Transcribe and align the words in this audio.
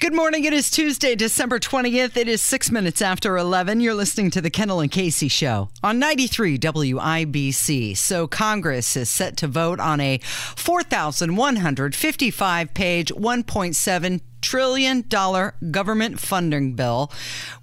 Good 0.00 0.12
morning. 0.12 0.44
It 0.44 0.52
is 0.52 0.70
Tuesday, 0.70 1.14
December 1.14 1.58
20th. 1.58 2.16
It 2.16 2.28
is 2.28 2.42
six 2.42 2.70
minutes 2.70 3.00
after 3.00 3.38
11. 3.38 3.80
You're 3.80 3.94
listening 3.94 4.30
to 4.32 4.40
the 4.40 4.50
Kendall 4.50 4.80
and 4.80 4.90
Casey 4.90 5.28
Show 5.28 5.70
on 5.82 5.98
93 5.98 6.58
WIBC. 6.58 7.96
So, 7.96 8.26
Congress 8.26 8.96
is 8.96 9.08
set 9.08 9.36
to 9.38 9.46
vote 9.46 9.80
on 9.80 10.00
a 10.00 10.18
4,155 10.18 12.74
page, 12.74 13.14
1.7 13.14 14.20
trillion 14.44 15.02
dollar 15.08 15.54
government 15.70 16.20
funding 16.20 16.74
bill 16.74 17.10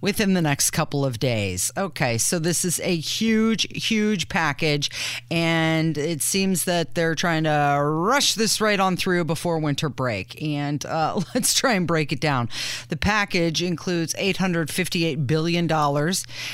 within 0.01 0.33
the 0.33 0.41
next 0.41 0.71
couple 0.71 1.05
of 1.05 1.19
days. 1.19 1.71
Okay, 1.77 2.17
so 2.17 2.39
this 2.39 2.65
is 2.65 2.79
a 2.79 2.95
huge, 2.95 3.67
huge 3.71 4.29
package, 4.29 4.89
and 5.29 5.95
it 5.95 6.23
seems 6.23 6.63
that 6.63 6.95
they're 6.95 7.13
trying 7.13 7.43
to 7.43 7.79
rush 7.83 8.33
this 8.33 8.59
right 8.59 8.79
on 8.79 8.97
through 8.97 9.23
before 9.25 9.59
winter 9.59 9.89
break. 9.89 10.41
And 10.41 10.83
uh, 10.87 11.21
let's 11.35 11.53
try 11.53 11.73
and 11.73 11.85
break 11.85 12.11
it 12.11 12.19
down. 12.19 12.49
The 12.89 12.97
package 12.97 13.61
includes 13.61 14.15
$858 14.15 15.27
billion 15.27 15.69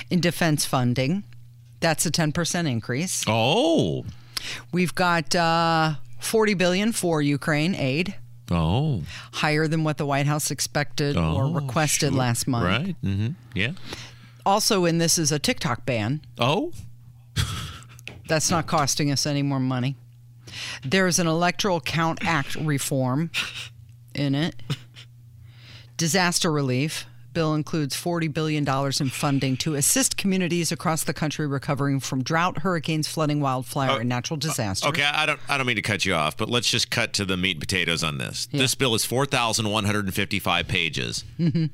in 0.09 0.19
defense 0.19 0.66
funding. 0.66 1.23
That's 1.80 2.06
a 2.06 2.12
10% 2.12 2.69
increase. 2.69 3.23
Oh. 3.28 4.03
We've 4.73 4.94
got 4.94 5.34
uh, 5.36 5.95
40 6.19 6.53
billion 6.56 6.91
for 6.91 7.22
Ukraine 7.22 7.75
aid. 7.75 8.16
Oh. 8.50 9.03
Higher 9.34 9.67
than 9.67 9.84
what 9.84 9.98
the 9.98 10.06
White 10.06 10.26
House 10.26 10.52
expected 10.52 11.17
Oh, 11.17 11.36
or 11.36 11.48
requested 11.62 12.09
sure. 12.09 12.17
last 12.17 12.48
month. 12.48 12.66
Right. 12.66 12.95
Mm-hmm. 13.03 13.30
Yeah. 13.53 13.72
Also, 14.45 14.86
in 14.86 14.98
this 15.00 15.17
is 15.17 15.31
a 15.31 15.40
TikTok 15.40 15.86
ban. 15.86 16.22
Oh. 16.38 16.72
That's 18.28 18.50
not 18.50 18.68
costing 18.68 19.12
us 19.12 19.25
any 19.25 19.42
more 19.44 19.59
money. 19.59 19.95
There's 20.84 21.20
an 21.20 21.28
Electoral 21.28 21.81
Count 21.81 22.25
Act 22.25 22.56
reform 22.56 23.31
in 24.16 24.34
it. 24.36 24.56
Disaster 25.98 26.52
relief. 26.52 27.06
Bill 27.38 27.53
includes 27.53 27.95
$40 27.95 28.33
billion 28.33 28.67
in 28.67 29.09
funding 29.09 29.57
to 29.57 29.75
assist 29.75 30.17
communities 30.17 30.71
across 30.71 31.03
the 31.03 31.13
country 31.13 31.45
recovering 31.45 31.99
from 31.99 32.23
drought, 32.23 32.57
hurricanes, 32.57 33.07
flooding, 33.07 33.41
wildfire, 33.41 33.91
oh, 33.91 33.97
and 33.97 34.09
natural 34.09 34.38
uh, 34.38 34.39
disasters. 34.39 34.89
Okay, 34.89 35.03
I 35.03 35.27
don't 35.27 35.39
I 35.47 35.55
don't 35.55 35.67
mean 35.67 35.75
to 35.75 35.83
cut 35.83 36.03
you 36.03 36.16
off, 36.16 36.35
but 36.35 36.49
let's 36.49 36.67
just 36.67 36.89
cut 36.89 37.13
to 37.13 37.25
the 37.25 37.38
meat 37.38 37.52
and 37.52 37.59
potatoes 37.59 38.03
on 38.03 38.17
this. 38.17 38.47
This 38.47 38.73
bill 38.73 38.95
is 38.95 39.05
4,155 39.05 40.67
pages. 40.67 41.25
Mm-hmm. 41.39 41.66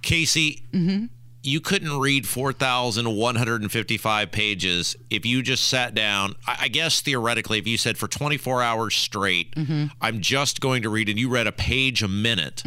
Casey, 0.00 0.64
mm-hmm. 0.72 1.04
you 1.42 1.60
couldn't 1.60 1.98
read 1.98 2.26
4,155 2.26 4.32
pages 4.32 4.96
if 5.10 5.26
you 5.26 5.42
just 5.42 5.68
sat 5.68 5.94
down. 5.94 6.34
I, 6.46 6.60
I 6.62 6.68
guess 6.68 7.02
theoretically, 7.02 7.58
if 7.58 7.66
you 7.66 7.76
said 7.76 7.98
for 7.98 8.08
24 8.08 8.62
hours 8.62 8.94
straight, 8.94 9.54
mm-hmm. 9.54 9.88
I'm 10.00 10.22
just 10.22 10.62
going 10.62 10.84
to 10.84 10.88
read, 10.88 11.10
and 11.10 11.18
you 11.18 11.28
read 11.28 11.46
a 11.46 11.52
page 11.52 12.02
a 12.02 12.08
minute. 12.08 12.62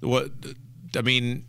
What? 0.00 0.32
I 0.94 1.00
mean, 1.00 1.46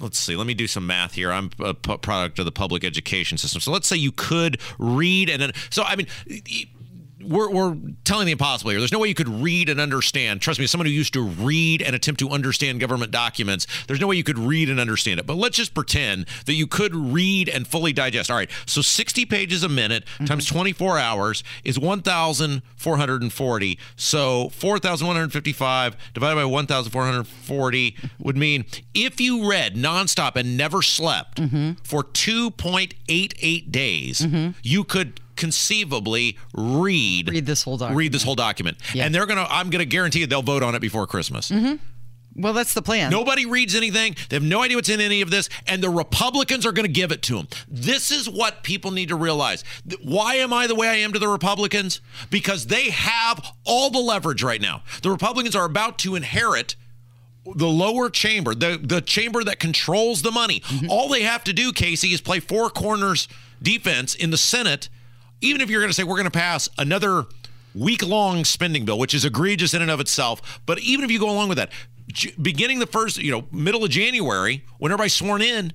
let's 0.00 0.18
see. 0.18 0.36
Let 0.36 0.46
me 0.46 0.54
do 0.54 0.66
some 0.66 0.86
math 0.86 1.14
here. 1.14 1.32
I'm 1.32 1.50
a 1.58 1.74
product 1.74 2.38
of 2.38 2.44
the 2.44 2.52
public 2.52 2.84
education 2.84 3.38
system. 3.38 3.60
So 3.60 3.70
let's 3.70 3.86
say 3.86 3.96
you 3.96 4.12
could 4.12 4.60
read 4.78 5.30
and 5.30 5.40
then. 5.40 5.52
So 5.70 5.82
I 5.82 5.96
mean. 5.96 6.06
We're, 7.26 7.50
we're 7.50 7.76
telling 8.04 8.26
the 8.26 8.32
impossible 8.32 8.70
here. 8.70 8.80
There's 8.80 8.92
no 8.92 8.98
way 8.98 9.08
you 9.08 9.14
could 9.14 9.28
read 9.28 9.68
and 9.68 9.80
understand. 9.80 10.40
Trust 10.40 10.60
me, 10.60 10.66
someone 10.66 10.86
who 10.86 10.92
used 10.92 11.12
to 11.14 11.22
read 11.22 11.82
and 11.82 11.94
attempt 11.94 12.20
to 12.20 12.30
understand 12.30 12.80
government 12.80 13.10
documents, 13.10 13.66
there's 13.86 14.00
no 14.00 14.06
way 14.06 14.16
you 14.16 14.24
could 14.24 14.38
read 14.38 14.68
and 14.68 14.78
understand 14.78 15.20
it. 15.20 15.26
But 15.26 15.36
let's 15.36 15.56
just 15.56 15.74
pretend 15.74 16.26
that 16.46 16.54
you 16.54 16.66
could 16.66 16.94
read 16.94 17.48
and 17.48 17.66
fully 17.66 17.92
digest. 17.92 18.30
All 18.30 18.36
right, 18.36 18.50
so 18.66 18.80
60 18.80 19.26
pages 19.26 19.62
a 19.62 19.68
minute 19.68 20.04
mm-hmm. 20.04 20.24
times 20.26 20.46
24 20.46 20.98
hours 20.98 21.42
is 21.64 21.78
1,440. 21.78 23.78
So 23.96 24.48
4,155 24.50 25.96
divided 26.14 26.36
by 26.36 26.44
1,440 26.44 27.96
would 28.18 28.36
mean 28.36 28.64
if 28.94 29.20
you 29.20 29.48
read 29.48 29.74
nonstop 29.74 30.36
and 30.36 30.56
never 30.56 30.82
slept 30.82 31.40
mm-hmm. 31.40 31.72
for 31.82 32.02
2.88 32.02 33.70
days, 33.70 34.20
mm-hmm. 34.20 34.50
you 34.62 34.84
could 34.84 35.20
conceivably 35.36 36.38
read 36.54 37.30
Read 37.30 37.46
this 37.46 37.62
whole 37.62 37.76
document. 37.76 37.98
read 37.98 38.12
this 38.12 38.22
whole 38.22 38.34
document 38.34 38.78
and 38.96 39.14
they're 39.14 39.26
gonna 39.26 39.46
i'm 39.50 39.70
gonna 39.70 39.84
guarantee 39.84 40.20
you 40.20 40.26
they'll 40.26 40.42
vote 40.42 40.62
on 40.62 40.74
it 40.74 40.80
before 40.80 41.06
christmas 41.06 41.50
mm-hmm. 41.50 41.76
Well, 42.38 42.52
that's 42.52 42.74
the 42.74 42.82
plan. 42.82 43.10
Nobody 43.10 43.46
reads 43.46 43.74
anything. 43.74 44.14
They 44.28 44.36
have 44.36 44.42
no 44.42 44.62
idea 44.62 44.76
what's 44.76 44.90
in 44.90 45.00
any 45.00 45.22
of 45.22 45.30
this, 45.30 45.48
and 45.66 45.82
the 45.82 45.88
Republicans 45.88 46.66
are 46.66 46.72
going 46.72 46.86
to 46.86 46.92
give 46.92 47.10
it 47.10 47.22
to 47.22 47.36
them. 47.36 47.48
This 47.66 48.10
is 48.10 48.28
what 48.28 48.62
people 48.62 48.90
need 48.90 49.08
to 49.08 49.16
realize. 49.16 49.64
Why 50.02 50.34
am 50.34 50.52
I 50.52 50.66
the 50.66 50.74
way 50.74 50.88
I 50.88 50.96
am 50.96 51.14
to 51.14 51.18
the 51.18 51.28
Republicans? 51.28 52.02
Because 52.28 52.66
they 52.66 52.90
have 52.90 53.42
all 53.64 53.88
the 53.88 54.00
leverage 54.00 54.42
right 54.42 54.60
now. 54.60 54.82
The 55.02 55.10
Republicans 55.10 55.56
are 55.56 55.64
about 55.64 55.98
to 56.00 56.14
inherit 56.14 56.76
the 57.54 57.68
lower 57.68 58.10
chamber, 58.10 58.54
the 58.54 58.78
the 58.82 59.00
chamber 59.00 59.42
that 59.44 59.58
controls 59.58 60.20
the 60.22 60.32
money. 60.32 60.60
Mm-hmm. 60.60 60.90
All 60.90 61.08
they 61.08 61.22
have 61.22 61.44
to 61.44 61.52
do, 61.54 61.72
Casey, 61.72 62.12
is 62.12 62.20
play 62.20 62.40
four 62.40 62.68
corners 62.68 63.28
defense 63.62 64.14
in 64.14 64.30
the 64.30 64.36
Senate. 64.36 64.88
Even 65.40 65.60
if 65.60 65.70
you're 65.70 65.80
going 65.80 65.90
to 65.90 65.94
say 65.94 66.04
we're 66.04 66.16
going 66.16 66.24
to 66.24 66.30
pass 66.30 66.68
another 66.78 67.26
week 67.74 68.02
long 68.06 68.44
spending 68.44 68.84
bill, 68.84 68.98
which 68.98 69.14
is 69.14 69.24
egregious 69.24 69.74
in 69.74 69.82
and 69.82 69.90
of 69.90 70.00
itself, 70.00 70.60
but 70.66 70.78
even 70.80 71.04
if 71.04 71.10
you 71.10 71.18
go 71.18 71.30
along 71.30 71.48
with 71.48 71.58
that, 71.58 71.70
beginning 72.40 72.78
the 72.78 72.86
first, 72.86 73.18
you 73.18 73.30
know, 73.30 73.46
middle 73.52 73.84
of 73.84 73.90
January, 73.90 74.64
when 74.78 74.92
everybody's 74.92 75.14
sworn 75.14 75.42
in, 75.42 75.72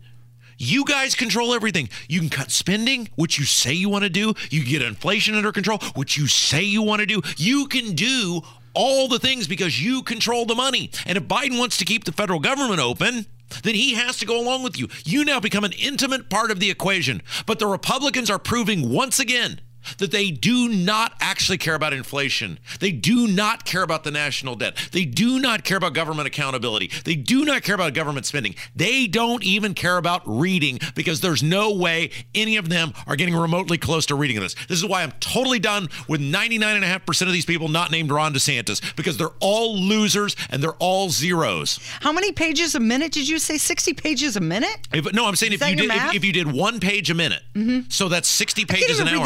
you 0.57 0.85
guys 0.85 1.15
control 1.15 1.53
everything. 1.53 1.89
You 2.07 2.19
can 2.19 2.29
cut 2.29 2.51
spending, 2.51 3.09
which 3.15 3.39
you 3.39 3.45
say 3.45 3.73
you 3.73 3.89
want 3.89 4.03
to 4.03 4.09
do. 4.09 4.33
You 4.51 4.63
get 4.63 4.83
inflation 4.83 5.33
under 5.33 5.51
control, 5.51 5.79
which 5.95 6.17
you 6.17 6.27
say 6.27 6.61
you 6.61 6.83
want 6.83 6.99
to 6.99 7.07
do. 7.07 7.21
You 7.37 7.67
can 7.67 7.95
do 7.95 8.41
all 8.73 9.07
the 9.07 9.17
things 9.17 9.47
because 9.47 9.81
you 9.81 10.03
control 10.03 10.45
the 10.45 10.55
money. 10.55 10.91
And 11.05 11.17
if 11.17 11.23
Biden 11.23 11.57
wants 11.57 11.77
to 11.77 11.85
keep 11.85 12.03
the 12.03 12.11
federal 12.11 12.39
government 12.39 12.79
open, 12.79 13.25
then 13.63 13.75
he 13.75 13.93
has 13.93 14.17
to 14.17 14.25
go 14.25 14.39
along 14.39 14.63
with 14.63 14.77
you. 14.77 14.87
You 15.05 15.25
now 15.25 15.39
become 15.39 15.63
an 15.63 15.73
intimate 15.73 16.29
part 16.29 16.51
of 16.51 16.59
the 16.59 16.69
equation. 16.69 17.21
But 17.45 17.59
the 17.59 17.67
Republicans 17.67 18.29
are 18.29 18.39
proving 18.39 18.89
once 18.89 19.19
again 19.19 19.61
that 19.97 20.11
they 20.11 20.31
do 20.31 20.69
not 20.69 21.13
actually 21.19 21.57
care 21.57 21.75
about 21.75 21.93
inflation. 21.93 22.59
They 22.79 22.91
do 22.91 23.27
not 23.27 23.65
care 23.65 23.83
about 23.83 24.03
the 24.03 24.11
national 24.11 24.55
debt. 24.55 24.75
They 24.91 25.05
do 25.05 25.39
not 25.39 25.63
care 25.63 25.77
about 25.77 25.93
government 25.93 26.27
accountability. 26.27 26.91
They 27.03 27.15
do 27.15 27.45
not 27.45 27.63
care 27.63 27.75
about 27.75 27.93
government 27.93 28.25
spending. 28.25 28.55
They 28.75 29.07
don't 29.07 29.43
even 29.43 29.73
care 29.73 29.97
about 29.97 30.21
reading 30.25 30.79
because 30.95 31.21
there's 31.21 31.43
no 31.43 31.73
way 31.73 32.11
any 32.35 32.57
of 32.57 32.69
them 32.69 32.93
are 33.07 33.15
getting 33.15 33.35
remotely 33.35 33.77
close 33.77 34.05
to 34.07 34.15
reading 34.15 34.39
this. 34.39 34.55
This 34.67 34.77
is 34.77 34.85
why 34.85 35.03
I'm 35.03 35.11
totally 35.19 35.59
done 35.59 35.87
with 36.07 36.21
99.5% 36.21 37.21
of 37.27 37.33
these 37.33 37.45
people 37.45 37.67
not 37.67 37.91
named 37.91 38.11
Ron 38.11 38.33
DeSantis 38.33 38.95
because 38.95 39.17
they're 39.17 39.29
all 39.39 39.77
losers 39.77 40.35
and 40.49 40.61
they're 40.61 40.73
all 40.73 41.09
zeros. 41.09 41.79
How 42.01 42.11
many 42.11 42.31
pages 42.31 42.75
a 42.75 42.79
minute 42.79 43.11
did 43.11 43.27
you 43.27 43.39
say? 43.39 43.57
60 43.57 43.93
pages 43.93 44.35
a 44.35 44.41
minute? 44.41 44.77
If, 44.93 45.13
no, 45.13 45.25
I'm 45.25 45.35
saying 45.35 45.53
if 45.53 45.67
you 45.67 45.75
did 45.75 45.91
if, 45.91 46.15
if 46.15 46.25
you 46.25 46.33
did 46.33 46.51
one 46.51 46.79
page 46.79 47.09
a 47.09 47.13
minute, 47.13 47.41
mm-hmm. 47.53 47.89
so 47.89 48.09
that's 48.09 48.27
60 48.27 48.63
I 48.63 48.65
can't 48.65 48.79
pages 48.79 48.99
an 48.99 49.07
hour. 49.07 49.25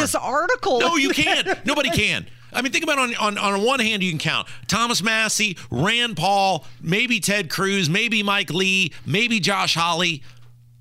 Article. 0.50 0.80
No, 0.80 0.96
you 0.96 1.10
can't. 1.10 1.66
Nobody 1.66 1.90
can. 1.90 2.28
I 2.54 2.62
mean, 2.62 2.72
think 2.72 2.84
about 2.84 3.10
it 3.10 3.20
on, 3.20 3.38
on 3.38 3.54
on 3.54 3.64
one 3.64 3.80
hand, 3.80 4.02
you 4.02 4.12
can 4.12 4.20
count 4.20 4.48
Thomas 4.68 5.04
Massie, 5.04 5.58
Rand 5.70 6.16
Paul, 6.16 6.66
maybe 6.82 7.20
Ted 7.20 7.50
Cruz, 7.50 7.90
maybe 7.90 8.24
Mike 8.24 8.50
Lee, 8.50 8.94
maybe 9.06 9.40
Josh 9.40 9.76
Hawley, 9.76 10.24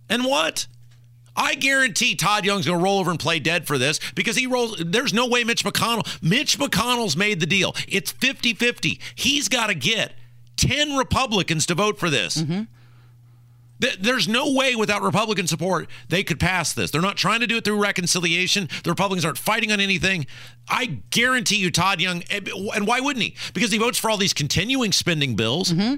and 0.09 0.25
what? 0.25 0.67
I 1.37 1.57
guarantee 1.57 2.15
Todd 2.15 2.45
Young's 2.45 2.67
going 2.67 2.79
to 2.79 2.85
roll 2.85 3.01
over 3.01 3.11
and 3.11 3.19
play 3.19 3.41
dead 3.41 3.67
for 3.67 3.77
this 3.77 3.99
because 4.15 4.37
he 4.37 4.47
rolls. 4.47 4.77
There's 4.79 5.13
no 5.13 5.27
way 5.27 5.43
Mitch 5.43 5.65
McConnell. 5.65 6.07
Mitch 6.23 6.59
McConnell's 6.59 7.17
made 7.17 7.41
the 7.41 7.47
deal. 7.47 7.75
It's 7.89 8.13
50 8.13 8.55
50. 8.55 9.01
He's 9.17 9.49
got 9.49 9.67
to 9.67 9.75
get 9.75 10.13
10 10.57 10.97
Republicans 10.97 11.67
to 11.67 11.75
vote 11.75 11.99
for 11.99 12.09
this. 12.09 12.37
Mm-hmm. 12.37 12.63
Th- 13.85 13.99
There's 13.99 14.27
no 14.27 14.53
way 14.53 14.75
without 14.75 15.03
Republican 15.03 15.47
support 15.47 15.89
they 16.09 16.23
could 16.25 16.41
pass 16.41 16.73
this. 16.73 16.91
They're 16.91 17.03
not 17.03 17.17
trying 17.17 17.41
to 17.41 17.47
do 17.47 17.57
it 17.59 17.65
through 17.65 17.83
reconciliation. 17.83 18.69
The 18.83 18.91
Republicans 18.91 19.25
aren't 19.25 19.37
fighting 19.39 19.71
on 19.73 19.81
anything. 19.81 20.27
I 20.69 21.01
guarantee 21.11 21.57
you, 21.57 21.71
Todd 21.71 22.01
Young, 22.01 22.23
eh, 22.31 22.39
and 22.39 22.49
and 22.75 22.87
why 22.87 23.01
wouldn't 23.01 23.23
he? 23.23 23.35
Because 23.53 23.71
he 23.73 23.79
votes 23.79 23.99
for 23.99 24.09
all 24.11 24.17
these 24.17 24.33
continuing 24.33 24.93
spending 24.93 25.37
bills. 25.37 25.71
Mm-hmm. 25.73 25.97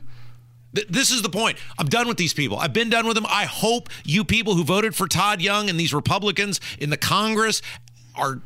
Th- 0.74 0.88
This 0.88 1.10
is 1.10 1.22
the 1.22 1.28
point. 1.30 1.58
I'm 1.78 1.86
done 1.88 2.08
with 2.08 2.16
these 2.16 2.34
people. 2.34 2.58
I've 2.58 2.72
been 2.72 2.90
done 2.90 3.06
with 3.06 3.14
them. 3.14 3.26
I 3.28 3.44
hope 3.44 3.88
you 4.04 4.24
people 4.24 4.54
who 4.54 4.64
voted 4.64 4.94
for 4.96 5.06
Todd 5.06 5.40
Young 5.40 5.70
and 5.70 5.78
these 5.78 5.94
Republicans 5.94 6.60
in 6.80 6.90
the 6.90 6.96
Congress 6.96 7.62
are 8.16 8.40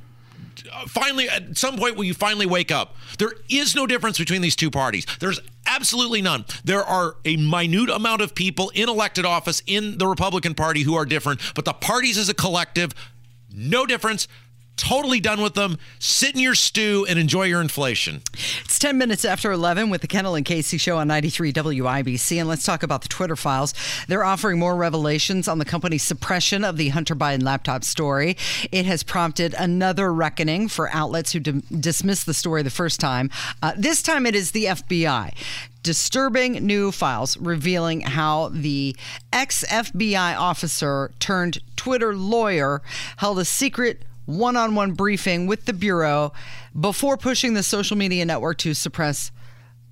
finally, 0.86 1.28
at 1.28 1.56
some 1.56 1.76
point, 1.76 1.96
will 1.96 2.04
you 2.04 2.14
finally 2.14 2.46
wake 2.46 2.70
up? 2.70 2.96
There 3.18 3.32
is 3.48 3.74
no 3.74 3.86
difference 3.86 4.18
between 4.18 4.42
these 4.42 4.56
two 4.56 4.70
parties. 4.70 5.06
There's 5.18 5.40
absolutely 5.66 6.22
none. 6.22 6.44
There 6.64 6.84
are 6.84 7.16
a 7.24 7.36
minute 7.36 7.90
amount 7.90 8.22
of 8.22 8.34
people 8.34 8.70
in 8.70 8.88
elected 8.88 9.24
office 9.24 9.62
in 9.66 9.98
the 9.98 10.06
Republican 10.06 10.54
Party 10.54 10.82
who 10.82 10.94
are 10.94 11.04
different, 11.04 11.40
but 11.54 11.64
the 11.64 11.72
parties 11.72 12.18
as 12.18 12.28
a 12.28 12.34
collective, 12.34 12.92
no 13.52 13.86
difference 13.86 14.28
totally 14.80 15.20
done 15.20 15.42
with 15.42 15.54
them. 15.54 15.78
Sit 15.98 16.34
in 16.34 16.40
your 16.40 16.54
stew 16.54 17.06
and 17.08 17.18
enjoy 17.18 17.44
your 17.44 17.60
inflation. 17.60 18.22
It's 18.64 18.78
10 18.78 18.96
minutes 18.96 19.24
after 19.24 19.52
11 19.52 19.90
with 19.90 20.00
the 20.00 20.06
Kendall 20.06 20.34
and 20.34 20.44
Casey 20.44 20.78
show 20.78 20.96
on 20.96 21.08
93 21.08 21.52
WIBC. 21.52 22.38
And 22.38 22.48
let's 22.48 22.64
talk 22.64 22.82
about 22.82 23.02
the 23.02 23.08
Twitter 23.08 23.36
files. 23.36 23.74
They're 24.08 24.24
offering 24.24 24.58
more 24.58 24.74
revelations 24.74 25.48
on 25.48 25.58
the 25.58 25.64
company's 25.64 26.02
suppression 26.02 26.64
of 26.64 26.76
the 26.76 26.88
Hunter 26.88 27.14
Biden 27.14 27.42
laptop 27.42 27.84
story. 27.84 28.36
It 28.72 28.86
has 28.86 29.02
prompted 29.02 29.54
another 29.58 30.12
reckoning 30.12 30.68
for 30.68 30.90
outlets 30.90 31.32
who 31.32 31.40
d- 31.40 31.62
dismissed 31.78 32.26
the 32.26 32.34
story 32.34 32.62
the 32.62 32.70
first 32.70 33.00
time. 33.00 33.30
Uh, 33.62 33.72
this 33.76 34.02
time 34.02 34.24
it 34.26 34.34
is 34.34 34.52
the 34.52 34.64
FBI 34.64 35.34
disturbing 35.82 36.52
new 36.66 36.92
files 36.92 37.36
revealing 37.38 38.02
how 38.02 38.50
the 38.52 38.94
ex 39.32 39.64
FBI 39.64 40.36
officer 40.38 41.10
turned 41.18 41.58
Twitter 41.76 42.14
lawyer 42.14 42.82
held 43.16 43.38
a 43.38 43.44
secret 43.44 44.02
one 44.38 44.56
on 44.56 44.74
one 44.74 44.92
briefing 44.92 45.46
with 45.46 45.64
the 45.66 45.72
Bureau 45.72 46.32
before 46.78 47.16
pushing 47.16 47.54
the 47.54 47.62
social 47.62 47.96
media 47.96 48.24
network 48.24 48.58
to 48.58 48.74
suppress 48.74 49.30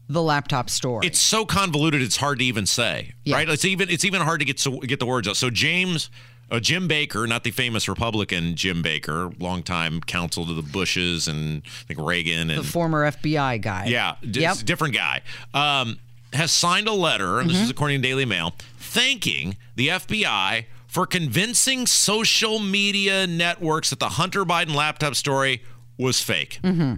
the 0.09 0.23
laptop 0.23 0.71
story. 0.71 1.07
It's 1.07 1.19
so 1.19 1.45
convoluted; 1.45 2.01
it's 2.01 2.17
hard 2.17 2.39
to 2.39 2.45
even 2.45 2.65
say. 2.67 3.13
Yeah. 3.25 3.37
Right? 3.37 3.49
It's 3.49 3.65
even 3.65 3.91
it's 3.91 4.05
even 4.05 4.23
hard 4.23 4.41
to 4.41 4.47
get 4.47 4.57
to 4.59 4.79
get 4.81 4.99
the 5.01 5.07
words 5.07 5.29
out. 5.29 5.37
So 5.37 5.51
James. 5.51 6.11
Uh, 6.51 6.59
Jim 6.59 6.89
Baker, 6.89 7.27
not 7.27 7.45
the 7.45 7.51
famous 7.51 7.91
Republican 7.91 8.57
Jim 8.57 8.81
Baker, 8.81 9.31
longtime 9.39 10.01
counsel 10.01 10.47
to 10.47 10.55
the 10.55 10.63
Bushes 10.63 11.29
and 11.29 11.61
I 11.67 11.85
think 11.89 12.01
Reagan 12.01 12.49
and 12.49 12.61
the 12.61 12.65
former 12.67 13.05
FBI 13.11 13.61
guy. 13.61 13.85
Yeah, 13.89 14.15
d- 14.23 14.41
Yep. 14.41 14.57
different 14.65 14.95
guy. 14.95 15.21
Um, 15.53 15.99
has 16.33 16.51
signed 16.51 16.89
a 16.89 16.95
letter, 16.95 17.39
and 17.39 17.51
this 17.51 17.57
Mm-hmm. 17.59 17.65
is 17.65 17.71
according 17.71 18.01
to 18.01 18.09
Daily 18.09 18.25
Mail, 18.25 18.55
thanking 18.79 19.59
the 19.77 19.89
FBI 19.89 20.65
for 20.89 21.07
convincing 21.07 21.87
social 21.87 22.59
media 22.59 23.27
networks 23.27 23.91
that 23.91 24.01
the 24.01 24.09
Hunter 24.11 24.45
Biden 24.45 24.75
laptop 24.75 25.15
story 25.15 25.63
was 25.97 26.21
fake. 26.21 26.59
Mm-hmm. 26.65 26.95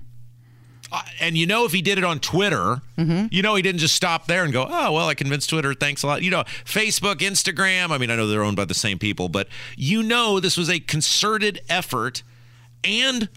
Uh, 0.92 1.02
and 1.20 1.36
you 1.36 1.46
know, 1.46 1.64
if 1.64 1.72
he 1.72 1.82
did 1.82 1.98
it 1.98 2.04
on 2.04 2.18
Twitter, 2.18 2.80
Mm-hmm. 2.96 3.26
you 3.30 3.42
know, 3.42 3.54
he 3.54 3.62
didn't 3.62 3.80
just 3.80 3.94
stop 3.94 4.26
there 4.26 4.44
and 4.44 4.52
go, 4.52 4.66
oh, 4.68 4.92
well, 4.92 5.08
I 5.08 5.14
convinced 5.14 5.48
Twitter. 5.50 5.72
Thanks 5.74 6.02
a 6.02 6.06
lot. 6.06 6.22
You 6.22 6.30
know, 6.30 6.42
Facebook, 6.64 7.16
Instagram. 7.16 7.90
I 7.90 7.98
mean, 7.98 8.10
I 8.10 8.16
know 8.16 8.26
they're 8.26 8.42
owned 8.44 8.56
by 8.56 8.64
the 8.66 8.74
same 8.74 8.98
people, 8.98 9.28
but 9.28 9.48
you 9.76 10.02
know, 10.02 10.38
this 10.40 10.56
was 10.56 10.68
a 10.68 10.80
concerted 10.80 11.60
effort. 11.68 12.22
And 12.84 13.28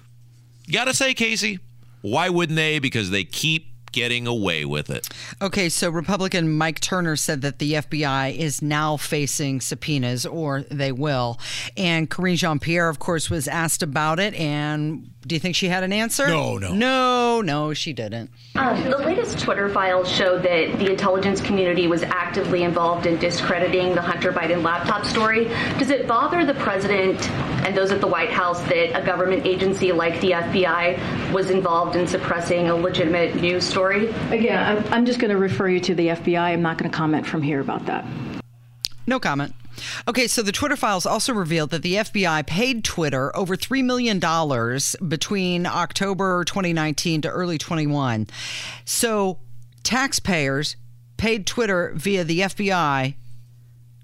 you 0.67 0.73
got 0.73 0.85
to 0.85 0.93
say, 0.93 1.13
Casey, 1.13 1.59
why 2.01 2.29
wouldn't 2.29 2.57
they? 2.57 2.79
Because 2.79 3.09
they 3.09 3.23
keep 3.23 3.67
getting 3.93 4.27
away 4.27 4.65
with 4.65 4.89
it. 4.89 5.07
Okay, 5.41 5.69
so 5.69 5.89
Republican 5.89 6.51
Mike 6.51 6.81
Turner 6.81 7.15
said 7.15 7.41
that 7.41 7.59
the 7.59 7.73
FBI 7.73 8.35
is 8.35 8.61
now 8.61 8.97
facing 8.97 9.61
subpoenas, 9.61 10.25
or 10.25 10.63
they 10.63 10.91
will. 10.91 11.39
And 11.77 12.09
Karine 12.09 12.35
Jean 12.35 12.59
Pierre, 12.59 12.89
of 12.89 12.99
course, 12.99 13.29
was 13.29 13.47
asked 13.47 13.81
about 13.81 14.19
it. 14.19 14.33
And 14.33 15.12
do 15.25 15.35
you 15.35 15.39
think 15.39 15.55
she 15.55 15.67
had 15.67 15.83
an 15.83 15.93
answer? 15.93 16.27
No, 16.27 16.57
no. 16.57 16.73
No, 16.73 17.41
no, 17.41 17.73
she 17.73 17.93
didn't. 17.93 18.29
Um, 18.55 18.83
the 18.83 18.97
latest 18.97 19.39
Twitter 19.39 19.69
files 19.69 20.09
show 20.09 20.37
that 20.37 20.79
the 20.79 20.91
intelligence 20.91 21.39
community 21.41 21.87
was 21.87 22.03
actively 22.03 22.63
involved 22.63 23.05
in 23.05 23.17
discrediting 23.17 23.95
the 23.95 24.01
Hunter 24.01 24.33
Biden 24.33 24.63
laptop 24.63 25.05
story. 25.05 25.45
Does 25.79 25.89
it 25.89 26.07
bother 26.07 26.45
the 26.45 26.53
president 26.55 27.29
and 27.65 27.75
those 27.75 27.91
at 27.91 28.01
the 28.01 28.07
White 28.07 28.31
House 28.31 28.61
that 28.63 29.01
a 29.01 29.05
government 29.05 29.45
agency 29.45 29.91
like 29.91 30.19
the 30.19 30.31
FBI 30.31 31.31
was 31.31 31.49
involved 31.49 31.95
in 31.95 32.05
suppressing 32.05 32.69
a 32.69 32.75
legitimate 32.75 33.35
news 33.35 33.63
story? 33.65 34.09
Again, 34.29 34.61
I'm, 34.61 34.93
I'm 34.93 35.05
just 35.05 35.19
going 35.19 35.31
to 35.31 35.37
refer 35.37 35.69
you 35.69 35.79
to 35.81 35.95
the 35.95 36.07
FBI. 36.07 36.37
I'm 36.37 36.61
not 36.61 36.77
going 36.77 36.91
to 36.91 36.95
comment 36.95 37.25
from 37.25 37.41
here 37.41 37.61
about 37.61 37.85
that. 37.85 38.05
No 39.07 39.19
comment. 39.19 39.53
Okay, 40.07 40.27
so 40.27 40.41
the 40.41 40.51
Twitter 40.51 40.75
files 40.75 41.05
also 41.05 41.33
revealed 41.33 41.69
that 41.71 41.81
the 41.81 41.95
FBI 41.95 42.45
paid 42.45 42.83
Twitter 42.83 43.35
over 43.35 43.55
$3 43.55 43.83
million 43.83 44.19
between 45.07 45.65
October 45.65 46.43
2019 46.43 47.21
to 47.21 47.29
early 47.29 47.57
21. 47.57 48.27
So 48.85 49.39
taxpayers 49.83 50.75
paid 51.17 51.45
Twitter 51.45 51.93
via 51.95 52.23
the 52.23 52.41
FBI 52.41 53.15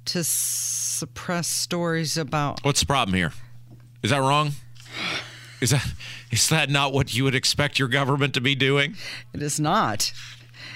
to 0.05 0.23
suppress 0.23 1.47
stories 1.47 2.17
about. 2.17 2.63
What's 2.63 2.79
the 2.81 2.85
problem 2.85 3.15
here? 3.15 3.33
Is 4.01 4.11
that 4.11 4.19
wrong? 4.19 4.51
Is 5.61 5.71
that 5.71 5.85
is 6.31 6.49
that 6.49 6.69
not 6.69 6.93
what 6.93 7.13
you 7.13 7.23
would 7.25 7.35
expect 7.35 7.79
your 7.79 7.87
government 7.87 8.33
to 8.35 8.41
be 8.41 8.55
doing? 8.55 8.95
It 9.33 9.41
is 9.41 9.59
not. 9.59 10.13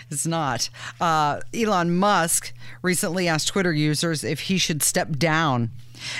It's 0.09 0.25
not. 0.27 0.69
Uh, 1.01 1.39
Elon 1.53 1.95
Musk 1.97 2.53
recently 2.81 3.27
asked 3.27 3.47
Twitter 3.49 3.73
users 3.73 4.23
if 4.23 4.41
he 4.41 4.57
should 4.57 4.83
step 4.83 5.17
down 5.17 5.71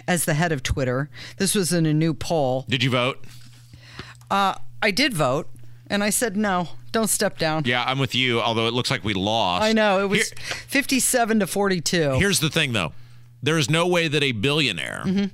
as 0.07 0.25
the 0.25 0.33
head 0.33 0.51
of 0.51 0.63
Twitter. 0.63 1.09
This 1.37 1.53
was 1.55 1.71
in 1.73 1.85
a 1.85 1.93
new 1.93 2.13
poll. 2.13 2.65
Did 2.69 2.83
you 2.83 2.89
vote? 2.89 3.23
Uh, 4.31 4.55
I 4.81 4.91
did 4.91 5.13
vote, 5.13 5.49
and 5.87 6.03
I 6.03 6.09
said 6.09 6.35
no. 6.35 6.69
Don't 6.91 7.09
step 7.09 7.37
down. 7.37 7.63
Yeah, 7.65 7.83
I'm 7.85 7.99
with 7.99 8.13
you. 8.15 8.39
Although 8.41 8.67
it 8.67 8.73
looks 8.73 8.91
like 8.91 9.03
we 9.03 9.13
lost. 9.13 9.63
I 9.63 9.73
know 9.73 10.03
it 10.03 10.09
was 10.09 10.29
Here- 10.29 10.37
57 10.67 11.39
to 11.39 11.47
42. 11.47 12.13
here's 12.19 12.39
the 12.39 12.49
thing, 12.49 12.73
though. 12.73 12.93
There 13.41 13.57
is 13.57 13.69
no 13.69 13.87
way 13.87 14.07
that 14.07 14.23
a 14.23 14.31
billionaire 14.31 15.03
Mm-hmm. 15.05 15.25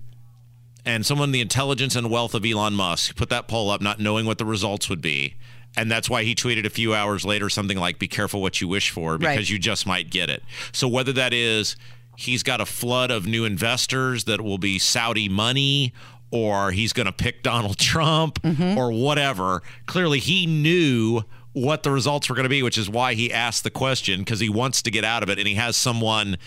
and 0.85 1.05
someone 1.05 1.31
the 1.31 1.41
intelligence 1.41 1.95
and 1.95 2.09
wealth 2.09 2.33
of 2.33 2.45
Elon 2.45 2.73
Musk 2.73 3.15
put 3.15 3.29
that 3.29 3.47
poll 3.47 3.69
up, 3.69 3.81
not 3.81 3.99
knowing 3.99 4.25
what 4.25 4.37
the 4.37 4.45
results 4.45 4.89
would 4.89 5.01
be. 5.01 5.35
And 5.77 5.89
that's 5.89 6.09
why 6.09 6.23
he 6.23 6.35
tweeted 6.35 6.65
a 6.65 6.69
few 6.69 6.93
hours 6.93 7.23
later 7.25 7.49
something 7.49 7.77
like, 7.77 7.99
"Be 7.99 8.07
careful 8.07 8.41
what 8.41 8.59
you 8.59 8.67
wish 8.67 8.89
for, 8.89 9.17
because 9.17 9.35
Right. 9.37 9.49
you 9.49 9.59
just 9.59 9.85
might 9.85 10.09
get 10.09 10.29
it." 10.29 10.43
So 10.71 10.87
whether 10.87 11.13
that 11.13 11.33
is 11.33 11.75
he's 12.17 12.43
got 12.43 12.59
a 12.59 12.65
flood 12.65 13.11
of 13.11 13.25
new 13.25 13.45
investors 13.45 14.25
that 14.25 14.41
will 14.41 14.57
be 14.57 14.77
Saudi 14.77 15.29
money, 15.29 15.93
or 16.31 16.71
he's 16.71 16.91
going 16.91 17.05
to 17.05 17.11
pick 17.13 17.43
Donald 17.43 17.77
Trump, 17.77 18.41
Mm-hmm. 18.41 18.77
or 18.77 18.91
whatever. 18.91 19.61
Clearly, 19.85 20.19
he 20.19 20.45
knew 20.45 21.21
what 21.53 21.83
the 21.83 21.91
results 21.91 22.27
were 22.29 22.35
going 22.35 22.43
to 22.43 22.49
be, 22.49 22.61
which 22.61 22.77
is 22.77 22.89
why 22.89 23.13
he 23.13 23.31
asked 23.33 23.63
the 23.63 23.69
question 23.71 24.19
because 24.19 24.39
he 24.39 24.49
wants 24.49 24.81
to 24.81 24.91
get 24.91 25.03
out 25.05 25.23
of 25.23 25.29
it, 25.29 25.39
and 25.39 25.47
he 25.47 25.55
has 25.55 25.77
someone 25.77 26.37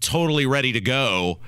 totally 0.00 0.46
ready 0.46 0.72
to 0.72 0.80
go 0.80 1.38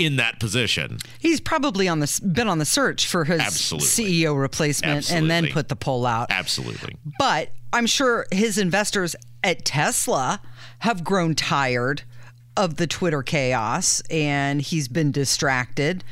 in 0.00 0.16
that 0.16 0.40
position. 0.40 0.98
He's 1.18 1.40
probably 1.40 1.86
on 1.88 2.00
the 2.00 2.20
been 2.32 2.48
on 2.48 2.58
the 2.58 2.64
search 2.64 3.06
for 3.06 3.24
his 3.24 3.40
Absolutely. 3.40 3.88
CEO 3.88 4.40
replacement 4.40 5.12
and 5.12 5.30
then 5.30 5.48
put 5.48 5.68
the 5.68 5.76
poll 5.76 6.06
out. 6.06 6.30
Absolutely. 6.30 6.96
But 7.18 7.52
I'm 7.72 7.86
sure 7.86 8.26
his 8.32 8.58
investors 8.58 9.14
at 9.44 9.64
Tesla 9.64 10.40
have 10.80 11.04
grown 11.04 11.34
tired 11.34 12.02
of 12.56 12.76
the 12.76 12.86
Twitter 12.86 13.22
chaos 13.22 14.02
and 14.10 14.60
he's 14.60 14.88
been 14.88 15.12
distracted 15.12 16.02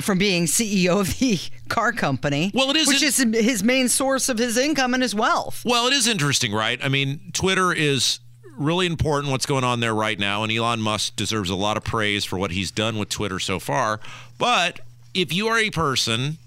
from 0.00 0.16
being 0.18 0.46
CEO 0.46 1.00
of 1.00 1.18
the 1.18 1.38
car 1.68 1.92
company. 1.92 2.50
Well, 2.54 2.70
it 2.70 2.76
is 2.76 2.88
which 2.88 3.02
in- 3.02 3.34
is 3.34 3.44
his 3.44 3.62
main 3.62 3.88
source 3.88 4.28
of 4.28 4.38
his 4.38 4.56
income 4.56 4.94
and 4.94 5.02
his 5.02 5.14
wealth. 5.14 5.62
Well, 5.64 5.86
it 5.88 5.92
is 5.92 6.06
interesting, 6.06 6.52
right? 6.52 6.78
I 6.82 6.88
mean, 6.88 7.30
Twitter 7.32 7.72
is 7.72 8.20
really 8.60 8.86
important 8.86 9.32
what's 9.32 9.46
going 9.46 9.64
on 9.64 9.80
there 9.80 9.94
right 9.94 10.18
now, 10.18 10.42
and 10.42 10.52
Elon 10.52 10.80
Musk 10.80 11.16
deserves 11.16 11.50
a 11.50 11.54
lot 11.56 11.76
of 11.76 11.82
praise 11.82 12.24
for 12.24 12.38
what 12.38 12.52
he's 12.52 12.70
done 12.70 12.98
with 12.98 13.08
Twitter 13.08 13.38
so 13.38 13.58
far. 13.58 14.00
But 14.38 14.80
if 15.14 15.32
you 15.32 15.48
are 15.48 15.58
a 15.58 15.70
person 15.70 16.38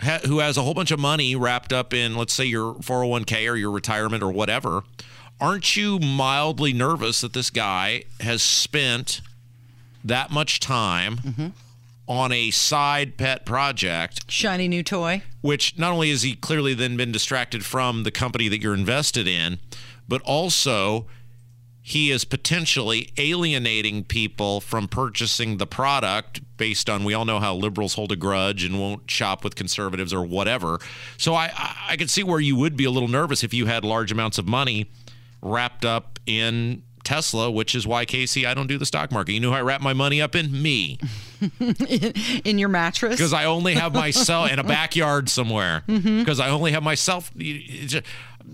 ha- 0.00 0.20
who 0.26 0.38
has 0.38 0.56
a 0.56 0.62
whole 0.62 0.74
bunch 0.74 0.90
of 0.90 1.00
money 1.00 1.34
wrapped 1.34 1.72
up 1.72 1.92
in, 1.92 2.14
let's 2.14 2.34
say, 2.34 2.44
your 2.44 2.74
401k 2.74 3.50
or 3.50 3.56
your 3.56 3.70
retirement 3.70 4.22
or 4.22 4.30
whatever, 4.30 4.84
aren't 5.40 5.76
you 5.76 5.98
mildly 5.98 6.72
nervous 6.72 7.20
that 7.22 7.32
this 7.32 7.50
guy 7.50 8.04
has 8.20 8.42
spent 8.42 9.20
that 10.04 10.30
much 10.30 10.60
time 10.60 11.16
mm-hmm. 11.16 11.46
on 12.06 12.30
a 12.30 12.50
side 12.50 13.16
pet 13.16 13.46
project 13.46 14.30
Shiny 14.30 14.68
new 14.68 14.82
toy. 14.82 15.22
which 15.40 15.78
not 15.78 15.92
only 15.92 16.10
has 16.10 16.22
he 16.22 16.34
clearly 16.36 16.74
then 16.74 16.96
been 16.96 17.10
distracted 17.10 17.64
from 17.64 18.02
the 18.02 18.10
company 18.10 18.48
that 18.48 18.60
you're 18.60 18.74
invested 18.74 19.26
in, 19.26 19.58
but 20.08 20.20
also 20.22 21.06
he 21.86 22.10
is 22.10 22.24
potentially 22.24 23.12
alienating 23.18 24.04
people 24.04 24.58
from 24.58 24.88
purchasing 24.88 25.58
the 25.58 25.66
product 25.66 26.40
based 26.56 26.88
on 26.88 27.04
we 27.04 27.12
all 27.12 27.26
know 27.26 27.38
how 27.38 27.54
liberals 27.54 27.92
hold 27.92 28.10
a 28.10 28.16
grudge 28.16 28.64
and 28.64 28.80
won't 28.80 29.10
shop 29.10 29.44
with 29.44 29.54
conservatives 29.54 30.10
or 30.12 30.24
whatever. 30.24 30.78
So 31.18 31.34
I 31.34 31.52
I, 31.88 31.96
could 31.98 32.08
see 32.08 32.22
where 32.22 32.40
you 32.40 32.56
would 32.56 32.74
be 32.74 32.84
a 32.84 32.90
little 32.90 33.08
nervous 33.08 33.44
if 33.44 33.52
you 33.52 33.66
had 33.66 33.84
large 33.84 34.10
amounts 34.10 34.38
of 34.38 34.48
money 34.48 34.90
wrapped 35.42 35.84
up 35.84 36.18
in 36.24 36.82
Tesla, 37.04 37.50
which 37.50 37.74
is 37.74 37.86
why 37.86 38.04
Casey, 38.06 38.46
I 38.46 38.54
don't 38.54 38.66
do 38.66 38.78
the 38.78 38.86
stock 38.86 39.12
market. 39.12 39.32
You 39.32 39.40
know 39.40 39.50
who 39.50 39.56
I 39.56 39.60
wrap 39.60 39.82
my 39.82 39.92
money 39.92 40.20
up 40.20 40.34
in? 40.34 40.62
Me. 40.62 40.98
In 42.44 42.58
your 42.58 42.70
mattress? 42.70 43.16
because 43.16 43.34
I 43.34 43.44
only 43.44 43.74
have 43.74 43.92
myself 43.92 44.50
in 44.50 44.58
a 44.58 44.64
backyard 44.64 45.28
somewhere. 45.28 45.82
Mm-hmm. 45.86 46.20
Because 46.20 46.40
I 46.40 46.48
only 46.48 46.72
have 46.72 46.82
myself. 46.82 47.30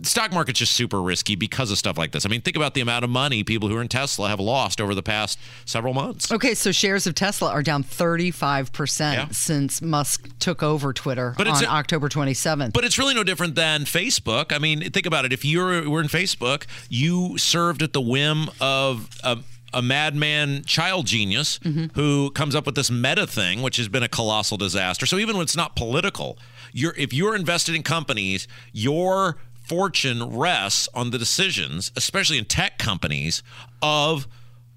Stock 0.02 0.32
market's 0.32 0.59
just 0.59 0.73
super 0.73 1.00
risky 1.02 1.35
because 1.35 1.70
of 1.70 1.78
stuff 1.78 1.99
like 1.99 2.12
this. 2.12 2.25
I 2.25 2.28
mean, 2.28 2.40
think 2.40 2.56
about 2.56 2.75
the 2.75 2.80
amount 2.80 3.04
of 3.04 3.11
money 3.11 3.44
people 3.44 3.68
who 3.68 3.76
are 3.76 3.82
in 3.82 3.88
Tesla 3.88 4.28
have 4.28 4.40
lost 4.40 4.80
over 4.80 4.94
the 4.94 5.02
past 5.02 5.38
several 5.64 5.94
months. 5.94 6.30
Okay, 6.32 6.54
so 6.54 6.73
shares 6.73 7.06
of 7.06 7.14
Tesla 7.14 7.50
are 7.50 7.62
down 7.62 7.82
35% 7.82 9.12
Yeah. 9.14 9.28
since 9.30 9.82
Musk 9.82 10.28
took 10.38 10.62
over 10.62 10.92
Twitter 10.92 11.35
But 11.37 11.47
it's 11.47 11.59
on 11.59 11.64
a- 11.64 11.68
October 11.68 12.09
27th. 12.09 12.73
But 12.73 12.85
it's 12.85 12.99
really 12.99 13.14
no 13.14 13.25
different 13.25 13.54
than 13.54 13.85
Facebook. 13.85 14.52
I 14.52 14.59
mean, 14.59 14.90
think 14.90 15.06
about 15.06 15.25
it. 15.25 15.32
If 15.32 15.44
you 15.44 15.59
were 15.61 16.00
in 16.00 16.09
Facebook, 16.09 16.64
you 16.88 17.37
served 17.38 17.82
at 17.82 17.92
the 17.92 18.00
whim 18.00 18.49
of 18.61 19.09
a, 19.23 19.38
a 19.73 19.82
madman 19.82 20.64
child 20.64 21.06
genius 21.06 21.59
mm-hmm. 21.61 21.87
who 21.94 22.30
comes 22.30 22.54
up 22.54 22.66
with 22.66 22.75
this 22.75 22.90
meta 22.90 23.26
thing, 23.26 23.62
which 23.62 23.76
has 23.76 23.88
been 23.88 24.02
a 24.02 24.09
colossal 24.09 24.56
disaster. 24.56 25.06
So 25.06 25.18
even 25.18 25.37
when 25.37 25.44
it's 25.44 25.56
not 25.56 25.76
political, 25.76 26.38
you're 26.73 26.94
if 26.97 27.12
you're 27.12 27.35
invested 27.35 27.75
in 27.75 27.82
companies, 27.82 28.47
your 28.73 29.37
fortune 29.71 30.37
rests 30.37 30.89
on 30.95 31.11
the 31.11 31.19
decisions, 31.19 31.93
especially 31.95 32.39
in 32.39 32.45
tech 32.45 32.77
companies, 32.77 33.41
of 33.81 34.27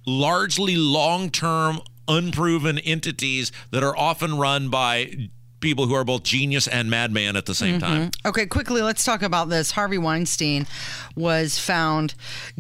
largely 0.05 0.75
long-term 0.75 1.81
unproven 2.07 2.77
entities 2.77 3.51
that 3.71 3.81
are 3.81 3.97
often 3.97 4.37
run 4.37 4.69
by 4.69 5.29
people 5.61 5.87
who 5.87 5.95
are 5.95 6.03
both 6.03 6.21
genius 6.21 6.67
and 6.67 6.91
madman 6.91 7.35
at 7.35 7.47
the 7.47 7.55
same 7.55 7.79
mm-hmm. 7.79 8.01
time. 8.03 8.11
Okay, 8.23 8.45
quickly, 8.45 8.83
let's 8.83 9.03
talk 9.03 9.23
about 9.23 9.49
this. 9.49 9.71
Harvey 9.71 9.97
Weinstein 9.97 10.67
was 11.15 11.57
found 11.57 12.13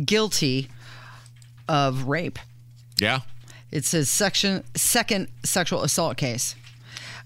guilty 0.03 0.69
of 1.69 2.05
rape. 2.05 2.39
Yeah. 2.99 3.19
It's 3.71 3.91
his 3.91 4.09
section, 4.09 4.63
second 4.75 5.27
sexual 5.43 5.83
assault 5.83 6.17
case. 6.17 6.55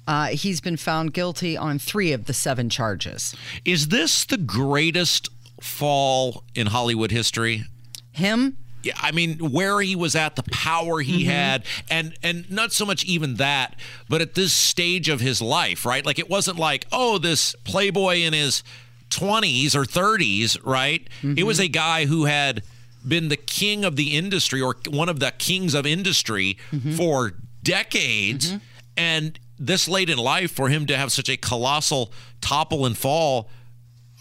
Uh, 0.08 0.28
he's 0.28 0.62
been 0.62 0.78
found 0.78 1.14
guilty 1.14 1.58
on 1.58 1.78
three 1.78 2.14
of 2.14 2.26
the 2.26 2.34
seven 2.34 2.70
charges. 2.70 3.36
Is 3.66 3.90
this 3.90 4.24
the 4.26 4.38
greatest 4.38 5.30
fall 5.62 6.44
in 6.56 6.68
Hollywood 6.68 7.12
history? 7.12 7.66
Him, 8.14 8.58
Yeah, 8.84 8.94
I 9.02 9.12
mean, 9.12 9.38
where 9.52 9.82
he 9.82 9.96
was 9.96 10.16
at, 10.16 10.36
the 10.38 10.44
power 10.44 11.02
he 11.02 11.24
mm-hmm. 11.24 11.32
had, 11.32 11.66
and 11.90 12.14
and 12.24 12.50
not 12.50 12.72
so 12.72 12.86
much 12.86 13.04
even 13.04 13.36
that, 13.36 13.76
but 14.08 14.22
at 14.22 14.36
this 14.36 14.54
stage 14.54 15.10
of 15.10 15.20
his 15.20 15.42
life, 15.42 15.86
right? 15.86 16.06
Like 16.06 16.20
it 16.20 16.30
wasn't 16.30 16.58
like, 16.58 16.86
oh, 16.92 17.18
this 17.18 17.54
playboy 17.66 18.20
in 18.20 18.34
his 18.34 18.64
twenties 19.10 19.76
or 19.76 19.84
thirties, 19.84 20.58
right? 20.64 21.06
It 21.22 21.44
was 21.44 21.58
mm-hmm. 21.58 21.66
a 21.66 21.70
guy 21.70 22.06
who 22.06 22.26
had 22.26 22.64
been 23.06 23.30
the 23.30 23.38
king 23.38 23.84
of 23.84 23.98
the 23.98 24.16
industry 24.16 24.62
or 24.62 24.76
one 24.90 25.10
of 25.10 25.20
the 25.20 25.32
kings 25.38 25.74
of 25.74 25.86
industry 25.86 26.58
mm-hmm. 26.72 26.92
for 26.92 27.34
decades, 27.64 28.54
and 28.96 29.38
this 29.60 29.88
late 29.88 30.10
in 30.10 30.18
life 30.18 30.52
for 30.52 30.70
him 30.70 30.86
to 30.88 30.98
have 30.98 31.12
such 31.12 31.30
a 31.30 31.38
colossal 31.38 32.12
topple 32.42 32.86
and 32.86 32.98
fall. 32.98 33.50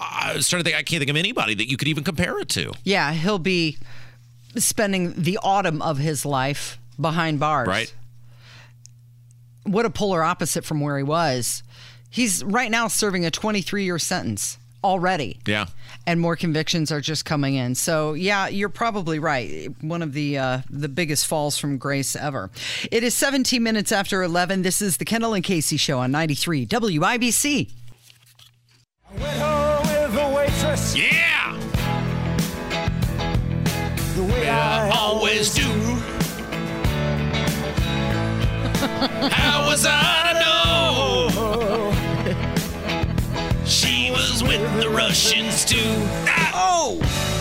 I 0.01 0.35
was 0.35 0.49
trying 0.49 0.63
to 0.63 0.65
think. 0.65 0.77
I 0.79 0.83
can't 0.83 1.01
think 1.01 1.11
of 1.11 1.17
anybody 1.17 1.55
that 1.55 1.71
you 1.71 1.77
could 1.77 1.89
even 1.89 2.05
compare 2.05 2.39
it 2.39 2.49
to. 2.51 2.73
yeah, 2.85 3.13
he'll 3.13 3.39
be 3.39 3.79
spending 4.57 5.15
the 5.17 5.39
autumn 5.43 5.81
of 5.83 5.99
his 5.99 6.25
life 6.25 6.79
behind 7.01 7.41
bars. 7.41 7.69
Right. 7.69 7.95
What 9.65 9.85
a 9.85 9.91
polar 9.91 10.23
opposite 10.23 10.65
from 10.65 10.81
where 10.81 10.97
he 10.97 11.03
was. 11.03 11.63
He's 12.09 12.45
right 12.45 12.71
now 12.71 12.89
serving 12.89 13.27
a 13.27 13.31
23 13.31 13.85
year 13.85 13.99
sentence 13.99 14.59
already. 14.87 15.39
Yeah. 15.47 15.67
and 16.07 16.21
more 16.21 16.37
convictions 16.37 16.93
are 16.93 17.01
just 17.01 17.25
coming 17.25 17.57
in. 17.57 17.75
So 17.75 18.13
yeah, 18.15 18.47
you're 18.49 18.69
probably 18.69 19.19
right. 19.19 19.71
One 19.81 20.03
of 20.03 20.13
the 20.13 20.39
uh, 20.39 20.61
the 20.71 20.89
biggest 20.89 21.27
falls 21.27 21.59
from 21.59 21.79
grace 21.79 22.15
ever. 22.17 22.51
It 22.93 23.03
is 23.03 23.15
17 23.15 23.63
minutes 23.63 23.91
after 23.93 24.23
11. 24.23 24.63
This 24.63 24.81
is 24.81 24.97
the 24.99 25.05
Kendall 25.05 25.35
and 25.35 25.43
Casey 25.45 25.77
show 25.77 25.99
on 25.99 26.11
93 26.13 26.67
WIBC. 26.67 27.71
Went 29.19 29.39
home 29.39 29.83
with 29.83 30.17
a 30.17 30.33
waitress 30.35 30.95
Yeah. 30.97 31.57
the 34.17 34.25
way 34.25 34.49
I 34.49 34.91
always 34.91 35.53
do. 35.55 35.63
How 39.31 39.67
was 39.69 39.85
I 39.89 40.33
to 40.33 40.39
know? 40.41 41.06
With 44.47 44.81
the 44.81 44.89
Russians 44.89 45.65
too. 45.65 45.77
Ah! 46.29 46.53
Oh! 46.55 47.37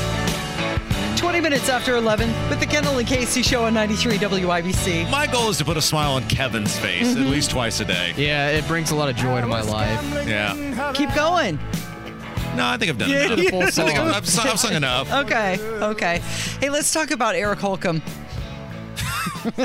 20 1.17 1.41
minutes 1.41 1.69
after 1.69 1.95
11 1.95 2.29
with 2.49 2.59
the 2.59 2.65
Kendall 2.65 2.97
and 2.97 3.07
Casey 3.07 3.41
show 3.41 3.65
on 3.65 3.73
93 3.73 4.17
WIBC. 4.17 5.09
My 5.09 5.27
goal 5.27 5.49
is 5.49 5.57
to 5.57 5.65
put 5.65 5.77
a 5.77 5.81
smile 5.81 6.13
on 6.13 6.27
Kevin's 6.27 6.77
face 6.77 7.11
at 7.11 7.17
mm-hmm. 7.17 7.29
least 7.29 7.51
twice 7.51 7.79
a 7.79 7.85
day. 7.85 8.13
Yeah, 8.15 8.49
it 8.49 8.67
brings 8.67 8.91
a 8.91 8.95
lot 8.95 9.09
of 9.09 9.15
joy 9.15 9.41
to 9.41 9.47
my 9.47 9.61
life. 9.61 10.01
Yeah. 10.27 10.93
Keep 10.93 11.13
going. 11.15 11.59
No, 12.55 12.65
I 12.65 12.77
think 12.77 12.89
I've 12.89 12.97
done 12.97 13.09
Yeah, 13.09 13.25
enough. 13.25 13.39
yeah. 13.43 13.49
Full 13.49 13.61
I 13.63 13.69
think 13.71 13.73
song. 13.73 13.89
I've, 13.89 14.15
I've, 14.15 14.39
I've 14.45 14.59
sung 14.59 14.73
enough. 14.73 15.11
Okay, 15.11 15.59
okay. 15.59 16.19
Hey, 16.59 16.69
let's 16.69 16.93
talk 16.93 17.11
about 17.11 17.35
Eric 17.35 17.59
Holcomb. 17.59 18.01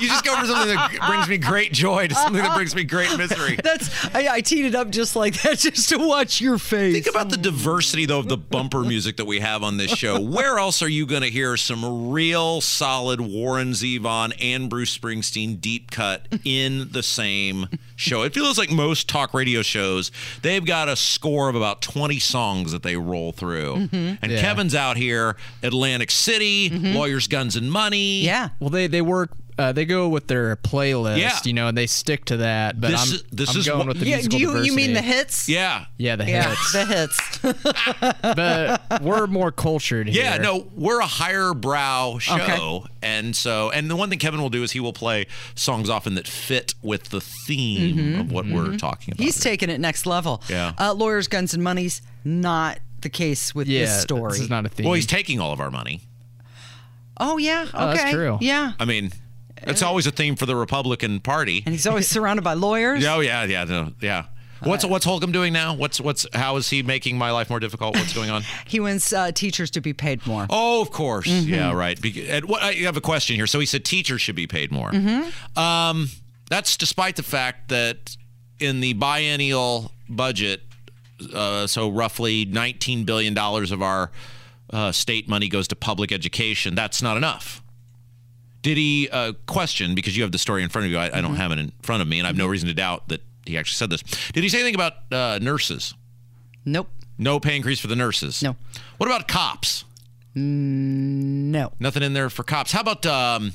You 0.00 0.08
just 0.08 0.24
go 0.24 0.36
for 0.36 0.46
something 0.46 0.68
that 0.76 0.98
brings 1.06 1.28
me 1.28 1.38
great 1.38 1.72
joy 1.72 2.06
to 2.08 2.14
something 2.14 2.42
that 2.42 2.54
brings 2.54 2.74
me 2.74 2.84
great 2.84 3.16
misery. 3.16 3.56
That's 3.64 3.90
I, 4.14 4.28
I 4.28 4.40
teed 4.40 4.64
it 4.64 4.74
up 4.74 4.90
just 4.90 5.16
like 5.16 5.40
that 5.42 5.58
just 5.58 5.88
to 5.90 5.96
watch 5.98 6.40
your 6.40 6.58
face. 6.58 6.94
Think 6.94 7.08
about 7.08 7.30
the 7.30 7.36
diversity, 7.36 8.06
though, 8.06 8.20
of 8.20 8.28
the 8.28 8.36
bumper 8.36 8.82
music 8.82 9.16
that 9.16 9.24
we 9.26 9.40
have 9.40 9.62
on 9.62 9.76
this 9.76 9.90
show. 9.90 10.20
Where 10.20 10.58
else 10.58 10.82
are 10.82 10.88
you 10.88 11.06
going 11.06 11.22
to 11.22 11.30
hear 11.30 11.56
some 11.56 12.10
real 12.10 12.60
solid 12.60 13.20
Warren 13.20 13.72
Zevon 13.72 14.32
and 14.40 14.68
Bruce 14.70 14.96
Springsteen 14.96 15.60
deep 15.60 15.90
cut 15.90 16.26
in 16.44 16.88
the 16.92 17.02
same 17.02 17.66
show? 17.96 18.22
It 18.22 18.34
feels 18.34 18.58
like 18.58 18.70
most 18.70 19.08
talk 19.08 19.34
radio 19.34 19.62
shows, 19.62 20.10
they've 20.42 20.64
got 20.64 20.88
a 20.88 20.96
score 20.96 21.48
of 21.48 21.54
about 21.56 21.82
20 21.82 22.18
songs 22.18 22.72
that 22.72 22.82
they 22.82 22.96
roll 22.96 23.32
through. 23.32 23.74
Mm-hmm. 23.76 24.14
And 24.22 24.32
Yeah. 24.32 24.40
Kevin's 24.40 24.74
out 24.74 24.96
here, 24.96 25.36
Atlantic 25.62 26.10
City, 26.10 26.70
mm-hmm. 26.70 26.94
Lawyers, 26.94 27.26
Guns, 27.26 27.56
and 27.56 27.70
Money. 27.70 28.22
yeah. 28.22 28.50
Well, 28.60 28.70
they 28.70 28.77
they 28.86 29.02
work. 29.02 29.30
Uh, 29.58 29.72
they 29.72 29.84
go 29.84 30.08
with 30.08 30.28
their 30.28 30.54
playlist, 30.54 31.18
Yeah. 31.18 31.36
you 31.44 31.52
know, 31.52 31.66
and 31.66 31.76
they 31.76 31.88
stick 31.88 32.24
to 32.26 32.36
that. 32.36 32.80
But 32.80 32.92
This 32.92 33.00
I'm, 33.08 33.14
is- 33.16 33.22
this 33.32 33.50
I'm 33.50 33.56
is 33.58 33.66
going 33.66 33.78
what- 33.78 33.88
with 33.88 33.98
the 33.98 34.06
Yeah, 34.06 34.16
musical 34.18 34.38
do 34.38 34.44
you 34.58 34.62
you 34.66 34.72
mean 34.72 34.92
the 34.92 35.02
hits? 35.02 35.48
Yeah. 35.48 35.86
Yeah, 35.96 36.14
the 36.14 36.30
Yeah, 36.30 36.48
hits. 36.54 36.72
the 36.72 36.84
hits. 36.86 37.38
but 38.22 39.02
we're 39.02 39.26
more 39.26 39.50
cultured 39.50 40.08
here. 40.08 40.22
Yeah, 40.22 40.36
no, 40.38 40.68
we're 40.76 41.00
a 41.00 41.06
higher 41.06 41.54
brow 41.54 42.18
show. 42.18 42.34
Okay. 42.36 42.86
And 43.02 43.34
so, 43.34 43.70
and 43.72 43.90
the 43.90 43.96
one 43.96 44.10
thing 44.10 44.20
Kevin 44.20 44.40
will 44.40 44.48
do 44.48 44.62
is 44.62 44.70
he 44.72 44.80
will 44.80 44.92
play 44.92 45.26
songs 45.56 45.90
often 45.90 46.14
that 46.14 46.28
fit 46.28 46.74
with 46.80 47.08
the 47.08 47.20
theme 47.20 48.20
of 48.20 48.30
what 48.32 48.46
we're 48.46 48.76
talking 48.76 49.12
about. 49.12 49.18
Mm-hmm. 49.18 49.22
He's 49.24 49.40
taking 49.40 49.70
it 49.70 49.80
next 49.80 50.06
level. 50.06 50.40
Yeah. 50.48 50.72
Uh, 50.78 50.94
Lawyers, 50.94 51.26
Guns, 51.26 51.52
and 51.54 51.64
Money's 51.64 52.00
not 52.24 52.78
the 53.00 53.08
case 53.08 53.54
with 53.54 53.66
Yeah, 53.68 53.80
this 53.86 54.02
story. 54.02 54.32
this 54.32 54.40
is 54.42 54.50
not 54.50 54.66
a 54.66 54.68
theme. 54.68 54.84
well, 54.86 54.94
he's 54.94 55.06
taking 55.06 55.40
all 55.40 55.52
of 55.52 55.60
our 55.60 55.70
money. 55.70 56.02
Oh, 57.20 57.36
yeah. 57.38 57.62
Okay. 57.62 57.70
Oh, 57.74 57.86
that's 57.94 58.10
true. 58.12 58.38
Yeah. 58.40 58.72
I 58.78 58.84
mean, 58.84 59.12
it's 59.62 59.82
always 59.82 60.06
a 60.06 60.10
theme 60.10 60.36
for 60.36 60.46
the 60.46 60.56
Republican 60.56 61.20
Party. 61.20 61.62
And 61.64 61.74
he's 61.74 61.86
always 61.86 62.08
surrounded 62.14 62.42
by 62.42 62.54
lawyers. 62.54 63.04
Oh 63.06 63.20
yeah, 63.20 63.44
yeah, 63.44 63.64
no, 63.64 63.92
yeah. 64.00 64.26
What's 64.60 64.84
what's 64.84 65.04
Holcomb 65.04 65.30
doing 65.30 65.52
now? 65.52 65.74
What's 65.74 66.00
what's 66.00 66.26
how 66.32 66.56
is 66.56 66.68
he 66.68 66.82
making 66.82 67.16
my 67.16 67.30
life 67.30 67.48
more 67.48 67.60
difficult? 67.60 67.94
What's 67.94 68.12
going 68.12 68.30
on? 68.30 68.42
He 68.66 68.80
wants 68.80 69.12
uh, 69.12 69.32
teachers 69.32 69.70
to 69.72 69.80
be 69.80 69.92
paid 69.92 70.26
more. 70.26 70.46
Oh, 70.50 70.82
of 70.82 70.90
course. 70.90 71.26
Yeah, 71.26 71.72
right. 71.72 72.00
Be- 72.00 72.28
and 72.28 72.44
what, 72.46 72.62
I 72.62 72.72
have 72.74 72.96
a 72.96 73.00
question 73.00 73.36
here. 73.36 73.46
So 73.46 73.60
he 73.60 73.66
said 73.66 73.84
teachers 73.84 74.20
should 74.20 74.34
be 74.34 74.46
paid 74.46 74.70
more. 74.72 74.90
Hmm. 74.90 75.58
Um, 75.58 76.08
that's 76.50 76.76
despite 76.76 77.16
the 77.16 77.22
fact 77.22 77.68
that 77.68 78.16
in 78.58 78.80
the 78.80 78.94
biennial 78.94 79.92
budget, 80.08 80.62
uh, 81.32 81.66
so 81.66 81.88
roughly 81.88 82.44
$19 82.44 83.06
billion 83.06 83.36
of 83.38 83.82
our 83.82 84.10
uh, 84.70 84.92
state 84.92 85.28
money 85.28 85.48
goes 85.48 85.68
to 85.68 85.76
public 85.76 86.12
education. 86.12 86.74
That's 86.74 87.02
not 87.02 87.16
enough. 87.16 87.62
Did 88.62 88.76
he 88.76 89.08
uh, 89.10 89.32
question, 89.46 89.94
because 89.94 90.16
you 90.16 90.22
have 90.24 90.32
the 90.32 90.38
story 90.38 90.62
in 90.62 90.68
front 90.68 90.86
of 90.86 90.90
you, 90.90 90.98
I, 90.98 91.18
I 91.18 91.20
don't 91.20 91.36
have 91.36 91.52
it 91.52 91.58
in 91.58 91.72
front 91.82 92.02
of 92.02 92.08
me, 92.08 92.18
and 92.18 92.26
I 92.26 92.28
have 92.28 92.36
no 92.36 92.46
reason 92.46 92.68
to 92.68 92.74
doubt 92.74 93.08
that 93.08 93.22
he 93.46 93.56
actually 93.56 93.76
said 93.76 93.88
this. 93.90 94.02
Did 94.32 94.42
he 94.42 94.48
say 94.48 94.58
anything 94.58 94.74
about 94.74 94.94
uh, 95.12 95.38
nurses? 95.40 95.94
Nope. 96.64 96.88
No 97.16 97.40
pay 97.40 97.56
increase 97.56 97.80
for 97.80 97.86
the 97.86 97.96
nurses? 97.96 98.42
No. 98.42 98.56
What 98.98 99.06
about 99.06 99.26
cops? 99.26 99.84
No. 100.34 101.72
Nothing 101.80 102.02
in 102.02 102.12
there 102.12 102.30
for 102.30 102.42
cops. 102.44 102.70
How 102.70 102.80
about 102.80 103.04
um 103.06 103.52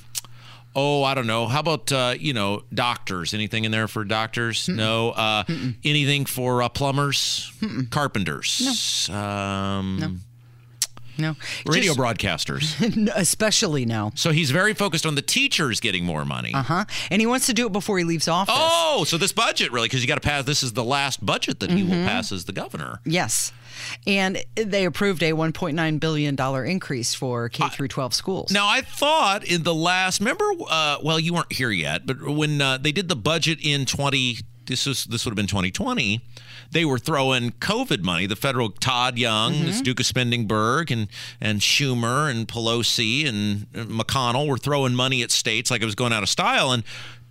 oh, 0.75 1.03
I 1.03 1.13
don't 1.13 1.27
know. 1.27 1.48
How 1.48 1.60
about 1.62 1.91
uh, 1.91 2.15
you 2.20 2.34
know, 2.34 2.63
doctors? 2.74 3.34
Anything 3.34 3.63
in 3.63 3.72
there 3.72 3.88
for 3.88 4.03
doctors? 4.03 4.67
No. 4.67 5.12
Uh 5.12 5.43
anything 5.84 6.25
for 6.25 6.62
uh, 6.63 6.70
plumbers? 6.70 7.53
Carpenters? 7.89 9.08
No. 9.10 9.15
Um 9.15 9.98
No. 10.00 10.15
Radio 11.17 11.93
Just- 11.93 11.98
broadcasters. 12.00 13.10
Especially 13.15 13.86
now. 13.86 14.12
so 14.15 14.32
he's 14.32 14.51
very 14.51 14.74
focused 14.74 15.05
on 15.05 15.15
the 15.15 15.22
teachers 15.22 15.79
getting 15.79 16.05
more 16.05 16.25
money. 16.25 16.53
Uh 16.53 16.63
huh? 16.63 16.86
And 17.12 17.22
he 17.22 17.25
wants 17.25 17.46
to 17.48 17.53
do 17.53 17.67
it 17.67 17.72
before 17.72 17.98
he 17.98 18.03
leaves 18.03 18.27
office. 18.27 18.55
Oh, 18.58 19.03
so 19.08 19.17
this 19.17 19.32
budget 19.34 19.72
really 19.72 19.88
because 19.88 20.01
you 20.01 20.08
got 20.08 20.22
to 20.22 20.27
pass 20.27 20.46
this 20.46 20.63
is 20.63 20.74
the 20.74 20.84
last 20.84 21.25
budget 21.25 21.60
that 21.60 21.72
he 21.72 21.84
will 21.84 21.93
Mm-hmm. 21.93 22.08
pass 22.08 22.32
as 22.32 22.46
the 22.46 22.53
governor. 22.53 23.00
Yes. 23.05 23.51
And 24.08 24.43
they 24.55 24.86
approved 24.86 25.22
a 25.24 25.32
$1.9 25.34 26.00
billion 26.00 26.65
increase 26.70 27.13
for 27.13 27.50
K 27.50 27.67
through 27.70 27.88
12 27.89 28.13
schools. 28.13 28.51
Now, 28.51 28.67
I 28.67 28.82
thought 28.82 29.43
in 29.43 29.63
the 29.63 29.74
last, 29.75 30.20
remember, 30.20 30.46
uh, 30.70 30.98
well, 31.03 31.20
you 31.20 31.34
weren't 31.34 31.51
here 31.51 31.70
yet, 31.72 32.05
but 32.05 32.22
when 32.22 32.62
uh, 32.62 32.77
they 32.77 32.91
did 32.91 33.10
the 33.10 33.15
budget 33.15 33.60
in 33.62 33.86
20 33.86 34.38
this 34.65 34.86
was 34.86 35.05
this 35.05 35.25
would 35.25 35.32
have 35.32 35.36
been 35.36 35.48
2020. 35.48 36.22
They 36.72 36.86
were 36.86 36.98
throwing 37.00 37.51
COVID 37.51 38.01
money. 38.01 38.25
The 38.25 38.36
federal 38.36 38.70
Todd 38.70 39.17
Young, 39.17 39.53
Mm-hmm. 39.53 39.65
this 39.65 39.82
Duke 39.82 40.00
of 40.00 40.05
Spendingburg, 40.05 40.91
and 40.91 41.08
and 41.41 41.60
Schumer 41.60 42.29
and 42.32 42.48
Pelosi 42.48 43.27
and 43.27 43.72
McConnell 43.74 44.48
were 44.48 44.58
throwing 44.58 44.96
money 44.96 45.22
at 45.24 45.32
states 45.32 45.70
like 45.72 45.82
it 45.82 45.86
was 45.86 45.96
going 45.96 46.13
out 46.13 46.24
of 46.24 46.29
style. 46.29 46.72
And 46.72 46.84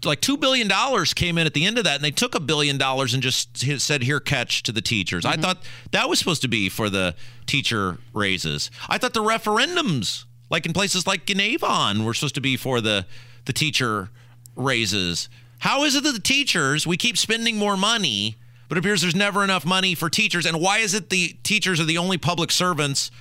like 0.04 0.20
two 0.20 0.36
billion 0.36 0.66
dollars 0.68 1.14
came 1.14 1.38
in 1.38 1.46
at 1.46 1.54
the 1.54 1.64
end 1.64 1.78
of 1.78 1.84
that, 1.84 1.94
and 1.96 2.04
they 2.04 2.10
took 2.10 2.34
a 2.34 2.40
billion 2.40 2.76
dollars 2.76 3.14
and 3.14 3.22
just 3.22 3.56
said, 3.80 4.02
"Here, 4.02 4.18
catch 4.20 4.62
to 4.64 4.72
the 4.72 4.82
teachers." 4.82 5.24
I 5.24 5.36
thought 5.36 5.62
that 5.92 6.08
was 6.08 6.18
supposed 6.18 6.42
to 6.42 6.48
be 6.48 6.68
for 6.68 6.90
the 6.90 7.14
teacher 7.46 7.98
raises. 8.12 8.70
I 8.88 8.98
thought 8.98 9.14
the 9.14 9.22
referendums, 9.22 10.24
like 10.50 10.66
in 10.66 10.72
places 10.72 11.06
like 11.06 11.30
in 11.30 11.40
Avon, 11.40 12.04
were 12.04 12.14
supposed 12.14 12.34
to 12.34 12.40
be 12.40 12.56
for 12.56 12.80
the 12.80 13.06
the 13.44 13.52
teacher 13.52 14.10
raises. 14.56 15.28
How 15.62 15.84
is 15.84 15.94
it 15.94 16.02
that 16.02 16.10
the 16.10 16.18
teachers 16.18 16.88
we 16.88 16.96
keep 16.96 17.16
spending 17.16 17.56
more 17.56 17.76
money, 17.76 18.34
but 18.68 18.76
it 18.76 18.80
appears 18.80 19.00
there's 19.00 19.14
never 19.14 19.44
enough 19.44 19.64
money 19.64 19.94
for 19.94 20.10
teachers? 20.10 20.44
And 20.44 20.60
why 20.60 20.78
is 20.78 20.92
it 20.92 21.08
the 21.08 21.36
teachers 21.44 21.78
are 21.78 21.84
the 21.84 21.98
only 21.98 22.18
public 22.18 22.50
servants 22.50 23.12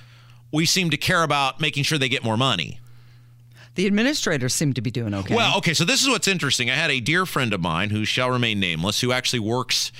we 0.50 0.66
seem 0.66 0.90
to 0.90 0.96
care 0.96 1.22
about 1.22 1.60
making 1.60 1.84
sure 1.84 1.98
they 1.98 2.08
get 2.08 2.24
more 2.24 2.36
money? 2.36 2.80
The 3.76 3.86
administrators 3.86 4.52
seem 4.54 4.72
to 4.72 4.80
be 4.80 4.90
doing 4.90 5.14
okay. 5.14 5.36
Well, 5.36 5.56
okay, 5.58 5.72
so 5.72 5.84
this 5.84 6.02
is 6.02 6.08
what's 6.08 6.26
interesting. 6.26 6.68
I 6.68 6.74
had 6.74 6.90
a 6.90 6.98
dear 6.98 7.26
friend 7.26 7.54
of 7.54 7.60
mine 7.60 7.90
who 7.90 8.04
shall 8.04 8.28
remain 8.28 8.58
nameless, 8.58 9.02
who 9.02 9.12
actually 9.12 9.38
works 9.38 9.92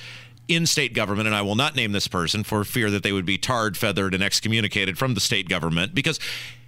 in 0.49 0.67
state 0.67 0.95
government, 0.95 1.29
and 1.29 1.37
I 1.37 1.43
will 1.43 1.55
not 1.55 1.77
name 1.77 1.93
this 1.93 2.09
person 2.09 2.43
for 2.43 2.65
fear 2.65 2.91
that 2.91 3.05
they 3.05 3.13
would 3.13 3.25
be 3.25 3.39
tarred, 3.39 3.77
feathered, 3.77 4.15
and 4.15 4.23
excommunicated 4.23 4.99
from 4.99 5.15
the 5.15 5.21
state 5.21 5.49
government. 5.49 5.95
Because 5.95 6.19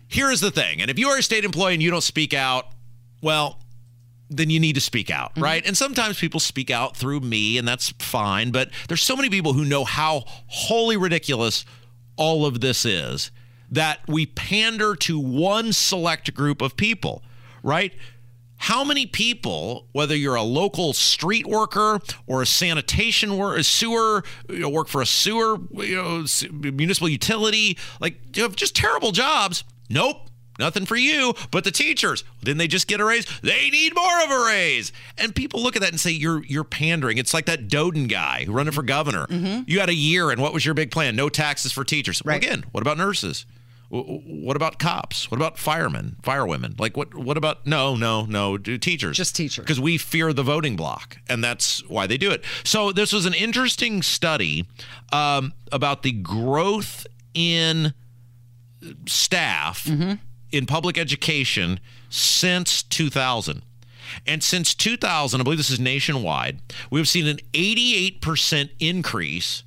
here 0.06 0.30
is 0.30 0.40
the 0.40 0.52
thing, 0.52 0.80
and 0.80 0.88
if 0.88 1.00
you 1.00 1.08
are 1.08 1.18
a 1.18 1.22
state 1.22 1.44
employee 1.44 1.74
and 1.74 1.82
you 1.82 1.90
don't 1.90 2.00
speak 2.00 2.32
out, 2.32 2.68
well, 3.20 3.58
then 4.30 4.50
you 4.50 4.58
need 4.58 4.74
to 4.74 4.80
speak 4.80 5.10
out, 5.10 5.32
mm-hmm. 5.32 5.42
right? 5.42 5.66
And 5.66 5.76
sometimes 5.76 6.18
people 6.18 6.40
speak 6.40 6.70
out 6.70 6.96
through 6.96 7.20
me, 7.20 7.58
and 7.58 7.66
that's 7.66 7.90
fine. 7.98 8.50
But 8.50 8.70
there's 8.88 9.02
so 9.02 9.16
many 9.16 9.30
people 9.30 9.52
who 9.52 9.64
know 9.64 9.84
how 9.84 10.24
wholly 10.46 10.96
ridiculous 10.96 11.64
all 12.16 12.46
of 12.46 12.60
this 12.60 12.84
is 12.84 13.30
that 13.70 14.00
we 14.06 14.26
pander 14.26 14.94
to 14.94 15.18
one 15.18 15.72
select 15.72 16.32
group 16.34 16.62
of 16.62 16.76
people, 16.76 17.22
right? 17.62 17.92
How 18.56 18.84
many 18.84 19.04
people, 19.04 19.88
whether 19.92 20.16
you're 20.16 20.36
a 20.36 20.42
local 20.42 20.92
street 20.92 21.46
worker 21.46 22.00
or 22.26 22.40
a 22.40 22.46
sanitation 22.46 23.36
worker, 23.36 23.58
a 23.58 23.64
sewer, 23.64 24.22
you 24.48 24.60
know, 24.60 24.68
work 24.68 24.88
for 24.88 25.02
a 25.02 25.06
sewer, 25.06 25.58
you 25.72 25.96
know, 25.96 26.24
municipal 26.70 27.08
utility, 27.08 27.76
like 28.00 28.36
you 28.36 28.42
have 28.42 28.56
just 28.56 28.76
terrible 28.76 29.12
jobs? 29.12 29.64
Nope. 29.90 30.30
Nothing 30.58 30.86
for 30.86 30.96
you, 30.96 31.34
but 31.50 31.64
the 31.64 31.70
teachers. 31.70 32.22
Didn't 32.42 32.58
they 32.58 32.68
just 32.68 32.86
get 32.86 33.00
a 33.00 33.04
raise? 33.04 33.26
They 33.40 33.70
need 33.70 33.94
more 33.94 34.22
of 34.24 34.30
a 34.30 34.44
raise. 34.46 34.92
And 35.18 35.34
people 35.34 35.62
look 35.62 35.74
at 35.74 35.82
that 35.82 35.90
and 35.90 35.98
say, 36.00 36.12
"You're 36.12 36.44
you're 36.44 36.64
pandering." 36.64 37.18
It's 37.18 37.34
like 37.34 37.46
that 37.46 37.68
Doden 37.68 38.08
guy 38.08 38.44
who 38.44 38.52
running 38.52 38.72
for 38.72 38.82
governor. 38.82 39.26
You 39.66 39.80
had 39.80 39.88
a 39.88 39.94
year, 39.94 40.30
and 40.30 40.40
what 40.40 40.52
was 40.52 40.64
your 40.64 40.74
big 40.74 40.90
plan? 40.90 41.16
No 41.16 41.28
taxes 41.28 41.72
for 41.72 41.82
teachers. 41.84 42.22
Well, 42.24 42.36
again, 42.36 42.64
what 42.72 42.82
about 42.82 42.98
nurses? 42.98 43.46
What 43.90 44.56
about 44.56 44.78
cops? 44.78 45.30
What 45.30 45.36
about 45.36 45.58
firemen, 45.58 46.16
firewomen? 46.22 46.78
Like 46.80 46.96
what? 46.96 47.14
What 47.14 47.36
about 47.36 47.66
no, 47.66 47.94
no, 47.96 48.24
no? 48.24 48.56
Do 48.56 48.78
teachers? 48.78 49.16
Just 49.16 49.36
teachers. 49.36 49.64
Because 49.64 49.80
we 49.80 49.98
fear 49.98 50.32
the 50.32 50.42
voting 50.42 50.74
block, 50.74 51.18
and 51.28 51.44
that's 51.44 51.86
why 51.88 52.06
they 52.06 52.16
do 52.16 52.30
it. 52.30 52.44
So 52.64 52.92
this 52.92 53.12
was 53.12 53.26
an 53.26 53.34
interesting 53.34 54.02
study 54.02 54.66
um, 55.12 55.52
about 55.70 56.02
the 56.02 56.12
growth 56.12 57.06
in 57.34 57.92
staff 59.06 59.88
in 60.54 60.66
public 60.66 60.96
education 60.96 61.80
since 62.08 62.82
2000. 62.84 63.62
And 64.24 64.42
since 64.42 64.74
2000, 64.74 65.40
I 65.40 65.44
believe 65.44 65.58
this 65.58 65.70
is 65.70 65.80
nationwide, 65.80 66.60
we've 66.90 67.08
seen 67.08 67.26
an 67.26 67.38
88% 67.52 68.70
increase 68.78 69.64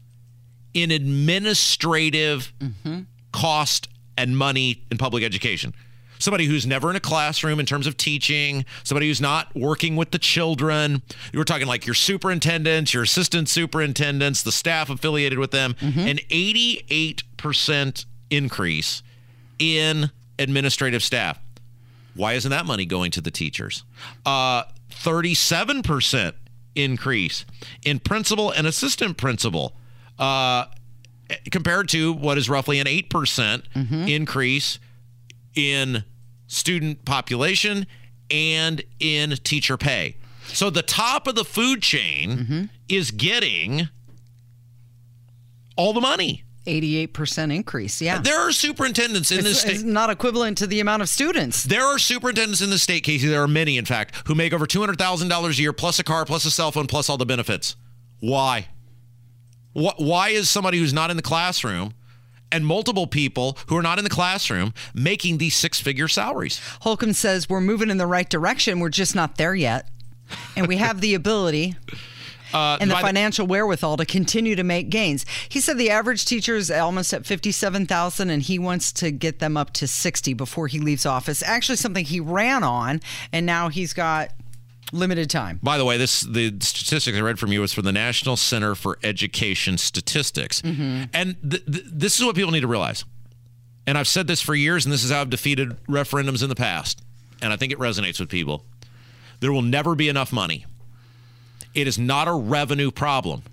in 0.73 0.91
administrative 0.91 2.53
mm-hmm. 2.59 3.01
cost 3.33 3.89
and 4.17 4.37
money 4.37 4.85
in 4.89 4.97
public 4.97 5.23
education. 5.23 5.73
Somebody 6.19 6.45
who's 6.45 6.65
never 6.65 6.89
in 6.89 6.95
a 6.95 7.01
classroom 7.01 7.59
in 7.59 7.65
terms 7.65 7.85
of 7.85 7.97
teaching, 7.97 8.63
somebody 8.83 9.07
who's 9.07 9.21
not 9.21 9.53
working 9.55 9.95
with 9.97 10.11
the 10.11 10.17
children. 10.17 11.03
We're 11.33 11.43
talking 11.43 11.67
like 11.67 11.85
your 11.85 11.95
superintendents, 11.95 12.93
your 12.93 13.03
assistant 13.03 13.49
superintendents, 13.49 14.41
the 14.41 14.51
staff 14.51 14.89
affiliated 14.89 15.37
with 15.37 15.51
them, 15.51 15.75
mm-hmm. 15.75 15.99
an 15.99 16.17
88% 16.29 18.05
increase 18.29 19.03
in 19.59 20.11
administrative 20.39 21.03
staff. 21.03 21.39
Why 22.15 22.33
isn't 22.33 22.49
that 22.51 22.65
money 22.65 22.85
going 22.85 23.11
to 23.11 23.21
the 23.21 23.31
teachers? 23.31 23.83
Uh, 24.25 24.63
37% 24.91 26.33
increase 26.75 27.45
in 27.83 27.99
principal 27.99 28.51
and 28.51 28.65
assistant 28.67 29.17
principal 29.17 29.75
uh, 30.17 30.65
compared 31.51 31.89
to 31.89 32.13
what 32.13 32.37
is 32.37 32.49
roughly 32.49 32.79
an 32.79 32.87
8% 32.87 33.63
increase 34.07 34.79
in 35.55 36.03
student 36.47 37.03
population 37.05 37.85
and 38.31 38.83
in 38.99 39.31
teacher 39.43 39.77
pay. 39.77 40.15
So 40.47 40.69
the 40.69 40.81
top 40.83 41.27
of 41.27 41.35
the 41.35 41.43
food 41.45 41.81
chain 41.81 42.69
is 42.87 43.11
getting 43.11 43.89
all 45.75 45.93
the 45.93 46.01
money. 46.01 46.43
88% 46.67 47.53
increase. 47.55 48.01
Yeah. 48.01 48.19
There 48.19 48.37
are 48.39 48.51
superintendents 48.51 49.31
in 49.31 49.43
this 49.43 49.61
state. 49.61 49.75
it's 49.75 49.83
not 49.83 50.09
equivalent 50.09 50.57
to 50.59 50.67
the 50.67 50.79
amount 50.79 51.01
of 51.01 51.09
students. 51.09 51.63
There 51.63 51.83
are 51.83 51.97
superintendents 51.97 52.61
in 52.61 52.69
the 52.69 52.77
state, 52.77 53.03
Casey. 53.03 53.27
There 53.27 53.41
are 53.41 53.47
many, 53.47 53.77
in 53.77 53.85
fact, 53.85 54.27
who 54.27 54.35
make 54.35 54.53
over 54.53 54.67
two 54.67 54.79
hundred 54.79 54.97
thousand 54.99 55.29
dollars 55.29 55.57
a 55.57 55.61
year, 55.61 55.73
plus 55.73 55.97
a 55.99 56.03
car, 56.03 56.25
plus 56.25 56.45
a 56.45 56.51
cell 56.51 56.71
phone, 56.71 56.87
plus 56.87 57.09
all 57.09 57.17
the 57.17 57.25
benefits. 57.25 57.75
Why? 58.19 58.67
Wh- 59.73 59.97
Why 59.99 60.29
is 60.29 60.49
somebody 60.49 60.77
who's 60.79 60.93
not 60.93 61.09
in 61.11 61.17
the 61.17 61.23
classroom 61.23 61.93
and 62.51 62.65
multiple 62.65 63.07
people 63.07 63.57
who 63.67 63.77
are 63.77 63.81
not 63.83 63.97
in 63.97 64.03
the 64.03 64.09
classroom 64.09 64.73
making 64.93 65.37
these 65.37 65.55
six-figure 65.55 66.07
salaries? 66.07 66.59
Holcomb 66.81 67.13
says 67.13 67.47
we're 67.49 67.61
moving 67.61 67.89
in 67.89 67.97
the 67.97 68.07
right 68.07 68.29
direction. 68.29 68.79
We're 68.79 68.89
just 68.89 69.15
not 69.15 69.37
there 69.37 69.55
yet. 69.55 69.89
And 70.55 70.67
we 70.67 70.77
have 70.77 70.99
the 70.99 71.13
ability 71.13 71.75
Uh, 72.53 72.77
and 72.79 72.89
the 72.89 72.95
by 72.95 73.01
the- 73.01 73.07
financial 73.07 73.47
wherewithal 73.47 73.97
to 73.97 74.05
continue 74.05 74.55
to 74.55 74.63
make 74.63 74.89
gains. 74.89 75.25
He 75.49 75.59
said 75.59 75.77
the 75.77 75.89
average 75.89 76.25
teacher 76.25 76.55
is 76.55 76.71
almost 76.71 77.13
at 77.13 77.25
57,000 77.25 78.29
and 78.29 78.41
he 78.41 78.59
wants 78.59 78.91
to 78.93 79.11
get 79.11 79.39
them 79.39 79.57
up 79.57 79.73
to 79.73 79.87
60 79.87 80.33
before 80.33 80.67
he 80.67 80.79
leaves 80.79 81.05
office. 81.05 81.43
Actually 81.43 81.77
something 81.77 82.05
he 82.05 82.19
ran 82.19 82.63
on 82.63 83.01
and 83.31 83.45
now 83.45 83.69
he's 83.69 83.93
got 83.93 84.31
limited 84.91 85.29
time. 85.29 85.59
By 85.61 85.77
the 85.77 85.85
way, 85.85 85.97
this 85.97 86.21
the 86.21 86.55
statistics 86.59 87.17
I 87.17 87.21
read 87.21 87.39
from 87.39 87.51
you 87.51 87.61
was 87.61 87.73
from 87.73 87.85
the 87.85 87.91
National 87.91 88.37
Center 88.37 88.75
for 88.75 88.97
Education 89.03 89.77
Statistics, 89.77 90.61
mm-hmm. 90.61 91.05
and 91.13 91.35
th- 91.49 91.65
th- 91.65 91.85
this 91.85 92.19
is 92.19 92.25
what 92.25 92.35
people 92.35 92.51
need 92.51 92.61
to 92.61 92.67
realize. 92.67 93.05
And 93.85 93.97
I've 93.97 94.07
said 94.07 94.27
this 94.27 94.41
for 94.41 94.53
years, 94.53 94.85
and 94.85 94.91
this 94.93 95.03
is 95.03 95.11
how 95.11 95.21
I've 95.21 95.29
defeated 95.29 95.77
referendums 95.87 96.43
in 96.43 96.49
the 96.49 96.55
past, 96.55 97.01
and 97.41 97.53
I 97.53 97.55
think 97.55 97.71
it 97.71 97.79
resonates 97.79 98.19
with 98.19 98.29
people. 98.29 98.65
There 99.39 99.51
will 99.51 99.61
never 99.61 99.95
be 99.95 100.09
enough 100.09 100.33
money. 100.33 100.65
It 101.77 101.87
is 101.87 101.99
not 101.99 102.27
a 102.27 102.33
revenue 102.33 102.89
problem. 102.89 103.43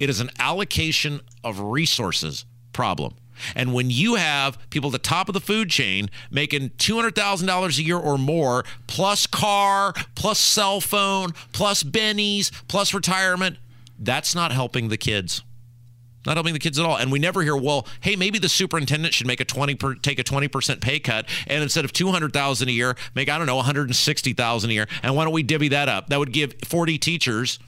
It 0.00 0.10
is 0.10 0.18
an 0.18 0.30
allocation 0.40 1.20
of 1.44 1.60
resources 1.60 2.44
problem. 2.72 3.14
And 3.54 3.72
when 3.72 3.88
you 3.88 4.16
have 4.16 4.58
people 4.70 4.88
at 4.88 4.92
the 4.92 4.98
top 4.98 5.28
of 5.28 5.32
the 5.32 5.40
food 5.40 5.70
chain 5.70 6.10
making 6.28 6.70
$200,000 6.70 7.78
a 7.78 7.82
year 7.82 7.96
or 7.96 8.18
more, 8.18 8.64
plus 8.88 9.28
car, 9.28 9.92
plus 10.16 10.40
cell 10.40 10.80
phone, 10.80 11.34
plus 11.52 11.84
bennies, 11.84 12.50
plus 12.66 12.92
retirement, 12.92 13.58
that's 13.96 14.34
not 14.34 14.50
helping 14.50 14.88
the 14.88 14.96
kids. 14.96 15.44
Not 16.26 16.36
helping 16.36 16.52
the 16.52 16.58
kids 16.58 16.78
at 16.78 16.86
all. 16.86 16.96
And 16.96 17.10
we 17.10 17.18
never 17.18 17.42
hear, 17.42 17.56
well, 17.56 17.86
hey, 18.00 18.16
maybe 18.16 18.38
the 18.38 18.48
superintendent 18.48 19.14
should 19.14 19.26
make 19.26 19.40
a 19.40 19.44
20 19.44 19.74
per, 19.74 19.94
take 19.94 20.18
a 20.18 20.24
20% 20.24 20.80
pay 20.80 20.98
cut 20.98 21.28
and 21.46 21.62
instead 21.62 21.84
of 21.84 21.92
200,000 21.92 22.68
a 22.68 22.72
year, 22.72 22.96
make 23.14 23.28
I 23.28 23.38
don't 23.38 23.46
know, 23.46 23.56
160,000 23.56 24.70
a 24.70 24.72
year. 24.72 24.86
And 25.02 25.16
why 25.16 25.24
don't 25.24 25.32
we 25.32 25.42
divvy 25.42 25.68
that 25.68 25.88
up? 25.88 26.08
That 26.08 26.18
would 26.18 26.32
give 26.32 26.54
40 26.64 26.98
teachers 26.98 27.58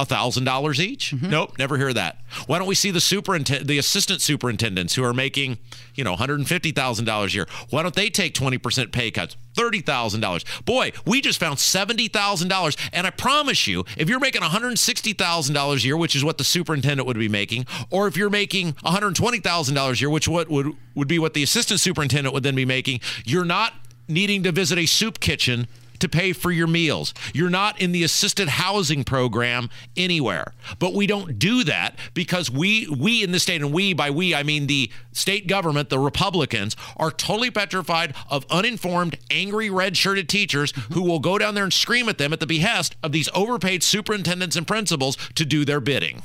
$1,000 0.00 0.78
each? 0.78 1.12
Mm-hmm. 1.12 1.30
Nope, 1.30 1.58
never 1.58 1.76
hear 1.78 1.92
that. 1.92 2.18
Why 2.46 2.58
don't 2.58 2.68
we 2.68 2.74
see 2.74 2.90
the 2.90 3.00
superintendent, 3.00 3.66
the 3.66 3.78
assistant 3.78 4.20
superintendents 4.20 4.94
who 4.94 5.04
are 5.04 5.14
making, 5.14 5.58
you 5.94 6.04
know, 6.04 6.14
$150,000 6.16 7.26
a 7.26 7.30
year? 7.30 7.46
Why 7.70 7.82
don't 7.82 7.94
they 7.94 8.10
take 8.10 8.34
20% 8.34 8.92
pay 8.92 9.10
cuts? 9.10 9.36
$30,000. 9.56 10.64
Boy, 10.64 10.92
we 11.06 11.20
just 11.20 11.40
found 11.40 11.56
$70,000. 11.56 12.90
And 12.92 13.06
I 13.06 13.10
promise 13.10 13.66
you, 13.66 13.84
if 13.96 14.08
you're 14.08 14.20
making 14.20 14.42
$160,000 14.42 15.74
a 15.74 15.80
year, 15.80 15.96
which 15.96 16.14
is 16.14 16.22
what 16.22 16.38
the 16.38 16.44
superintendent 16.44 17.06
would 17.06 17.18
be 17.18 17.28
making, 17.28 17.66
or 17.90 18.06
if 18.06 18.16
you're 18.16 18.30
making 18.30 18.74
$120,000 18.74 19.92
a 19.92 19.98
year, 19.98 20.10
which 20.10 20.28
what 20.28 20.50
would, 20.50 20.76
would 20.94 21.08
be 21.08 21.18
what 21.18 21.34
the 21.34 21.42
assistant 21.42 21.80
superintendent 21.80 22.34
would 22.34 22.42
then 22.42 22.54
be 22.54 22.66
making, 22.66 23.00
you're 23.24 23.44
not 23.44 23.72
needing 24.08 24.42
to 24.42 24.52
visit 24.52 24.78
a 24.78 24.86
soup 24.86 25.20
kitchen 25.20 25.66
to 26.00 26.08
pay 26.08 26.32
for 26.32 26.50
your 26.50 26.66
meals. 26.66 27.14
You're 27.32 27.50
not 27.50 27.80
in 27.80 27.92
the 27.92 28.02
assisted 28.04 28.48
housing 28.48 29.04
program 29.04 29.70
anywhere. 29.96 30.52
But 30.78 30.94
we 30.94 31.06
don't 31.06 31.38
do 31.38 31.64
that 31.64 31.96
because 32.14 32.50
we 32.50 32.88
we 32.88 33.22
in 33.22 33.32
the 33.32 33.38
state 33.40 33.60
and 33.62 33.72
we 33.72 33.92
by 33.92 34.10
we 34.10 34.34
I 34.34 34.42
mean 34.42 34.66
the 34.66 34.90
state 35.12 35.46
government, 35.46 35.88
the 35.88 35.98
Republicans 35.98 36.76
are 36.96 37.10
totally 37.10 37.50
petrified 37.50 38.14
of 38.28 38.44
uninformed, 38.50 39.16
angry 39.30 39.70
red-shirted 39.70 40.28
teachers 40.28 40.72
who 40.92 41.02
will 41.02 41.20
go 41.20 41.38
down 41.38 41.54
there 41.54 41.64
and 41.64 41.72
scream 41.72 42.08
at 42.08 42.18
them 42.18 42.32
at 42.32 42.40
the 42.40 42.46
behest 42.46 42.96
of 43.02 43.12
these 43.12 43.28
overpaid 43.34 43.82
superintendents 43.82 44.56
and 44.56 44.66
principals 44.66 45.16
to 45.34 45.44
do 45.46 45.64
their 45.64 45.80
bidding. 45.80 46.22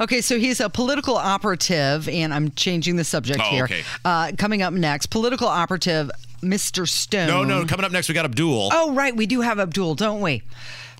Okay, 0.00 0.20
so 0.20 0.38
he's 0.38 0.60
a 0.60 0.70
political 0.70 1.16
operative, 1.16 2.08
and 2.08 2.32
I'm 2.32 2.52
changing 2.52 2.96
the 2.96 3.04
subject 3.04 3.40
Oh, 3.42 3.50
here. 3.50 3.64
okay. 3.64 3.82
Uh, 4.04 4.32
coming 4.38 4.62
up 4.62 4.72
next, 4.72 5.06
political 5.06 5.48
operative 5.48 6.10
Mr. 6.40 6.88
Stone. 6.88 7.28
No, 7.28 7.44
no, 7.44 7.64
coming 7.66 7.84
up 7.84 7.92
next 7.92 8.08
we 8.08 8.14
got 8.14 8.24
Abdul. 8.24 8.70
Oh, 8.72 8.92
right. 8.92 9.14
We 9.14 9.26
do 9.26 9.40
have 9.40 9.58
Abdul, 9.58 9.94
don't 9.94 10.20
we? 10.20 10.42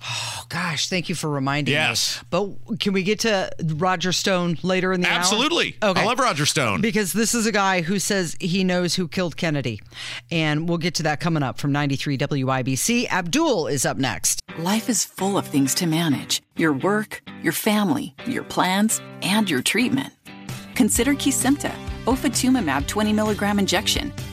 Oh, 0.02 0.44
gosh. 0.48 0.88
Thank 0.88 1.08
you 1.08 1.14
for 1.14 1.28
reminding 1.28 1.74
us. 1.74 1.78
Yes. 1.78 2.22
me. 2.22 2.26
But 2.30 2.80
can 2.80 2.92
we 2.94 3.02
get 3.02 3.20
to 3.20 3.50
Roger 3.62 4.12
Stone 4.12 4.58
later 4.62 4.92
in 4.92 5.02
the 5.02 5.08
hour? 5.08 5.18
Absolutely. 5.18 5.76
Okay. 5.82 6.00
I 6.00 6.04
love 6.04 6.18
Roger 6.18 6.46
Stone. 6.46 6.80
Because 6.80 7.12
this 7.12 7.34
is 7.34 7.44
a 7.46 7.52
guy 7.52 7.82
who 7.82 7.98
says 7.98 8.36
he 8.40 8.64
knows 8.64 8.94
who 8.94 9.08
killed 9.08 9.36
Kennedy. 9.36 9.80
And 10.30 10.68
we'll 10.68 10.78
get 10.78 10.94
to 10.94 11.02
that 11.02 11.20
coming 11.20 11.42
up 11.42 11.58
from 11.58 11.72
93 11.72 12.16
WIBC. 12.16 13.08
Abdul 13.08 13.66
is 13.66 13.84
up 13.84 13.98
next. 13.98 14.42
Life 14.58 14.88
is 14.88 15.04
full 15.04 15.36
of 15.36 15.46
things 15.46 15.74
to 15.76 15.86
manage 15.86 16.40
your 16.56 16.72
work, 16.72 17.22
your 17.42 17.52
family, 17.52 18.14
your 18.26 18.44
plans, 18.44 19.00
and 19.22 19.50
your 19.50 19.62
treatment. 19.62 20.12
Consider 20.74 21.12
Kesimpta, 21.14 21.74
ofatumumab 22.06 22.86
20 22.86 23.12
milligram 23.12 23.58
injection. 23.58 24.12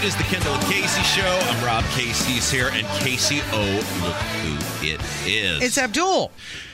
It 0.00 0.06
is 0.06 0.16
the 0.16 0.22
Kendall 0.24 0.54
and 0.54 0.62
Casey 0.64 1.02
show. 1.02 1.38
I'm 1.42 1.64
Rob 1.64 1.84
Casey's 1.90 2.50
here, 2.50 2.70
and 2.72 2.86
Casey, 3.02 3.40
oh, 3.52 4.00
look 4.02 4.14
who 4.14 4.86
it 4.86 5.00
is. 5.26 5.62
It's 5.62 5.76
Abdul. 5.76 6.30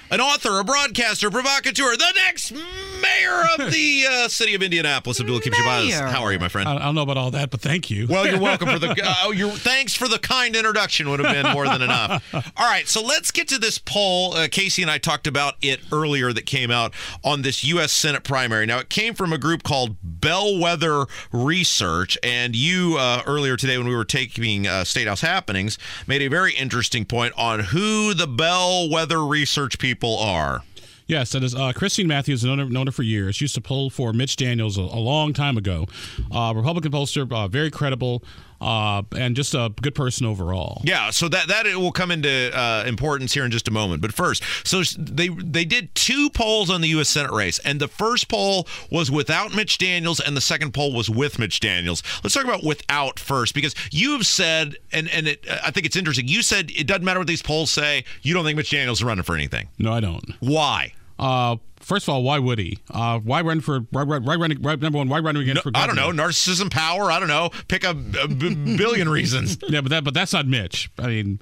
An 0.09 0.21
author, 0.21 0.61
a 0.61 0.65
broadcaster, 0.65 1.31
provocateur, 1.33 1.97
the 1.97 2.13
next 2.15 2.53
mayor 2.53 3.43
of 3.59 3.73
the 3.73 4.05
uh, 4.09 4.29
city 4.29 4.55
of 4.55 4.63
Indianapolis, 4.63 5.21
Abdul-Hakim 5.21 5.53
Shabazz. 5.53 5.89
Mayor. 5.89 6.07
How 6.07 6.23
are 6.23 6.33
you, 6.33 6.39
my 6.39 6.47
friend? 6.47 6.69
I, 6.69 6.77
I 6.77 6.79
don't 6.79 6.95
know 6.95 7.03
about 7.03 7.17
all 7.17 7.33
that, 7.33 7.51
but 7.51 7.61
thank 7.61 7.91
you. 7.91 8.07
Well, 8.07 8.25
you're 8.25 8.39
welcome 8.41 8.69
for 8.69 8.79
the. 8.79 8.95
Uh, 9.05 9.31
your 9.31 9.51
thanks 9.51 9.95
for 9.95 10.07
the 10.07 10.21
kind 10.21 10.55
introduction 10.55 11.11
would 11.11 11.19
have 11.19 11.33
been 11.33 11.53
more 11.53 11.67
than 11.67 11.83
enough. 11.83 12.23
All 12.57 12.69
right, 12.69 12.87
so 12.87 13.03
let's 13.03 13.33
get 13.33 13.49
to 13.49 13.59
this 13.59 13.79
poll. 13.79 14.35
Uh, 14.35 14.47
Casey 14.49 14.83
and 14.83 14.91
I 14.91 14.99
talked 14.99 15.27
about 15.27 15.55
it 15.61 15.81
earlier 15.91 16.33
that 16.33 16.47
came 16.47 16.71
out 16.71 16.95
on 17.25 17.43
this 17.43 17.65
U.S. 17.65 17.91
Senate 17.91 18.23
primary. 18.23 18.65
Now, 18.65 18.79
it 18.79 18.89
came 18.89 19.13
from 19.13 19.33
a 19.33 19.39
group 19.39 19.65
called 19.65 19.97
Bellwether 20.05 21.07
Research, 21.33 22.17
and 22.23 22.55
you 22.55 22.97
uh, 22.97 23.23
earlier 23.27 23.57
today 23.57 23.77
when 23.77 23.89
we 23.89 23.97
were 23.97 24.05
taking 24.05 24.69
uh, 24.69 24.85
State 24.85 25.09
House 25.09 25.21
happenings 25.21 25.79
made 26.07 26.23
a 26.23 26.29
very 26.29 26.55
interesting 26.55 27.05
point 27.05 27.35
on 27.37 27.59
who 27.61 28.15
the 28.15 28.29
Bellwether 28.29 29.25
Research 29.25 29.81
people 29.81 29.96
are. 30.05 30.63
Yes, 31.07 31.31
that 31.31 31.45
is 31.45 31.55
uh, 31.55 31.73
Christine 31.73 32.09
Matthews, 32.09 32.45
known 32.45 32.87
her, 32.87 32.93
for 32.93 33.05
years. 33.05 33.37
She 33.37 33.45
used 33.45 33.55
to 33.55 33.61
poll 33.61 33.91
for 33.91 34.13
Mitch 34.13 34.35
Daniels 34.35 34.77
a, 34.77 34.81
a 34.81 34.99
long 34.99 35.33
time 35.33 35.57
ago. 35.57 35.87
Uh, 36.35 36.53
Republican 36.55 36.91
pollster, 36.91 37.31
uh, 37.33 37.47
very 37.47 37.71
credible, 37.71 38.25
uh, 38.61 39.03
and 39.17 39.37
just 39.37 39.55
a 39.55 39.73
good 39.81 39.95
person 39.95 40.27
overall. 40.27 40.81
Yeah, 40.85 41.11
so 41.11 41.29
that 41.29 41.49
that 41.49 41.67
will 41.77 41.93
come 41.93 42.11
into 42.11 42.51
uh, 42.57 42.85
importance 42.87 43.35
here 43.35 43.45
in 43.45 43.51
just 43.51 43.69
a 43.69 43.71
moment. 43.71 44.03
But 44.03 44.13
first, 44.13 44.43
so 44.65 44.83
they 44.99 45.29
they 45.29 45.65
did 45.65 45.95
two 45.95 46.31
polls 46.31 46.71
on 46.71 46.81
the 46.81 46.89
U.S. 46.89 47.09
Senate 47.09 47.33
race, 47.33 47.59
and 47.61 47.81
the 47.81 47.89
first 47.89 48.29
poll 48.29 48.67
was 48.91 49.11
without 49.11 49.55
Mitch 49.55 49.79
Daniels, 49.79 50.21
and 50.21 50.37
the 50.37 50.41
second 50.41 50.73
poll 50.73 50.93
was 50.93 51.11
with 51.11 51.39
Mitch 51.39 51.61
Daniels. 51.61 52.03
Let's 52.23 52.35
talk 52.35 52.45
about 52.45 52.65
without 52.65 53.19
first, 53.19 53.55
because 53.55 53.75
you 53.91 54.13
have 54.13 54.27
said, 54.27 54.77
and 54.93 55.09
and 55.11 55.29
it, 55.29 55.47
I 55.49 55.71
think 55.71 55.87
it's 55.87 55.97
interesting. 55.97 56.29
You 56.29 56.43
said 56.43 56.71
it 56.71 56.87
doesn't 56.87 57.05
matter 57.05 57.21
what 57.21 57.29
these 57.29 57.43
polls 57.43 57.71
say. 57.71 58.05
You 58.23 58.35
don't 58.35 58.45
think 58.45 58.57
Mitch 58.57 58.71
Daniels 58.71 58.99
is 58.99 59.05
running 59.05 59.25
for 59.25 59.35
anything. 59.35 59.69
No, 59.79 59.93
I 59.93 60.01
don't. 60.01 60.25
Why? 60.41 60.93
Uh, 61.19 61.57
first 61.87 62.07
of 62.07 62.15
all, 62.15 62.23
why 62.23 62.39
would 62.39 62.59
he? 62.59 62.79
Uh, 62.91 63.19
why 63.21 63.41
run 63.43 63.61
for? 63.61 63.81
Why, 63.91 64.03
why, 64.03 64.19
why 64.19 64.35
running? 64.35 64.59
Why, 64.61 64.75
number 64.75 64.99
one, 64.99 65.09
why 65.09 65.21
running 65.21 65.43
against 65.43 65.63
for 65.63 65.71
governor? 65.71 66.01
I 66.01 66.05
don't 66.07 66.17
know 66.17 66.25
narcissism, 66.25 66.71
power. 66.71 67.11
I 67.11 67.19
don't 67.19 67.29
know. 67.29 67.51
Pick 67.69 67.85
a, 67.85 67.91
a 67.91 68.29
b- 68.29 68.77
billion 68.77 69.09
reasons. 69.09 69.59
Yeah, 69.69 69.81
but 69.81 69.91
that 69.91 70.05
but 70.05 70.15
that's 70.15 70.33
not 70.33 70.47
Mitch. 70.47 70.91
I 70.99 71.07
mean, 71.09 71.41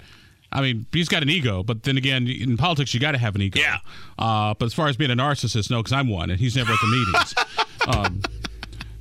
I 0.50 0.60
mean, 0.62 0.86
he's 0.92 1.08
got 1.08 1.22
an 1.22 1.28
ego, 1.28 1.62
but 1.62 1.82
then 1.82 1.96
again, 1.96 2.26
in 2.26 2.56
politics, 2.56 2.94
you 2.94 3.00
got 3.00 3.12
to 3.12 3.18
have 3.18 3.34
an 3.34 3.42
ego. 3.42 3.60
Yeah. 3.60 3.78
Uh, 4.18 4.54
but 4.54 4.66
as 4.66 4.74
far 4.74 4.88
as 4.88 4.96
being 4.96 5.10
a 5.10 5.16
narcissist, 5.16 5.70
no, 5.70 5.78
because 5.78 5.92
I'm 5.92 6.08
one, 6.08 6.30
and 6.30 6.38
he's 6.38 6.56
never 6.56 6.72
at 6.72 6.78
the 6.80 6.86
meetings. 6.86 7.34
um, 7.88 8.22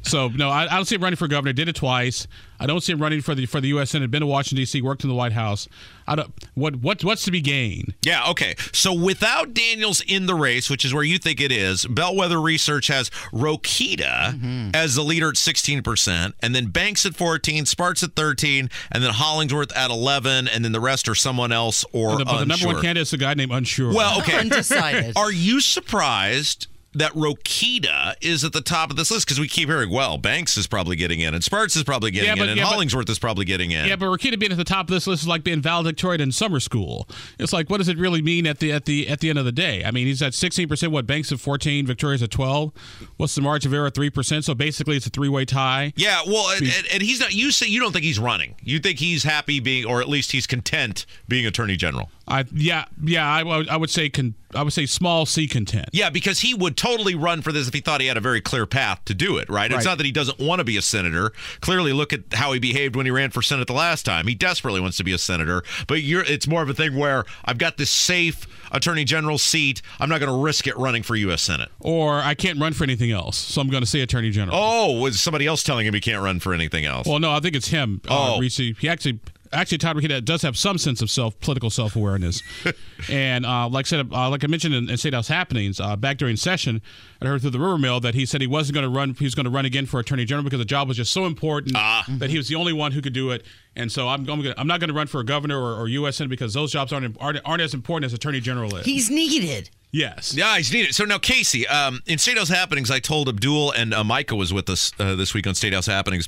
so 0.04 0.28
no, 0.30 0.50
I, 0.50 0.63
I 0.63 0.76
don't 0.76 0.86
see 0.86 0.96
him 0.96 1.04
running 1.04 1.18
for 1.18 1.28
governor. 1.28 1.54
Did 1.54 1.70
it 1.70 1.76
twice. 1.76 2.28
I 2.60 2.66
don't 2.66 2.82
see 2.82 2.94
him 2.94 3.02
running 3.02 3.22
for 3.22 3.36
the 3.36 3.46
for 3.46 3.60
the 3.60 3.70
U.S. 3.70 3.89
Senate. 3.92 4.12
Been 4.12 4.22
to 4.22 4.28
Washington 4.28 4.58
D.C. 4.58 4.82
Worked 4.82 5.04
in 5.04 5.10
the 5.10 5.16
White 5.16 5.34
House. 5.34 5.68
I 6.08 6.16
don't. 6.16 6.34
What 6.54 6.78
what 6.78 7.04
what's 7.04 7.26
to 7.26 7.32
be 7.32 7.42
gained? 7.42 7.94
Yeah, 8.06 8.30
okay. 8.30 8.56
So 8.72 8.94
without 8.94 9.54
Daniels 9.54 10.02
in 10.02 10.26
the 10.26 10.36
race, 10.36 10.70
which 10.70 10.86
is 10.86 10.94
where 10.94 11.04
you 11.04 11.18
think 11.18 11.42
it 11.42 11.52
is, 11.52 11.86
Bellwether 11.86 12.42
Research 12.42 12.88
has 12.88 13.10
Rokita 13.32 14.34
mm-hmm. 14.34 14.70
as 14.74 14.96
the 14.96 15.04
leader 15.04 15.30
at 15.30 15.36
16%, 15.36 16.34
and 16.42 16.56
then 16.56 16.68
Banks 16.68 17.06
at 17.06 17.16
14, 17.16 17.66
Spartz 17.66 18.04
at 18.04 18.16
13, 18.16 18.70
and 18.92 19.04
then 19.04 19.12
Hollingsworth 19.12 19.76
at 19.76 19.89
11, 19.89 20.48
and 20.48 20.63
then 20.63 20.72
the 20.72 20.82
rest 20.82 21.08
are 21.08 21.16
someone 21.16 21.52
else 21.52 21.86
or 21.94 22.12
But 22.12 22.18
the, 22.18 22.26
but 22.26 22.39
the 22.39 22.46
number 22.46 22.68
one 22.68 22.76
candidate 22.82 23.04
is 23.04 23.13
a 23.13 23.18
guy 23.18 23.34
named 23.34 23.52
Unsure. 23.52 23.94
Well, 23.94 24.20
okay. 24.20 24.39
Undecided. 24.39 25.18
Are 25.18 25.32
you 25.32 25.60
surprised 25.60 26.68
that 26.95 27.12
Rokita 27.13 28.15
is 28.21 28.43
at 28.43 28.53
the 28.53 28.62
top 28.62 28.89
of 28.89 28.95
this 28.95 29.12
list? 29.12 29.25
Because 29.25 29.39
we 29.39 29.47
keep 29.47 29.69
hearing, 29.69 29.89
well, 29.89 30.17
Banks 30.17 30.58
is 30.58 30.67
probably 30.67 30.95
getting 30.95 31.19
in, 31.19 31.34
and 31.34 31.43
Spartz 31.43 31.75
is 31.75 31.84
probably 31.84 32.12
getting 32.12 32.27
Yeah, 32.38 32.43
in, 32.43 32.49
and 32.49 32.58
yeah, 32.58 32.63
but- 32.63 32.69
Hollingsworth 32.71 33.10
is 33.10 33.19
probably 33.19 33.45
getting 33.45 33.71
in. 33.71 33.86
Yeah, 33.88 33.95
but 33.95 34.06
Rokita 34.08 34.39
being 34.39 34.51
at 34.51 34.58
the 34.58 34.63
top 34.63 34.88
of 34.88 34.93
this 34.93 35.08
list 35.08 35.23
is 35.23 35.27
like 35.27 35.43
being 35.43 35.62
valedictorian 35.62 36.21
in 36.21 36.32
summer 36.32 36.60
school. 36.60 37.08
It's 37.39 37.53
like, 37.53 37.69
what 37.69 37.77
does 37.77 37.88
it 37.88 37.97
really 37.97 38.21
mean 38.21 38.45
at 38.47 38.60
the 38.60 38.71
at 38.71 38.86
the 38.86 39.08
at 39.08 39.19
the 39.19 39.29
end 39.29 39.39
of 39.39 39.45
the 39.45 39.51
day? 39.51 39.84
I 39.84 39.91
mean, 39.91 40.08
he's 40.08 40.21
at 40.21 40.34
sixteen 40.34 40.67
percent. 40.67 40.91
What 40.91 41.06
Banks 41.08 41.32
at 41.32 41.39
fourteen, 41.39 41.86
Victoria's 41.86 42.23
at 42.23 42.32
twelve. 42.32 42.71
What's 43.17 43.36
the 43.36 43.41
margin 43.41 43.69
of 43.71 43.73
error? 43.73 43.89
Three 43.89 44.10
percent. 44.10 44.45
So 44.45 44.53
basically, 44.53 44.95
it's 44.97 45.08
a 45.08 45.10
three 45.10 45.29
way 45.29 45.45
tie. 45.45 45.93
Yeah, 45.95 46.21
well, 46.27 46.49
and, 46.56 46.67
and- 46.91 47.01
he's 47.01 47.19
not. 47.19 47.34
You 47.34 47.51
say 47.51 47.67
you 47.67 47.79
don't 47.79 47.91
think 47.91 48.06
he's 48.06 48.19
running. 48.19 48.56
You 48.62 48.79
think 48.79 48.99
he's 48.99 49.23
happy 49.23 49.60
being, 49.60 49.86
or 49.86 50.01
at 50.01 50.08
least 50.10 50.32
he's 50.32 50.47
content 50.47 51.06
being 51.27 51.45
attorney 51.45 51.75
general. 51.75 52.10
I 52.27 52.45
yeah 52.53 52.86
yeah. 53.03 53.27
I, 53.29 53.43
would- 53.43 53.67
I 53.69 53.75
would 53.77 53.89
say 53.89 54.10
con, 54.10 54.36
I 54.56 54.63
would 54.63 54.74
say 54.74 54.86
small 54.86 55.26
C 55.26 55.48
content. 55.48 55.89
Yeah, 55.92 56.10
because 56.10 56.39
he 56.39 56.54
would 56.54 56.78
totally 56.78 57.16
run 57.16 57.42
for 57.42 57.52
this 57.52 57.68
if 57.68 57.74
he 57.74 57.82
thought 57.82 58.02
he 58.02 58.08
had 58.08 58.18
a 58.18 58.22
very 58.22 58.42
clear 58.42 58.66
path 58.66 59.04
to 59.06 59.13
do 59.13 59.38
it. 59.38 59.50
Right? 59.50 59.72
It's 59.72 59.86
not 59.86 59.98
that 59.98 60.06
he 60.06 60.12
doesn't 60.12 60.39
want 60.39 60.60
to 60.60 60.63
be 60.63 60.78
a 60.78 60.82
senator. 60.82 61.32
Clearly, 61.62 61.94
look 61.94 62.13
at 62.13 62.22
how 62.34 62.54
he 62.54 62.60
behaved 62.60 62.96
when 62.96 63.06
he 63.06 63.12
ran 63.12 63.32
for 63.32 63.42
senate 63.42 63.68
the 63.68 63.74
last 63.74 64.04
time. 64.04 64.28
He 64.28 64.36
desperately 64.36 64.82
wants 64.82 64.98
to 64.98 65.04
be 65.04 65.13
a 65.13 65.18
senator. 65.18 65.63
But 65.88 66.04
you're. 66.04 66.24
It's 66.24 66.48
more 66.48 66.62
of 66.62 66.70
a 66.70 66.74
thing 66.74 66.96
where 66.96 67.26
I've 67.46 67.58
got 67.58 67.78
this 67.78 67.89
safe 67.89 68.48
attorney 68.72 69.04
general 69.06 69.38
seat. 69.38 69.82
I'm 70.00 70.10
not 70.10 70.20
going 70.20 70.32
to 70.32 70.44
risk 70.44 70.68
it 70.68 70.78
running 70.78 71.04
for 71.04 71.16
U.S. 71.16 71.42
Senate. 71.42 71.70
Or 71.80 72.20
I 72.20 72.34
can't 72.34 72.60
run 72.60 72.74
for 72.74 72.84
anything 72.84 73.12
else, 73.12 73.38
so 73.38 73.62
I'm 73.62 73.70
going 73.70 73.84
to 73.84 73.89
say 73.89 74.02
attorney 74.02 74.32
general. 74.32 74.58
Oh, 74.60 75.00
was 75.00 75.20
somebody 75.20 75.46
else 75.48 75.63
telling 75.63 75.86
him 75.86 75.94
he 75.94 76.02
can't 76.02 76.22
run 76.22 76.39
for 76.39 76.54
anything 76.54 76.86
else? 76.86 77.08
Well, 77.08 77.20
no, 77.20 77.32
I 77.32 77.39
think 77.39 77.56
it's 77.56 77.68
him. 77.68 78.02
Oh. 78.10 78.36
Uh, 78.36 78.39
Reese, 78.39 78.58
he 78.58 78.89
actually 78.89 79.20
actually 79.54 79.78
Todd 79.78 79.96
Rokita 79.96 80.24
does 80.24 80.42
have 80.42 80.58
some 80.58 80.78
sense 80.78 81.02
of 81.02 81.10
self 81.10 81.39
political 81.39 81.70
self 81.70 81.96
awareness, 81.96 82.42
and 83.10 83.46
uh, 83.46 83.70
like 83.70 83.86
I 83.86 83.88
said, 83.88 84.10
uh, 84.12 84.30
like 84.30 84.44
I 84.44 84.48
mentioned 84.48 84.74
in, 84.74 84.89
in 84.89 84.98
State 84.98 85.13
House 85.13 85.28
happenings 85.28 85.80
uh, 85.80 85.96
back 85.96 86.18
during 86.18 86.36
session, 86.36 86.82
I 87.22 87.30
heard 87.30 87.42
through 87.42 87.52
the 87.52 87.60
rumor 87.60 87.78
mill 87.78 88.00
that 88.02 88.16
he 88.16 88.26
said 88.26 88.42
he 88.42 88.48
wasn't 88.48 88.76
going 88.76 88.84
to 88.84 88.89
run. 88.89 89.13
He 89.13 89.24
was 89.24 89.36
going 89.36 89.46
to 89.46 89.50
run 89.50 89.66
again 89.66 89.86
for 89.86 90.00
Attorney 90.00 90.26
General 90.26 90.44
because 90.44 90.60
the 90.60 90.66
job 90.66 90.88
was 90.88 90.98
just 90.98 91.13
so 91.13 91.26
important 91.26 91.74
that 92.08 92.30
he 92.30 92.38
was 92.38 92.48
the 92.48 92.56
only 92.56 92.74
one 92.74 92.92
who 92.92 93.02
could 93.02 93.13
do 93.13 93.32
it. 93.32 93.46
And 93.76 93.92
so 93.92 94.08
I'm, 94.08 94.22
I'm, 94.30 94.42
gonna, 94.42 94.54
I'm 94.58 94.68
not 94.68 94.80
going 94.80 94.89
to 94.89 94.94
run 94.94 95.08
for 95.08 95.20
a 95.20 95.26
governor 95.26 95.60
or, 95.60 95.76
or 95.80 95.88
U.S. 95.88 96.18
Senate 96.18 96.30
because 96.30 96.54
those 96.54 96.72
jobs 96.72 96.92
aren't, 96.94 97.16
aren't 97.20 97.39
aren't 97.46 97.62
as 97.62 97.74
important 97.74 98.06
as 98.06 98.13
Attorney 98.13 98.39
General 98.39 98.76
is. 98.76 98.86
He's 98.86 99.10
needed. 99.10 99.70
Yes. 99.92 100.34
Yeah, 100.34 100.58
he's 100.58 100.74
needed. 100.74 100.96
So 100.96 101.06
now, 101.06 101.20
Casey, 101.20 101.68
um, 101.68 102.02
in 102.08 102.18
State 102.18 102.38
House 102.38 102.50
Happenings, 102.50 102.89
I 102.89 103.00
told 103.00 103.30
Abdul 103.30 103.72
and 103.72 103.94
uh, 103.94 104.04
Micah 104.04 104.36
was 104.36 104.52
with 104.52 104.70
us 104.70 104.92
uh, 105.00 105.16
this 105.16 105.34
week 105.34 105.46
on 105.46 105.54
State 105.54 105.74
House 105.74 105.86
Happenings 105.86 106.28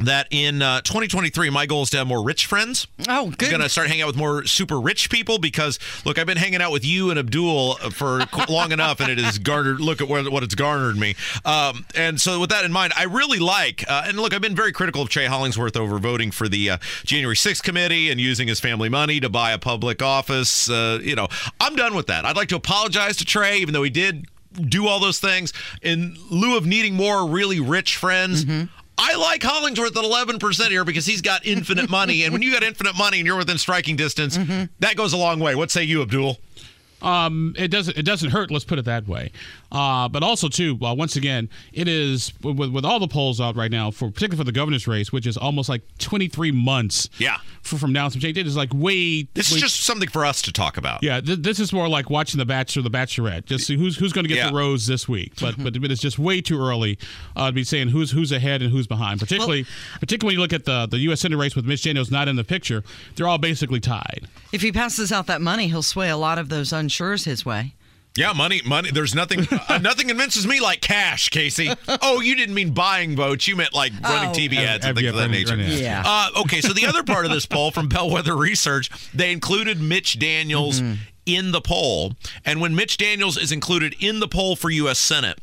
that 0.00 0.28
in 0.30 0.62
uh, 0.62 0.80
2023, 0.82 1.50
my 1.50 1.66
goal 1.66 1.82
is 1.82 1.90
to 1.90 1.98
have 1.98 2.06
more 2.06 2.22
rich 2.22 2.46
friends. 2.46 2.86
Oh, 3.08 3.30
good. 3.30 3.44
I'm 3.44 3.50
going 3.50 3.62
to 3.62 3.68
start 3.68 3.88
hanging 3.88 4.02
out 4.02 4.08
with 4.08 4.16
more 4.16 4.44
super 4.44 4.80
rich 4.80 5.10
people 5.10 5.38
because, 5.38 5.78
look, 6.04 6.18
I've 6.18 6.26
been 6.26 6.38
hanging 6.38 6.62
out 6.62 6.72
with 6.72 6.84
you 6.84 7.10
and 7.10 7.18
Abdul 7.18 7.74
for 7.92 8.24
long 8.48 8.72
enough, 8.72 9.00
and 9.00 9.10
it 9.10 9.18
has 9.18 9.38
garnered, 9.38 9.80
look 9.80 10.00
at 10.00 10.08
what, 10.08 10.30
what 10.30 10.42
it's 10.42 10.54
garnered 10.54 10.96
me. 10.96 11.14
Um, 11.44 11.84
and 11.94 12.20
so, 12.20 12.40
with 12.40 12.50
that 12.50 12.64
in 12.64 12.72
mind, 12.72 12.92
I 12.96 13.04
really 13.04 13.38
like, 13.38 13.84
uh, 13.88 14.04
and 14.06 14.18
look, 14.18 14.32
I've 14.34 14.40
been 14.40 14.56
very 14.56 14.72
critical 14.72 15.02
of 15.02 15.08
Trey 15.08 15.26
Hollingsworth 15.26 15.76
over 15.76 15.98
voting 15.98 16.30
for 16.30 16.48
the 16.48 16.70
uh, 16.70 16.78
January 17.04 17.36
6th 17.36 17.62
committee 17.62 18.10
and 18.10 18.20
using 18.20 18.48
his 18.48 18.60
family 18.60 18.88
money 18.88 19.20
to 19.20 19.28
buy 19.28 19.52
a 19.52 19.58
public 19.58 20.02
office. 20.02 20.68
Uh, 20.70 20.98
you 21.02 21.14
know, 21.14 21.28
I'm 21.60 21.76
done 21.76 21.94
with 21.94 22.06
that. 22.06 22.24
I'd 22.24 22.36
like 22.36 22.48
to 22.48 22.56
apologize 22.56 23.16
to 23.18 23.24
Trey, 23.24 23.58
even 23.58 23.74
though 23.74 23.82
he 23.82 23.90
did 23.90 24.26
do 24.68 24.86
all 24.88 24.98
those 24.98 25.20
things 25.20 25.52
in 25.80 26.16
lieu 26.28 26.56
of 26.56 26.66
needing 26.66 26.94
more 26.94 27.26
really 27.28 27.60
rich 27.60 27.96
friends. 27.96 28.44
I 29.02 29.16
like 29.16 29.42
Hollingsworth 29.42 29.96
at 29.96 30.04
11% 30.04 30.68
here 30.68 30.84
because 30.84 31.06
he's 31.06 31.22
got 31.22 31.46
infinite 31.46 31.88
money. 31.88 32.24
And 32.24 32.34
when 32.34 32.42
you 32.42 32.52
got 32.52 32.62
infinite 32.62 32.94
money 32.96 33.18
and 33.18 33.26
you're 33.26 33.38
within 33.38 33.56
striking 33.56 33.96
distance, 33.96 34.36
mm-hmm. 34.36 34.64
that 34.80 34.94
goes 34.94 35.14
a 35.14 35.16
long 35.16 35.40
way. 35.40 35.54
What 35.54 35.70
say 35.70 35.84
you, 35.84 36.02
Abdul? 36.02 36.36
Um, 37.02 37.54
it 37.58 37.68
doesn't 37.68 37.96
it 37.96 38.04
doesn't 38.04 38.30
hurt. 38.30 38.50
Let's 38.50 38.64
put 38.64 38.78
it 38.78 38.84
that 38.84 39.06
way. 39.08 39.32
Uh, 39.72 40.08
but 40.08 40.22
also 40.22 40.48
too, 40.48 40.76
uh, 40.82 40.92
once 40.94 41.14
again, 41.16 41.48
it 41.72 41.86
is 41.88 42.32
with, 42.42 42.70
with 42.72 42.84
all 42.84 42.98
the 42.98 43.06
polls 43.08 43.40
out 43.40 43.54
right 43.56 43.70
now 43.70 43.90
for 43.90 44.10
particularly 44.10 44.36
for 44.38 44.44
the 44.44 44.52
governor's 44.52 44.86
race, 44.88 45.12
which 45.12 45.26
is 45.26 45.36
almost 45.36 45.68
like 45.68 45.82
23 45.98 46.50
months. 46.50 47.08
Yeah. 47.18 47.38
For, 47.62 47.76
from 47.78 47.92
now 47.92 48.08
some 48.08 48.20
change, 48.20 48.36
it 48.38 48.46
is 48.46 48.56
like 48.56 48.70
way. 48.74 49.28
This 49.34 49.50
way- 49.50 49.56
is 49.56 49.62
just 49.62 49.80
something 49.84 50.08
for 50.08 50.24
us 50.24 50.42
to 50.42 50.52
talk 50.52 50.76
about. 50.76 51.02
Yeah, 51.02 51.20
th- 51.20 51.38
this 51.40 51.60
is 51.60 51.72
more 51.72 51.88
like 51.88 52.10
watching 52.10 52.38
The 52.38 52.46
Bachelor, 52.46 52.82
The 52.82 52.90
Bachelorette. 52.90 53.44
Just 53.44 53.66
see 53.66 53.76
who's 53.76 53.96
who's 53.96 54.12
going 54.12 54.24
to 54.24 54.28
get 54.28 54.38
Yeah. 54.38 54.50
the 54.50 54.56
rose 54.56 54.86
this 54.86 55.08
week. 55.08 55.34
But 55.40 55.56
but, 55.62 55.80
but 55.80 55.90
it's 55.90 56.00
just 56.00 56.18
way 56.18 56.40
too 56.40 56.58
early 56.60 56.98
uh, 57.36 57.46
to 57.46 57.52
be 57.52 57.62
saying 57.64 57.88
who's 57.90 58.10
who's 58.10 58.32
ahead 58.32 58.62
and 58.62 58.72
who's 58.72 58.86
behind. 58.86 59.20
Particularly 59.20 59.66
particularly 60.00 60.34
when 60.36 60.38
you 60.38 60.42
look 60.42 60.52
at 60.52 60.64
the 60.64 60.86
the 60.90 60.98
U.S. 61.00 61.20
Senate 61.20 61.36
race 61.36 61.54
with 61.54 61.64
Mitch 61.64 61.82
Daniels 61.82 62.10
not 62.10 62.26
in 62.28 62.36
the 62.36 62.44
picture, 62.44 62.82
they're 63.14 63.28
all 63.28 63.38
basically 63.38 63.78
tied. 63.80 64.26
If 64.52 64.62
he 64.62 64.72
passes 64.72 65.12
out 65.12 65.26
that 65.28 65.40
money, 65.40 65.68
he'll 65.68 65.82
sway 65.82 66.08
a 66.10 66.16
lot 66.16 66.38
of 66.38 66.48
those 66.48 66.72
unsures 66.90 67.24
his 67.24 67.44
way. 67.46 67.74
Yeah, 68.16 68.32
money, 68.32 68.60
money. 68.66 68.90
There's 68.90 69.14
nothing, 69.14 69.46
uh, 69.68 69.78
nothing 69.78 70.08
convinces 70.08 70.44
me 70.46 70.60
like 70.60 70.80
cash, 70.80 71.28
Casey. 71.28 71.70
Oh, 72.02 72.20
you 72.20 72.34
didn't 72.34 72.54
mean 72.56 72.72
buying 72.74 73.14
votes. 73.14 73.46
You 73.46 73.54
meant 73.54 73.72
like 73.72 73.92
running 74.02 74.30
Oh. 74.30 74.32
TV 74.32 74.56
ads 74.58 74.84
and 74.84 74.96
things 74.96 75.08
of 75.08 75.14
that 75.14 75.20
running- 75.22 75.32
nature. 75.44 75.56
running. 75.56 75.78
Yeah. 75.78 76.02
Uh, 76.04 76.40
okay, 76.42 76.60
so 76.60 76.72
the 76.72 76.86
other 76.86 77.04
part 77.04 77.24
of 77.24 77.30
this 77.30 77.46
poll 77.46 77.70
from 77.70 77.88
Bellwether 77.88 78.36
Research, 78.36 78.90
they 79.14 79.30
included 79.30 79.80
Mitch 79.80 80.18
Daniels 80.18 80.82
in 81.24 81.52
the 81.52 81.60
poll, 81.60 82.14
and 82.44 82.60
when 82.60 82.74
Mitch 82.74 82.96
Daniels 82.96 83.36
is 83.36 83.52
included 83.52 83.94
in 84.00 84.18
the 84.18 84.26
poll 84.28 84.56
for 84.56 84.70
U.S. 84.70 84.98
Senate. 84.98 85.38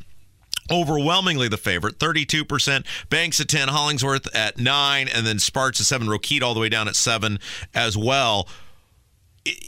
Overwhelmingly 0.69 1.47
the 1.47 1.55
favorite, 1.57 1.97
32%. 1.97 2.85
Banks 3.09 3.39
at 3.39 3.47
10, 3.47 3.69
Hollingsworth 3.69 4.27
at 4.35 4.57
9, 4.57 5.07
and 5.07 5.25
then 5.25 5.39
Spartz 5.39 5.79
at 5.79 5.85
7, 5.85 6.07
Rokita 6.09 6.41
all 6.43 6.53
the 6.53 6.59
way 6.59 6.67
down 6.67 6.89
at 6.89 6.97
7 6.97 7.39
as 7.73 7.95
well 7.97 8.49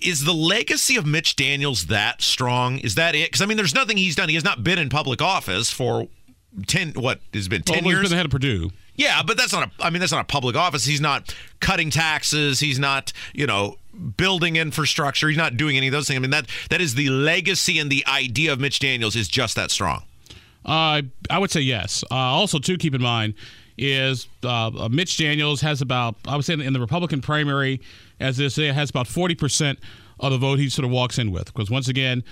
is 0.01 0.25
the 0.25 0.33
legacy 0.33 0.95
of 0.95 1.05
Mitch 1.05 1.35
Daniels 1.35 1.87
that 1.87 2.21
strong? 2.21 2.79
Is 2.79 2.95
that 2.95 3.15
it? 3.15 3.27
Because 3.27 3.41
I 3.41 3.45
mean, 3.45 3.57
there's 3.57 3.75
nothing 3.75 3.97
he's 3.97 4.15
done. 4.15 4.29
He 4.29 4.35
has 4.35 4.43
not 4.43 4.63
been 4.63 4.79
in 4.79 4.89
public 4.89 5.21
office 5.21 5.71
for 5.71 6.07
ten. 6.67 6.93
What 6.93 7.19
has 7.33 7.47
been 7.47 7.63
ten 7.63 7.83
Well, 7.83 7.83
he's 7.85 7.91
years? 7.93 8.01
been 8.03 8.09
the 8.11 8.15
head 8.17 8.25
of 8.25 8.31
Purdue. 8.31 8.71
Yeah, 8.95 9.21
but 9.23 9.37
that's 9.37 9.53
not 9.53 9.69
a. 9.69 9.83
I 9.83 9.89
mean, 9.89 9.99
that's 10.01 10.11
not 10.11 10.21
a 10.21 10.25
public 10.27 10.55
office. 10.55 10.83
He's 10.85 10.99
not 11.01 11.33
cutting 11.61 11.89
taxes. 11.89 12.59
He's 12.59 12.79
not, 12.79 13.13
you 13.33 13.47
know, 13.47 13.77
building 14.17 14.57
infrastructure. 14.57 15.29
He's 15.29 15.37
not 15.37 15.55
doing 15.55 15.77
any 15.77 15.87
of 15.87 15.93
those 15.93 16.07
things. 16.07 16.17
I 16.17 16.21
mean, 16.21 16.31
that 16.31 16.47
that 16.69 16.81
is 16.81 16.95
the 16.95 17.09
legacy 17.09 17.79
and 17.79 17.89
the 17.89 18.05
idea 18.07 18.51
of 18.51 18.59
Mitch 18.59 18.79
Daniels 18.79 19.15
is 19.15 19.27
just 19.29 19.55
that 19.55 19.71
strong. 19.71 20.03
Uh, 20.65 21.01
I 21.29 21.39
would 21.39 21.49
say 21.49 21.61
yes. 21.61 22.03
Uh, 22.11 22.15
also, 22.15 22.59
too, 22.59 22.77
keep 22.77 22.93
in 22.93 23.01
mind 23.01 23.35
is 23.79 24.27
uh, 24.43 24.89
Mitch 24.91 25.17
Daniels 25.17 25.61
has 25.61 25.81
about 25.81 26.15
I 26.27 26.35
would 26.35 26.45
say 26.45 26.53
in 26.53 26.73
the 26.73 26.79
Republican 26.79 27.21
primary, 27.21 27.81
as 28.19 28.37
they 28.37 28.49
say, 28.49 28.67
has 28.67 28.89
about 28.89 29.07
forty 29.07 29.35
percent 29.35 29.79
of 30.19 30.31
the 30.31 30.37
vote 30.37 30.59
he 30.59 30.69
sort 30.69 30.85
of 30.85 30.91
walks 30.91 31.17
in 31.17 31.31
with. 31.31 31.45
Because 31.45 31.71
once 31.71 31.87
again, 31.87 32.23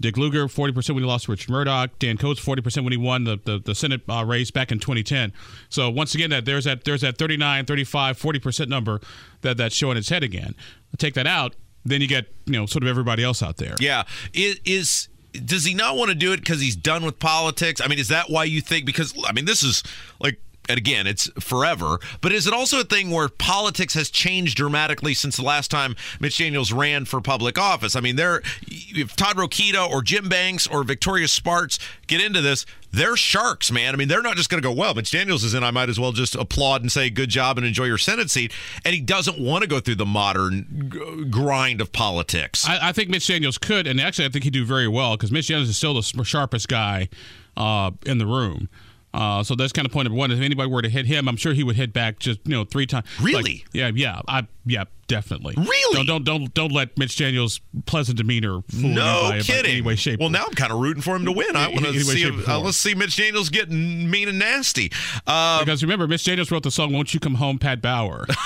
Dick 0.00 0.16
Lugar 0.16 0.48
forty 0.48 0.72
percent 0.72 0.94
when 0.94 1.04
he 1.04 1.08
lost 1.08 1.26
to 1.26 1.32
Richard 1.32 1.50
Mourdock, 1.50 1.98
Dan 1.98 2.16
Coats 2.16 2.40
forty 2.40 2.62
percent 2.62 2.84
when 2.84 2.92
he 2.92 2.98
won 2.98 3.24
the 3.24 3.38
the, 3.44 3.58
the 3.58 3.74
Senate 3.74 4.02
uh, 4.08 4.24
race 4.24 4.50
back 4.50 4.70
in 4.70 4.78
2010. 4.78 5.32
So 5.68 5.90
once 5.90 6.14
again, 6.14 6.30
that 6.30 6.44
there's 6.44 6.64
that 6.64 6.84
there's 6.84 7.00
that 7.00 7.18
39, 7.18 7.66
35, 7.66 8.18
40 8.18 8.38
percent 8.38 8.70
number 8.70 9.00
that 9.42 9.56
that's 9.56 9.74
showing 9.74 9.96
its 9.96 10.08
head 10.08 10.22
again. 10.22 10.54
Take 10.98 11.14
that 11.14 11.26
out, 11.26 11.54
then 11.84 12.00
you 12.00 12.08
get 12.08 12.26
you 12.46 12.52
know 12.52 12.66
sort 12.66 12.82
of 12.82 12.88
everybody 12.88 13.22
else 13.22 13.42
out 13.42 13.56
there. 13.56 13.76
Yeah, 13.80 14.04
is, 14.32 14.60
is 14.64 15.08
does 15.32 15.64
he 15.64 15.74
not 15.74 15.96
want 15.96 16.08
to 16.10 16.14
do 16.14 16.32
it 16.32 16.38
because 16.38 16.60
he's 16.60 16.76
done 16.76 17.04
with 17.04 17.18
politics? 17.18 17.80
I 17.80 17.88
mean, 17.88 17.98
is 17.98 18.08
that 18.08 18.30
why 18.30 18.44
you 18.44 18.60
think? 18.60 18.86
Because 18.86 19.14
I 19.26 19.32
mean, 19.32 19.44
this 19.44 19.62
is 19.62 19.82
like. 20.20 20.38
Again, 20.78 21.06
it's 21.06 21.28
forever. 21.40 21.98
But 22.20 22.32
is 22.32 22.46
it 22.46 22.54
also 22.54 22.80
a 22.80 22.84
thing 22.84 23.10
where 23.10 23.28
politics 23.28 23.94
has 23.94 24.10
changed 24.10 24.56
dramatically 24.56 25.14
since 25.14 25.36
the 25.36 25.42
last 25.42 25.70
time 25.70 25.96
Mitch 26.20 26.38
Daniels 26.38 26.72
ran 26.72 27.04
for 27.04 27.20
public 27.20 27.58
office? 27.58 27.96
I 27.96 28.00
mean, 28.00 28.16
there, 28.16 28.42
if 28.66 29.16
Todd 29.16 29.36
Rokita 29.36 29.88
or 29.88 30.02
Jim 30.02 30.28
Banks 30.28 30.66
or 30.66 30.84
Victoria 30.84 31.28
Spartz 31.28 31.78
get 32.06 32.20
into 32.20 32.40
this, 32.40 32.66
they're 32.92 33.16
sharks, 33.16 33.70
man. 33.70 33.94
I 33.94 33.96
mean, 33.96 34.08
they're 34.08 34.22
not 34.22 34.36
just 34.36 34.50
going 34.50 34.60
to 34.62 34.68
go, 34.68 34.74
well, 34.74 34.94
Mitch 34.94 35.10
Daniels 35.12 35.44
is 35.44 35.54
in. 35.54 35.62
I 35.62 35.70
might 35.70 35.88
as 35.88 36.00
well 36.00 36.12
just 36.12 36.34
applaud 36.34 36.82
and 36.82 36.90
say, 36.90 37.08
good 37.08 37.30
job 37.30 37.56
and 37.56 37.66
enjoy 37.66 37.84
your 37.84 37.98
Senate 37.98 38.30
seat. 38.30 38.52
And 38.84 38.94
he 38.94 39.00
doesn't 39.00 39.38
want 39.38 39.62
to 39.62 39.68
go 39.68 39.80
through 39.80 39.94
the 39.96 40.06
modern 40.06 40.90
g- 40.92 41.24
grind 41.30 41.80
of 41.80 41.92
politics. 41.92 42.68
I, 42.68 42.88
I 42.88 42.92
think 42.92 43.08
Mitch 43.08 43.26
Daniels 43.28 43.58
could, 43.58 43.86
and 43.86 44.00
actually, 44.00 44.26
I 44.26 44.28
think 44.30 44.44
he'd 44.44 44.52
do 44.52 44.64
very 44.64 44.88
well 44.88 45.16
because 45.16 45.30
Mitch 45.30 45.48
Daniels 45.48 45.68
is 45.68 45.76
still 45.76 45.94
the 45.94 46.24
sharpest 46.24 46.68
guy 46.68 47.08
uh, 47.56 47.92
in 48.04 48.18
the 48.18 48.26
room. 48.26 48.68
Uh, 49.12 49.42
so 49.42 49.54
that's 49.54 49.72
kind 49.72 49.86
of 49.86 49.92
point 49.92 50.06
number 50.06 50.16
one. 50.18 50.30
If 50.30 50.40
anybody 50.40 50.70
were 50.70 50.82
to 50.82 50.88
hit 50.88 51.06
him, 51.06 51.28
I'm 51.28 51.36
sure 51.36 51.52
he 51.52 51.64
would 51.64 51.76
hit 51.76 51.92
back 51.92 52.18
just 52.20 52.40
you 52.44 52.52
know 52.52 52.64
three 52.64 52.86
times. 52.86 53.06
Really? 53.20 53.64
yeah, 53.72 53.90
yeah, 53.92 54.20
I, 54.28 54.46
yeah, 54.64 54.84
definitely. 55.08 55.54
Really? 55.56 55.94
Don't 55.94 56.06
don't 56.06 56.24
don't, 56.24 56.54
don't 56.54 56.72
let 56.72 56.96
Mitch 56.96 57.16
Daniels' 57.16 57.60
pleasant 57.86 58.18
demeanor 58.18 58.60
fool 58.70 58.90
No 58.90 59.30
by 59.30 59.40
kidding. 59.40 59.70
any 59.72 59.80
way, 59.82 59.96
shape. 59.96 60.20
well, 60.20 60.30
now 60.30 60.44
I'm 60.46 60.52
kind 60.54 60.72
of 60.72 60.78
rooting 60.78 61.02
for 61.02 61.16
him 61.16 61.24
to 61.24 61.32
win. 61.32 61.56
I 61.56 61.68
want 61.68 61.86
to 61.86 62.00
see. 62.00 62.18
shape, 62.22 62.48
uh, 62.48 62.60
let's 62.60 62.76
see 62.76 62.94
Mitch 62.94 63.16
Daniels 63.16 63.48
get 63.48 63.68
mean 63.70 64.28
and 64.28 64.38
nasty. 64.38 64.92
Uh, 65.26 65.58
because 65.60 65.82
remember, 65.82 66.06
Mitch 66.06 66.24
Daniels 66.24 66.50
wrote 66.52 66.62
the 66.62 66.70
song 66.70 66.92
"Won't 66.92 67.12
You 67.12 67.18
Come 67.20 67.34
Home, 67.36 67.58
Pat 67.58 67.82
Bauer." 67.82 68.26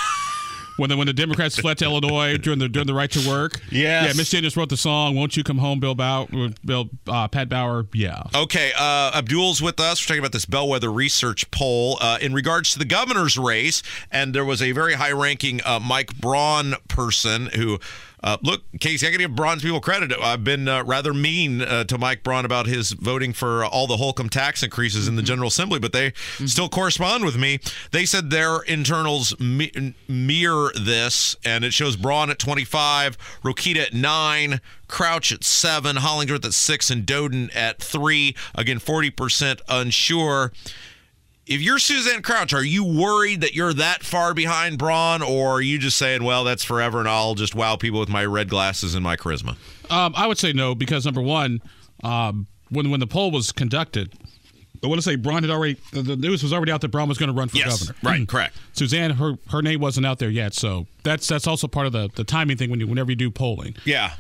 When 0.76 0.90
the 0.90 0.96
when 0.96 1.06
the 1.06 1.12
Democrats 1.12 1.56
fled 1.58 1.78
to 1.78 1.84
Illinois 1.84 2.36
during 2.36 2.58
the 2.58 2.68
during 2.68 2.86
the 2.88 2.94
right 2.94 3.10
to 3.12 3.28
work, 3.28 3.60
Yes. 3.70 4.06
yeah, 4.06 4.12
Miss 4.16 4.30
Daniels 4.30 4.56
wrote 4.56 4.70
the 4.70 4.76
song 4.76 5.14
"Won't 5.14 5.36
You 5.36 5.44
Come 5.44 5.58
Home, 5.58 5.78
Bill 5.78 5.94
Bauer," 5.94 6.26
Bill 6.64 6.90
uh, 7.06 7.28
Pat 7.28 7.48
Bauer, 7.48 7.86
yeah. 7.94 8.24
Okay, 8.34 8.72
uh, 8.76 9.12
Abdul's 9.14 9.62
with 9.62 9.78
us. 9.78 10.02
We're 10.02 10.08
talking 10.08 10.18
about 10.18 10.32
this 10.32 10.46
Bellwether 10.46 10.90
Research 10.92 11.48
poll 11.52 11.98
uh, 12.00 12.18
in 12.20 12.34
regards 12.34 12.72
to 12.72 12.80
the 12.80 12.84
governor's 12.84 13.38
race, 13.38 13.82
and 14.10 14.34
there 14.34 14.44
was 14.44 14.60
a 14.60 14.72
very 14.72 14.94
high-ranking 14.94 15.60
uh, 15.64 15.78
Mike 15.80 16.18
Braun 16.18 16.74
person 16.88 17.46
who. 17.54 17.78
Uh, 18.24 18.38
look, 18.42 18.62
Casey, 18.80 19.06
I 19.06 19.10
got 19.10 19.18
to 19.18 19.24
give 19.24 19.36
Braun's 19.36 19.62
people 19.62 19.82
credit. 19.82 20.10
I've 20.18 20.42
been 20.42 20.66
uh, 20.66 20.82
rather 20.84 21.12
mean 21.12 21.60
uh, 21.60 21.84
to 21.84 21.98
Mike 21.98 22.22
Braun 22.22 22.46
about 22.46 22.66
his 22.66 22.92
voting 22.92 23.34
for 23.34 23.66
all 23.66 23.86
the 23.86 23.98
Holcomb 23.98 24.30
tax 24.30 24.62
increases 24.62 25.06
in 25.06 25.16
the 25.16 25.22
General 25.22 25.48
Assembly, 25.48 25.78
but 25.78 25.92
they 25.92 26.14
still 26.46 26.70
correspond 26.70 27.26
with 27.26 27.36
me. 27.36 27.60
They 27.90 28.06
said 28.06 28.30
their 28.30 28.62
internals 28.62 29.38
mi- 29.38 29.94
mirror 30.08 30.72
this, 30.74 31.36
and 31.44 31.66
it 31.66 31.74
shows 31.74 31.96
Braun 31.96 32.30
at 32.30 32.38
25, 32.38 33.18
Rokita 33.44 33.76
at 33.88 33.92
9, 33.92 34.60
Crouch 34.88 35.30
at 35.30 35.44
7, 35.44 35.96
Hollingsworth 35.96 36.46
at 36.46 36.54
6, 36.54 36.90
and 36.90 37.04
Doden 37.04 37.54
at 37.54 37.78
3. 37.82 38.34
Again, 38.54 38.78
40% 38.78 39.60
unsure. 39.68 40.50
If 41.46 41.60
you're 41.60 41.78
Suzanne 41.78 42.22
Crouch, 42.22 42.54
are 42.54 42.64
you 42.64 42.84
worried 42.84 43.42
that 43.42 43.54
you're 43.54 43.74
that 43.74 44.02
far 44.02 44.32
behind 44.32 44.78
Braun, 44.78 45.20
or 45.20 45.56
are 45.56 45.60
you 45.60 45.78
just 45.78 45.98
saying, 45.98 46.24
well, 46.24 46.42
that's 46.42 46.64
forever 46.64 47.00
and 47.00 47.08
I'll 47.08 47.34
just 47.34 47.54
wow 47.54 47.76
people 47.76 48.00
with 48.00 48.08
my 48.08 48.24
red 48.24 48.48
glasses 48.48 48.94
and 48.94 49.04
my 49.04 49.16
charisma? 49.16 49.56
Um, 49.90 50.14
I 50.16 50.26
would 50.26 50.38
say 50.38 50.52
no 50.54 50.74
because 50.74 51.04
number 51.04 51.20
one, 51.20 51.60
um, 52.02 52.46
when 52.70 52.90
when 52.90 53.00
the 53.00 53.06
poll 53.06 53.30
was 53.30 53.52
conducted, 53.52 54.14
I 54.82 54.86
want 54.86 54.98
to 54.98 55.02
say 55.02 55.16
Braun 55.16 55.42
had 55.42 55.50
already 55.50 55.76
the 55.92 56.16
news 56.16 56.42
was 56.42 56.52
already 56.52 56.72
out 56.72 56.80
that 56.80 56.88
Braun 56.88 57.08
was 57.10 57.18
going 57.18 57.28
to 57.30 57.34
run 57.38 57.48
for 57.48 57.58
Yes, 57.58 57.90
governor. 57.90 57.98
right, 58.02 58.26
correct. 58.28 58.56
Suzanne, 58.72 59.10
her 59.10 59.34
her 59.50 59.60
name 59.60 59.80
wasn't 59.80 60.06
out 60.06 60.18
there 60.20 60.30
yet, 60.30 60.54
so 60.54 60.86
that's 61.02 61.28
that's 61.28 61.46
also 61.46 61.68
part 61.68 61.86
of 61.86 61.92
the 61.92 62.08
the 62.14 62.24
timing 62.24 62.56
thing 62.56 62.70
when 62.70 62.80
you 62.80 62.86
whenever 62.86 63.10
you 63.10 63.16
do 63.16 63.30
polling. 63.30 63.76
Yeah. 63.84 64.12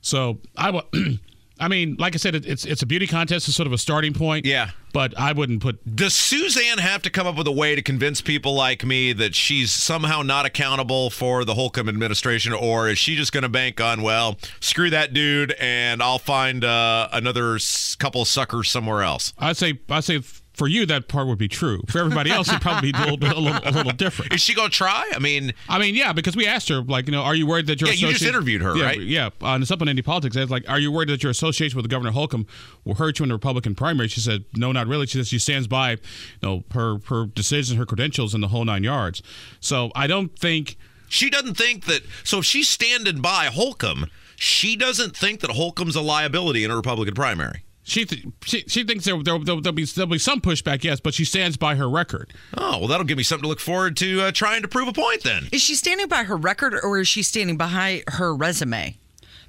So 0.00 0.38
I 0.56 0.70
would. 0.70 0.84
I 1.60 1.68
mean, 1.68 1.96
like 1.98 2.14
I 2.14 2.18
said, 2.18 2.34
it, 2.34 2.46
it's 2.46 2.64
it's 2.64 2.82
a 2.82 2.86
beauty 2.86 3.06
contest. 3.06 3.46
It's 3.46 3.56
sort 3.56 3.66
of 3.66 3.72
a 3.72 3.78
starting 3.78 4.12
point. 4.14 4.46
Yeah. 4.46 4.70
But 4.92 5.16
I 5.16 5.32
wouldn't 5.32 5.62
put. 5.62 5.94
Does 5.94 6.14
Suzanne 6.14 6.78
have 6.78 7.02
to 7.02 7.10
come 7.10 7.24
up 7.26 7.36
with 7.36 7.46
a 7.46 7.52
way 7.52 7.76
to 7.76 7.82
convince 7.82 8.20
people 8.20 8.54
like 8.54 8.84
me 8.84 9.12
that 9.12 9.36
she's 9.36 9.70
somehow 9.70 10.22
not 10.22 10.46
accountable 10.46 11.10
for 11.10 11.44
the 11.44 11.54
Holcomb 11.54 11.88
administration, 11.88 12.52
or 12.52 12.88
is 12.88 12.98
she 12.98 13.14
just 13.14 13.32
going 13.32 13.42
to 13.44 13.48
bank 13.48 13.80
on, 13.80 14.02
well, 14.02 14.36
screw 14.58 14.90
that 14.90 15.12
dude, 15.12 15.52
and 15.60 16.02
I'll 16.02 16.18
find 16.18 16.64
uh, 16.64 17.08
another 17.12 17.54
s- 17.54 17.94
couple 17.94 18.24
suckers 18.24 18.68
somewhere 18.68 19.02
else? 19.02 19.32
I'd 19.38 19.56
say 19.56 19.78
I 19.88 20.00
say 20.00 20.22
for 20.52 20.68
you 20.68 20.84
that 20.86 21.08
part 21.08 21.26
would 21.26 21.38
be 21.38 21.48
true. 21.48 21.82
For 21.88 21.98
everybody 21.98 22.30
else, 22.30 22.48
it'd 22.48 22.60
probably 22.60 22.92
be 22.92 22.98
a 22.98 23.06
little 23.06 23.16
a 23.16 23.40
little, 23.40 23.60
a 23.64 23.70
little 23.70 23.92
different. 23.92 24.32
Is 24.34 24.40
she 24.40 24.54
going 24.54 24.70
to 24.70 24.76
try? 24.76 25.10
I 25.14 25.18
mean, 25.18 25.54
I 25.68 25.78
mean, 25.78 25.94
yeah, 25.94 26.12
because 26.12 26.36
we 26.36 26.46
asked 26.46 26.68
her, 26.68 26.82
like, 26.82 27.06
you 27.06 27.12
know, 27.12 27.22
are 27.22 27.34
you 27.34 27.46
worried 27.46 27.66
that 27.68 27.80
your 27.80 27.90
Yeah, 27.90 27.94
you 27.94 28.12
just 28.12 28.24
interviewed 28.24 28.62
her, 28.62 28.76
yeah, 28.76 28.84
right? 28.84 29.00
Yeah, 29.00 29.30
on 29.40 29.62
It's 29.62 29.70
Up 29.70 29.80
on 29.80 29.88
Indy 29.88 30.02
Politics. 30.02 30.36
I 30.36 30.40
was 30.40 30.50
like, 30.50 30.68
are 30.68 30.78
you 30.78 30.90
worried 30.92 31.08
that 31.08 31.22
your 31.22 31.30
association 31.30 31.76
with 31.76 31.88
Governor 31.88 32.10
Holcomb 32.10 32.46
will 32.84 32.96
hurt 32.96 33.18
you 33.18 33.22
in 33.22 33.28
the 33.28 33.34
Republican 33.34 33.74
primary? 33.74 34.08
She 34.08 34.20
said, 34.20 34.44
no, 34.54 34.72
not 34.72 34.86
really. 34.86 35.06
She 35.06 35.18
says 35.18 35.28
she 35.28 35.38
stands 35.38 35.66
by, 35.66 35.92
you 35.92 35.98
know, 36.42 36.64
her 36.72 36.98
her 37.06 37.26
decisions, 37.26 37.78
her 37.78 37.86
credentials, 37.86 38.34
and 38.34 38.42
the 38.42 38.48
whole 38.48 38.64
nine 38.64 38.84
yards. 38.84 39.22
So 39.60 39.90
I 39.94 40.06
don't 40.06 40.36
think 40.38 40.76
she 41.08 41.30
doesn't 41.30 41.54
think 41.54 41.86
that. 41.86 42.02
So 42.24 42.38
if 42.38 42.44
she's 42.44 42.68
standing 42.68 43.20
by 43.20 43.46
Holcomb, 43.46 44.06
she 44.36 44.76
doesn't 44.76 45.16
think 45.16 45.40
that 45.40 45.50
Holcomb's 45.50 45.96
a 45.96 46.00
liability 46.00 46.64
in 46.64 46.70
a 46.70 46.76
Republican 46.76 47.14
primary. 47.14 47.62
She, 47.82 48.04
th- 48.04 48.24
she 48.44 48.60
she 48.68 48.84
thinks 48.84 49.04
there, 49.04 49.20
there, 49.22 49.38
there, 49.38 49.54
will 49.54 49.72
be 49.72 49.84
there'll 49.84 50.10
be 50.10 50.18
some 50.18 50.40
pushback, 50.40 50.84
yes, 50.84 51.00
but 51.00 51.14
she 51.14 51.24
stands 51.24 51.56
by 51.56 51.76
her 51.76 51.88
record. 51.88 52.32
Oh 52.56 52.78
well, 52.78 52.88
that'll 52.88 53.06
give 53.06 53.16
me 53.16 53.24
something 53.24 53.42
to 53.42 53.48
look 53.48 53.58
forward 53.58 53.96
to 53.96 54.20
uh, 54.22 54.32
trying 54.32 54.62
to 54.62 54.68
prove 54.68 54.86
a 54.86 54.92
point. 54.92 55.22
Then 55.22 55.48
Is 55.50 55.62
she 55.62 55.74
standing 55.74 56.06
by 56.06 56.24
her 56.24 56.36
record 56.36 56.78
or 56.82 56.98
is 56.98 57.08
she 57.08 57.22
standing 57.22 57.56
behind 57.56 58.04
her 58.08 58.34
resume? 58.34 58.96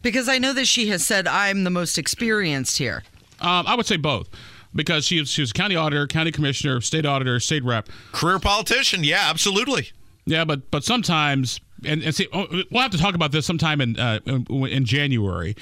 Because 0.01 0.27
I 0.27 0.37
know 0.39 0.53
that 0.53 0.65
she 0.65 0.87
has 0.87 1.05
said, 1.05 1.27
I'm 1.27 1.63
the 1.63 1.69
most 1.69 1.97
experienced 1.97 2.77
here. 2.77 3.03
Um, 3.39 3.67
I 3.67 3.75
would 3.75 3.85
say 3.85 3.97
both, 3.97 4.29
because 4.73 5.05
she 5.05 5.19
was, 5.19 5.29
she 5.29 5.41
was 5.41 5.53
county 5.53 5.75
auditor, 5.75 6.07
county 6.07 6.31
commissioner, 6.31 6.81
state 6.81 7.05
auditor, 7.05 7.39
state 7.39 7.63
rep, 7.63 7.89
career 8.11 8.39
politician. 8.39 9.03
Yeah, 9.03 9.27
absolutely. 9.29 9.91
Yeah, 10.25 10.45
but 10.45 10.71
but 10.71 10.83
sometimes, 10.83 11.59
and, 11.85 12.01
and 12.03 12.15
see, 12.15 12.27
oh, 12.31 12.47
we'll 12.71 12.81
have 12.81 12.91
to 12.91 12.97
talk 12.97 13.15
about 13.15 13.31
this 13.31 13.45
sometime 13.45 13.81
in 13.81 13.99
uh, 13.99 14.19
in, 14.25 14.45
in 14.67 14.85
January, 14.85 15.55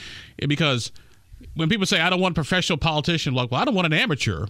because 0.47 0.91
when 1.55 1.69
people 1.69 1.85
say 1.85 1.99
I 1.99 2.09
don't 2.09 2.19
want 2.19 2.33
a 2.33 2.35
professional 2.35 2.77
politician, 2.77 3.33
like, 3.33 3.51
well, 3.51 3.61
I 3.61 3.65
don't 3.65 3.75
want 3.75 3.85
an 3.87 3.93
amateur. 3.93 4.45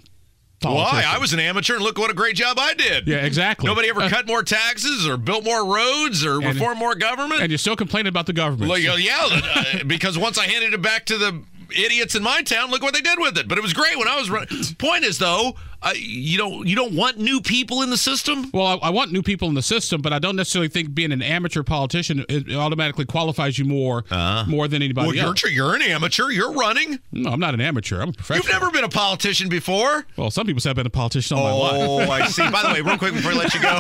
Why? 0.62 1.06
I 1.08 1.18
was 1.20 1.32
an 1.32 1.40
amateur, 1.40 1.76
and 1.76 1.84
look 1.84 1.98
what 1.98 2.12
a 2.12 2.14
great 2.14 2.36
job 2.36 2.58
I 2.60 2.74
did. 2.74 3.08
Yeah, 3.08 3.18
exactly. 3.26 3.66
Nobody 3.66 3.88
ever 3.90 4.02
Uh, 4.02 4.10
cut 4.10 4.28
more 4.28 4.44
taxes 4.44 5.08
or 5.08 5.16
built 5.16 5.46
more 5.46 5.66
roads 5.66 6.26
or 6.26 6.36
And- 6.42 6.54
reformed 6.54 6.78
more 6.80 6.96
government. 6.96 7.42
and 7.42 7.50
you're 7.50 7.58
still 7.58 7.78
complaining 7.78 8.10
about 8.10 8.26
the 8.26 8.34
government. 8.34 8.70
Yeah, 8.82 8.94
uh, 9.22 9.84
because 9.88 10.18
once 10.18 10.38
I 10.38 10.48
handed 10.48 10.74
it 10.74 10.82
back 10.82 11.06
to 11.06 11.18
the 11.18 11.42
idiots 11.74 12.14
in 12.16 12.24
my 12.24 12.42
town, 12.42 12.72
look 12.72 12.82
what 12.82 12.94
they 12.94 13.00
did 13.00 13.20
with 13.20 13.38
it. 13.38 13.48
But 13.48 13.58
it 13.58 13.62
was 13.62 13.72
great 13.72 13.98
when 13.98 14.10
I 14.10 14.18
was 14.18 14.30
running. 14.30 14.50
Point 14.78 15.06
is, 15.06 15.18
though, 15.18 15.56
uh, 15.82 15.94
you 15.96 16.38
don't 16.38 16.68
you 16.68 16.76
don't 16.76 16.94
want 16.94 17.18
new 17.18 17.40
people 17.42 17.82
in 17.82 17.90
the 17.90 17.98
system. 17.98 18.50
Well, 18.54 18.66
I, 18.66 18.88
I 18.88 18.90
want 18.90 19.12
new 19.12 19.22
people 19.22 19.48
in 19.48 19.54
the 19.56 19.62
system, 19.62 20.02
but 20.02 20.12
I 20.14 20.20
don't 20.20 20.36
necessarily 20.36 20.68
think 20.70 20.94
being 20.94 21.12
an 21.12 21.22
amateur 21.22 21.64
politician 21.64 22.26
it 22.28 22.54
automatically 22.54 23.06
qualifies 23.06 23.58
you 23.58 23.66
more 23.66 24.04
more 24.48 24.68
than 24.68 24.82
anybody. 24.82 25.08
Well, 25.20 25.36
you're, 25.44 25.52
you're 25.52 25.76
an 25.76 25.82
amateur. 25.82 26.30
You're 26.30 26.52
running. 26.54 27.00
No, 27.12 27.32
I'm 27.32 27.40
not 27.40 27.54
an 27.54 27.62
amateur. 27.62 28.02
I'm 28.02 28.10
a 28.10 28.14
professional. 28.14 28.46
You've 28.46 28.62
never 28.62 28.72
been 28.72 28.84
a 28.84 28.90
politician 28.90 29.50
before. 29.50 30.06
Well, 30.18 30.32
some 30.32 30.46
people 30.46 30.60
say 30.62 30.70
I've 30.70 30.76
been 30.76 30.86
a 30.86 30.90
politician 30.90 31.38
all 31.38 31.48
Oh, 31.48 31.60
my 31.60 31.78
life. 31.78 32.10
Oh, 32.10 32.12
I 32.12 32.28
see. 32.28 32.50
By 32.52 32.62
the 32.64 32.70
way, 32.74 32.82
real 32.82 32.98
quick 32.98 33.14
before 33.14 33.32
I 33.32 33.36
let 33.36 33.54
you 33.54 33.62
go, 33.62 33.80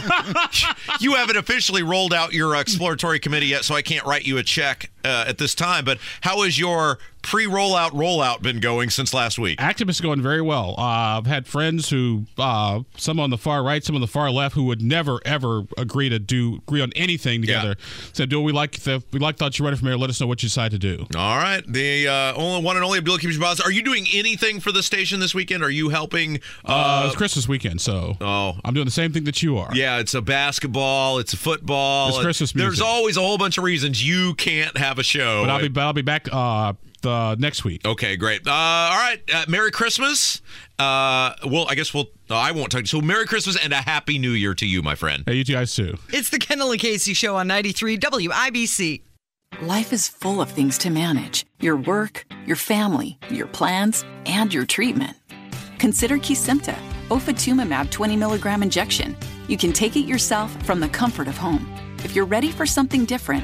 you 0.99 1.15
haven't 1.15 1.37
officially 1.37 1.83
rolled 1.83 2.13
out 2.13 2.33
your 2.33 2.55
exploratory 2.55 3.19
committee 3.19 3.47
yet, 3.47 3.65
so 3.65 3.75
I 3.75 3.81
can't 3.81 4.05
write 4.05 4.25
you 4.25 4.37
a 4.37 4.43
check 4.43 4.89
uh, 5.03 5.25
at 5.27 5.37
this 5.37 5.55
time. 5.55 5.85
But 5.85 5.99
how 6.21 6.43
has 6.43 6.59
your 6.59 6.99
pre-rollout 7.21 7.91
rollout 7.91 8.41
been 8.41 8.59
going 8.59 8.89
since 8.89 9.13
last 9.13 9.37
week? 9.37 9.59
Activists 9.59 10.01
going 10.01 10.21
very 10.21 10.41
well. 10.41 10.75
Uh, 10.77 11.17
I've 11.17 11.25
had 11.25 11.47
friends 11.47 11.89
who, 11.89 12.25
uh, 12.37 12.81
some 12.95 13.19
on 13.19 13.29
the 13.29 13.37
far 13.37 13.63
right, 13.63 13.83
some 13.83 13.95
on 13.95 14.01
the 14.01 14.07
far 14.07 14.31
left, 14.31 14.55
who 14.55 14.63
would 14.63 14.81
never 14.81 15.19
ever 15.25 15.63
agree 15.77 16.09
to 16.09 16.19
do 16.19 16.55
agree 16.67 16.81
on 16.81 16.91
anything 16.95 17.41
together. 17.41 17.75
Said, 18.13 18.29
"Do 18.29 18.41
we 18.41 18.51
like 18.51 18.79
the 18.79 19.03
we 19.11 19.19
like 19.19 19.37
thought 19.37 19.59
you're 19.59 19.65
running 19.65 19.79
for 19.79 19.85
mayor? 19.85 19.97
Let 19.97 20.09
us 20.09 20.19
know 20.19 20.27
what 20.27 20.41
you 20.41 20.47
decide 20.49 20.71
to 20.71 20.79
do." 20.79 21.05
All 21.15 21.37
right, 21.37 21.61
the 21.67 22.07
uh, 22.07 22.33
only 22.35 22.63
one 22.63 22.75
and 22.75 22.85
only 22.85 22.97
Abdul-Hakim 22.97 23.31
Shabazz. 23.31 23.63
Are 23.63 23.71
you 23.71 23.83
doing 23.83 24.05
anything 24.13 24.59
for 24.59 24.71
the 24.71 24.83
station 24.83 25.19
this 25.19 25.35
weekend? 25.35 25.63
Are 25.63 25.69
you 25.69 25.89
helping? 25.89 26.39
Uh, 26.65 27.03
it's 27.07 27.15
Christmas 27.15 27.47
weekend, 27.47 27.81
so 27.81 28.15
oh, 28.21 28.57
I'm 28.63 28.73
doing 28.73 28.85
the 28.85 28.91
same 28.91 29.11
thing 29.11 29.25
that 29.25 29.43
you 29.43 29.57
are. 29.57 29.69
Yeah, 29.73 29.99
it's 29.99 30.13
a 30.13 30.21
basketball. 30.21 31.19
It's 31.19 31.33
a 31.33 31.37
football. 31.37 32.09
It's 32.09 32.19
Christmas 32.19 32.55
Music. 32.55 32.69
There's 32.69 32.81
always 32.81 33.17
a 33.17 33.21
whole 33.21 33.37
bunch 33.37 33.57
of 33.57 33.63
reasons 33.63 34.05
you 34.05 34.33
can't 34.35 34.77
have 34.77 34.88
a 34.97 35.03
show. 35.03 35.43
But 35.43 35.49
I'll 35.51 35.61
be 35.61 35.67
but 35.67 35.81
I'll 35.81 35.93
be 35.93 36.01
back 36.01 36.27
uh, 36.31 36.73
the 37.01 37.35
next 37.37 37.63
week. 37.63 37.85
Okay, 37.85 38.15
great. 38.17 38.47
Uh, 38.47 38.51
all 38.51 38.97
right, 38.97 39.21
uh, 39.33 39.45
Merry 39.47 39.71
Christmas. 39.71 40.41
Uh, 40.79 41.33
well, 41.45 41.67
I 41.69 41.75
guess 41.75 41.93
we'll. 41.93 42.07
Uh, 42.29 42.35
I 42.35 42.51
won't 42.51 42.71
talk. 42.71 42.81
to 42.83 42.87
So, 42.87 43.01
Merry 43.01 43.25
Christmas 43.25 43.57
and 43.63 43.73
a 43.73 43.77
Happy 43.77 44.17
New 44.17 44.31
Year 44.31 44.53
to 44.55 44.65
you, 44.65 44.81
my 44.81 44.95
friend. 44.95 45.23
Hey, 45.25 45.35
you 45.35 45.43
guys 45.43 45.75
too. 45.75 45.97
It's 46.09 46.29
the 46.29 46.39
Kendall 46.39 46.71
and 46.71 46.79
Casey 46.79 47.13
Show 47.13 47.35
on 47.35 47.47
93 47.47 47.97
WIBC. 47.97 49.01
Life 49.61 49.91
is 49.91 50.07
full 50.07 50.41
of 50.41 50.49
things 50.49 50.77
to 50.79 50.89
manage 50.89 51.45
your 51.59 51.75
work, 51.75 52.25
your 52.45 52.55
family, 52.55 53.17
your 53.29 53.47
plans, 53.47 54.05
and 54.25 54.53
your 54.53 54.65
treatment. 54.65 55.17
Consider 55.79 56.17
Kesimpta, 56.17 56.75
ofatumumab 57.09 57.89
20 57.89 58.15
milligram 58.15 58.63
injection. 58.63 59.17
You 59.47 59.57
can 59.57 59.73
take 59.73 59.95
it 59.95 60.01
yourself 60.05 60.55
from 60.65 60.79
the 60.79 60.87
comfort 60.87 61.27
of 61.27 61.35
home. 61.37 61.67
If 62.03 62.15
you're 62.15 62.25
ready 62.25 62.51
for 62.51 62.65
something 62.65 63.05
different, 63.05 63.43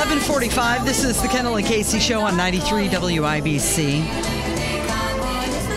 1145. 0.00 0.86
This 0.86 1.04
is 1.04 1.20
the 1.20 1.28
Kendall 1.28 1.56
and 1.56 1.66
Casey 1.66 1.98
Show 2.00 2.22
on 2.22 2.34
93 2.34 2.88
WIBC. 2.88 4.02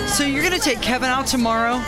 So 0.07 0.23
you're 0.23 0.41
going 0.41 0.53
to 0.53 0.61
take 0.61 0.81
Kevin 0.81 1.09
out 1.09 1.27
tomorrow 1.27 1.79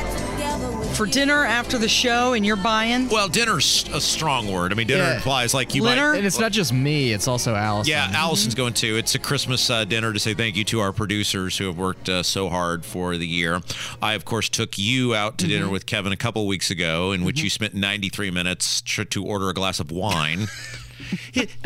for 0.95 1.05
dinner 1.05 1.45
after 1.45 1.77
the 1.77 1.87
show 1.87 2.33
and 2.33 2.45
you're 2.45 2.57
buying? 2.57 3.07
Well, 3.07 3.29
dinner's 3.29 3.85
a 3.93 4.01
strong 4.01 4.51
word. 4.51 4.73
I 4.73 4.75
mean, 4.75 4.85
dinner 4.87 5.03
Yeah. 5.03 5.15
implies 5.15 5.53
like 5.53 5.73
you 5.75 5.83
Dinner? 5.83 6.11
might. 6.11 6.17
And 6.17 6.27
it's 6.27 6.37
not 6.37 6.51
just 6.51 6.73
me; 6.73 7.13
it's 7.13 7.29
also 7.29 7.55
Allison. 7.55 7.89
Yeah, 7.91 8.11
Allison's 8.13 8.53
going 8.55 8.73
too. 8.73 8.97
It's 8.97 9.15
a 9.15 9.19
Christmas 9.19 9.69
uh, 9.69 9.85
dinner 9.85 10.11
to 10.11 10.19
say 10.19 10.33
thank 10.33 10.57
you 10.57 10.65
to 10.65 10.81
our 10.81 10.91
producers 10.91 11.57
who 11.57 11.67
have 11.67 11.77
worked 11.77 12.09
uh, 12.09 12.21
so 12.21 12.49
hard 12.49 12.83
for 12.85 13.15
the 13.15 13.27
year. 13.27 13.61
I, 14.01 14.13
of 14.13 14.25
course, 14.25 14.49
took 14.49 14.77
you 14.77 15.15
out 15.15 15.37
to 15.37 15.47
dinner 15.47 15.69
with 15.69 15.85
Kevin 15.85 16.11
a 16.11 16.17
couple 16.17 16.45
weeks 16.47 16.69
ago, 16.69 17.13
in 17.13 17.23
which 17.23 17.41
you 17.41 17.49
spent 17.49 17.73
93 17.73 18.29
minutes 18.31 18.81
to 18.81 19.23
order 19.25 19.49
a 19.49 19.53
glass 19.53 19.79
of 19.79 19.89
wine. 19.89 20.47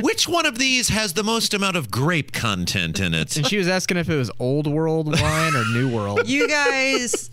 Which 0.02 0.28
one 0.28 0.46
of 0.46 0.58
these 0.58 0.90
has 0.90 1.14
the 1.14 1.24
most 1.24 1.54
amount 1.54 1.78
of 1.78 1.92
grape 1.92 2.32
content 2.32 3.00
in 3.00 3.14
it? 3.14 3.36
And 3.38 3.46
she 3.46 3.58
was 3.58 3.68
asking 3.68 3.98
if 3.98 4.10
it 4.10 4.16
was 4.16 4.32
old 4.40 4.68
world 4.68 5.08
wine 5.20 5.56
or 5.56 5.64
new 5.66 5.94
world. 5.94 6.28
You 6.28 6.48
guys, 6.48 7.30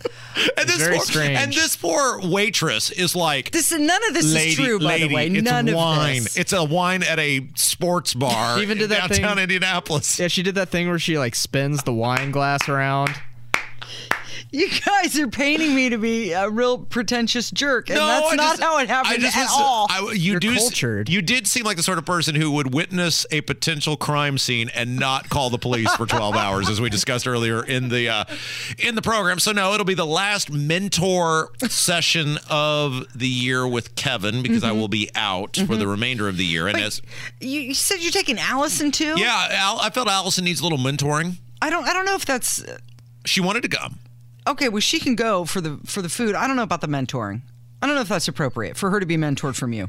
And 0.57 0.69
this 0.69 0.77
very 0.79 0.97
poor, 0.97 1.05
strange. 1.05 1.39
And 1.39 1.53
this 1.53 1.77
poor 1.77 2.21
waitress 2.27 2.91
is 2.91 3.17
like, 3.17 3.51
this 3.53 3.73
none 3.73 4.05
of 4.09 4.15
this 4.15 4.33
lady, 4.33 4.51
is 4.51 4.57
true, 4.57 4.79
by 4.79 4.85
lady, 4.87 5.09
the 5.09 5.15
way. 5.15 5.27
It's 5.29 5.43
None 5.45 5.73
wine. 5.73 6.19
of 6.19 6.25
this. 6.25 6.37
It's 6.37 6.53
a 6.53 6.65
wine 6.65 7.03
at 7.03 7.19
a 7.19 7.47
sports 7.55 8.15
bar 8.15 8.59
Even 8.61 8.79
did 8.79 8.91
that 8.91 9.09
downtown 9.11 9.37
thing- 9.37 9.43
Indianapolis. 9.45 10.19
Yeah, 10.19 10.29
she 10.29 10.43
did 10.43 10.55
that 10.57 10.69
thing 10.69 10.89
where 10.89 10.99
she 10.99 11.19
like 11.19 11.35
spins 11.35 11.83
the 11.85 11.93
wine 11.95 12.31
glass 12.31 12.69
around. 12.69 13.15
You 14.57 14.71
guys 14.87 15.19
are 15.19 15.29
painting 15.29 15.75
me 15.75 15.91
to 15.91 15.99
be 15.99 16.33
a 16.33 16.49
real 16.49 16.79
pretentious 16.79 17.51
jerk, 17.51 17.91
and 17.91 17.99
No, 17.99 18.07
that's 18.07 18.33
I 18.33 18.37
not 18.37 18.51
just- 18.53 18.63
how 18.63 18.79
it 18.79 18.89
happened 18.89 19.15
I 19.15 19.19
just 19.19 19.37
at 19.37 19.43
was- 19.43 19.51
all. 19.53 19.87
I- 19.91 20.13
you 20.15 20.41
do 20.41 20.57
You 21.09 21.21
did 21.21 21.47
seem 21.47 21.65
like 21.65 21.77
the 21.77 21.83
sort 21.83 21.99
of 21.99 22.07
person 22.07 22.35
who 22.35 22.51
would 22.53 22.73
witness 22.73 23.27
a 23.31 23.43
potential 23.43 23.97
crime 23.99 24.39
scene 24.39 24.71
and 24.75 24.97
not 24.97 25.29
call 25.29 25.51
the 25.51 25.59
police 25.59 25.93
for 25.97 26.07
12 26.07 26.35
hours, 26.45 26.71
as 26.71 26.81
we 26.81 26.89
discussed 26.89 27.27
earlier 27.29 27.63
in 27.63 27.91
the 27.91 28.09
uh, 28.09 28.25
in 28.79 28.95
the 28.95 29.03
program. 29.03 29.39
So 29.41 29.53
no, 29.53 29.75
it'll 29.75 29.85
be 29.85 29.93
the 29.95 30.07
last 30.07 30.51
mentor 30.51 31.51
session 31.69 32.39
of 32.49 33.05
the 33.15 33.29
year 33.29 33.67
with 33.69 33.95
Kevin 33.95 34.43
because 34.43 34.65
I 34.65 34.71
Mhm. 34.71 34.77
will 34.77 34.89
be 34.89 35.11
out 35.15 35.59
for 35.67 35.77
the 35.77 35.87
remainder 35.87 36.29
of 36.29 36.39
the 36.39 36.47
year. 36.47 36.67
And 36.67 36.79
Wait, 36.79 36.85
as 36.85 37.03
you, 37.41 37.61
you 37.61 37.75
said 37.75 38.01
you're 38.01 38.11
taking 38.11 38.39
Allison 38.39 38.91
too. 38.91 39.15
yeah, 39.19 39.49
Al, 39.53 39.81
I 39.81 39.91
felt 39.91 40.09
Allison 40.09 40.45
needs 40.45 40.61
a 40.61 40.63
little 40.63 40.79
mentoring. 40.79 41.37
I 41.61 41.69
don't. 41.69 41.87
I 41.87 41.93
don't 41.93 42.07
know 42.07 42.15
if 42.15 42.25
that's 42.25 42.63
She 43.27 43.41
wanted 43.41 43.63
to 43.65 43.69
come. 43.69 43.99
Okay. 44.47 44.69
Well, 44.69 44.81
she 44.81 44.99
can 45.01 45.15
go 45.15 45.45
for 45.45 45.61
the 45.61 45.79
for 45.85 46.03
the 46.03 46.09
food. 46.09 46.35
I 46.35 46.47
don't 46.47 46.57
know 46.57 46.63
about 46.63 46.81
the 46.81 46.89
mentoring. 46.89 47.43
I 47.83 47.87
don't 47.87 47.95
know 47.97 48.03
if 48.03 48.09
that's 48.09 48.29
appropriate 48.29 48.77
for 48.77 48.91
her 48.91 49.01
to 49.01 49.07
be 49.07 49.17
mentored 49.17 49.55
from 49.57 49.73
you. 49.73 49.89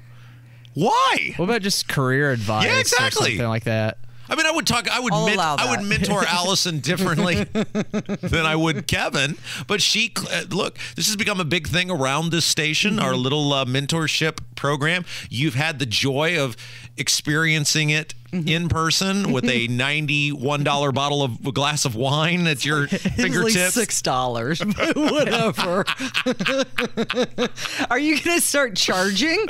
Why? 0.73 1.33
What 1.37 1.45
about 1.45 1.61
just 1.63 1.87
career 1.87 2.31
advice? 2.31 2.65
Yeah, 2.65 2.75
Or 2.77 2.79
exactly. 2.79 3.29
something 3.31 3.47
like 3.47 3.63
that. 3.63 3.97
I 4.29 4.35
mean, 4.35 4.45
I 4.45 4.51
would 4.51 4.67
talk. 4.67 4.89
I 4.89 4.99
would. 4.99 5.13
I'll 5.13 5.25
men- 5.25 5.35
allow 5.35 5.55
I 5.57 5.69
would 5.75 5.85
mentor 5.87 6.23
Allison 6.27 6.79
differently 6.79 7.45
than 7.45 8.45
I 8.45 8.55
would 8.57 8.85
Kevin. 8.85 9.37
But 9.67 9.81
she, 9.81 10.11
uh, 10.31 10.43
look, 10.49 10.77
this 10.95 11.07
has 11.07 11.15
become 11.15 11.39
a 11.39 11.45
big 11.45 11.67
thing 11.67 11.89
around 11.89 12.31
this 12.31 12.43
station. 12.45 12.99
Our 12.99 13.15
little 13.15 13.53
uh, 13.53 13.63
mentorship 13.65 14.39
program. 14.57 15.05
You've 15.29 15.55
had 15.55 15.79
the 15.79 15.85
joy 15.85 16.37
of 16.43 16.57
experiencing 16.97 17.89
it 17.91 18.13
in 18.33 18.67
person 18.67 19.31
with 19.31 19.45
a 19.45 19.67
ninety-one 19.69 20.63
dollar 20.63 20.91
bottle 20.91 21.23
of 21.23 21.45
a 21.45 21.51
glass 21.53 21.85
of 21.85 21.95
wine 21.95 22.45
at 22.47 22.65
your 22.65 22.87
fingertips. 22.87 23.73
six 23.73 24.01
dollars, 24.01 24.59
whatever. 24.95 25.85
Are 27.89 27.99
you 27.99 28.19
going 28.21 28.37
to 28.37 28.41
start 28.41 28.75
charging? 28.75 29.45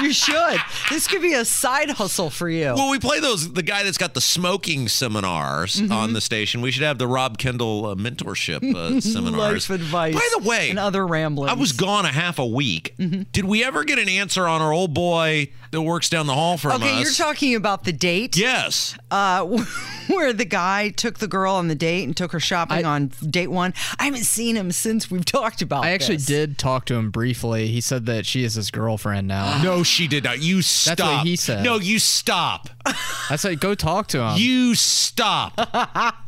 you 0.00 0.12
should. 0.12 0.58
This 0.90 1.06
could 1.06 1.20
be 1.22 1.34
a 1.34 1.44
side 1.44 1.90
hustle 1.90 2.30
for 2.30 2.48
you. 2.48 2.72
Well, 2.74 2.90
we 2.90 2.98
play 2.98 3.20
those. 3.20 3.52
The 3.52 3.62
guy 3.62 3.82
that's 3.82 3.98
got 3.98 4.14
the 4.14 4.20
smoking 4.20 4.88
seminars 4.88 5.72
Mm-hmm. 5.82 5.92
on 5.92 6.12
the 6.12 6.20
station. 6.20 6.60
We 6.60 6.70
should 6.70 6.82
have 6.82 6.98
the 6.98 7.06
Rob 7.06 7.38
Kendall 7.38 7.86
uh, 7.86 7.94
mentorship 7.94 8.74
uh, 8.74 9.00
seminars. 9.00 9.68
Life 9.70 9.80
advice. 9.80 10.14
By 10.14 10.28
the 10.38 10.46
way, 10.48 10.70
and 10.70 10.78
other 10.78 11.06
ramblings. 11.06 11.50
I 11.50 11.54
was 11.54 11.72
gone 11.72 12.04
a 12.04 12.08
half 12.12 12.38
a 12.38 12.46
week. 12.46 12.94
Mm-hmm. 12.98 13.22
Did 13.32 13.44
we 13.46 13.64
ever 13.64 13.84
get 13.84 13.98
an 13.98 14.08
answer 14.18 14.46
on 14.46 14.60
our 14.62 14.72
old 14.72 14.94
boy 14.94 15.50
that 15.70 15.80
works 15.82 16.08
down 16.10 16.26
the 16.26 16.34
hall 16.34 16.56
from 16.58 16.72
Okay, 16.72 16.84
us? 16.84 16.90
Okay, 16.90 17.00
you're 17.00 17.12
talking 17.12 17.54
about 17.54 17.84
the 17.84 17.92
date. 17.92 18.36
Yes. 18.36 18.96
Uh, 19.10 19.46
where 20.08 20.32
the 20.32 20.44
guy 20.44 20.90
took 20.90 21.18
the 21.18 21.28
girl 21.28 21.54
on 21.54 21.68
the 21.68 21.74
date 21.74 22.04
and 22.04 22.16
took 22.16 22.32
her 22.32 22.40
shopping 22.40 22.84
on 22.84 23.08
date 23.28 23.46
one. 23.48 23.72
I 23.98 24.04
haven't 24.04 24.24
seen 24.24 24.56
him 24.56 24.70
since 24.72 25.10
we've 25.10 25.24
talked 25.24 25.62
about. 25.62 25.84
I 25.84 25.90
actually 25.90 26.16
this. 26.16 26.26
did 26.26 26.58
talk 26.58 26.84
to 26.86 26.94
him 26.94 27.10
briefly. 27.10 27.68
He 27.68 27.80
said 27.80 28.06
that 28.06 28.26
she 28.26 28.44
is 28.44 28.54
his 28.54 28.70
girlfriend 28.70 29.28
now. 29.28 29.60
No, 29.62 29.82
she 29.82 30.08
did 30.08 30.24
not. 30.24 30.40
You 30.42 30.60
stop. 30.62 30.96
That's 30.98 31.08
what 31.18 31.26
he 31.26 31.36
said. 31.36 31.62
No, 31.64 31.76
you 31.78 31.98
stop. 31.98 32.68
I 32.84 33.36
said, 33.36 33.60
go 33.60 33.74
talk 33.74 34.08
to 34.08 34.20
him. 34.20 34.36
You 34.36 34.74
stop. 34.74 35.54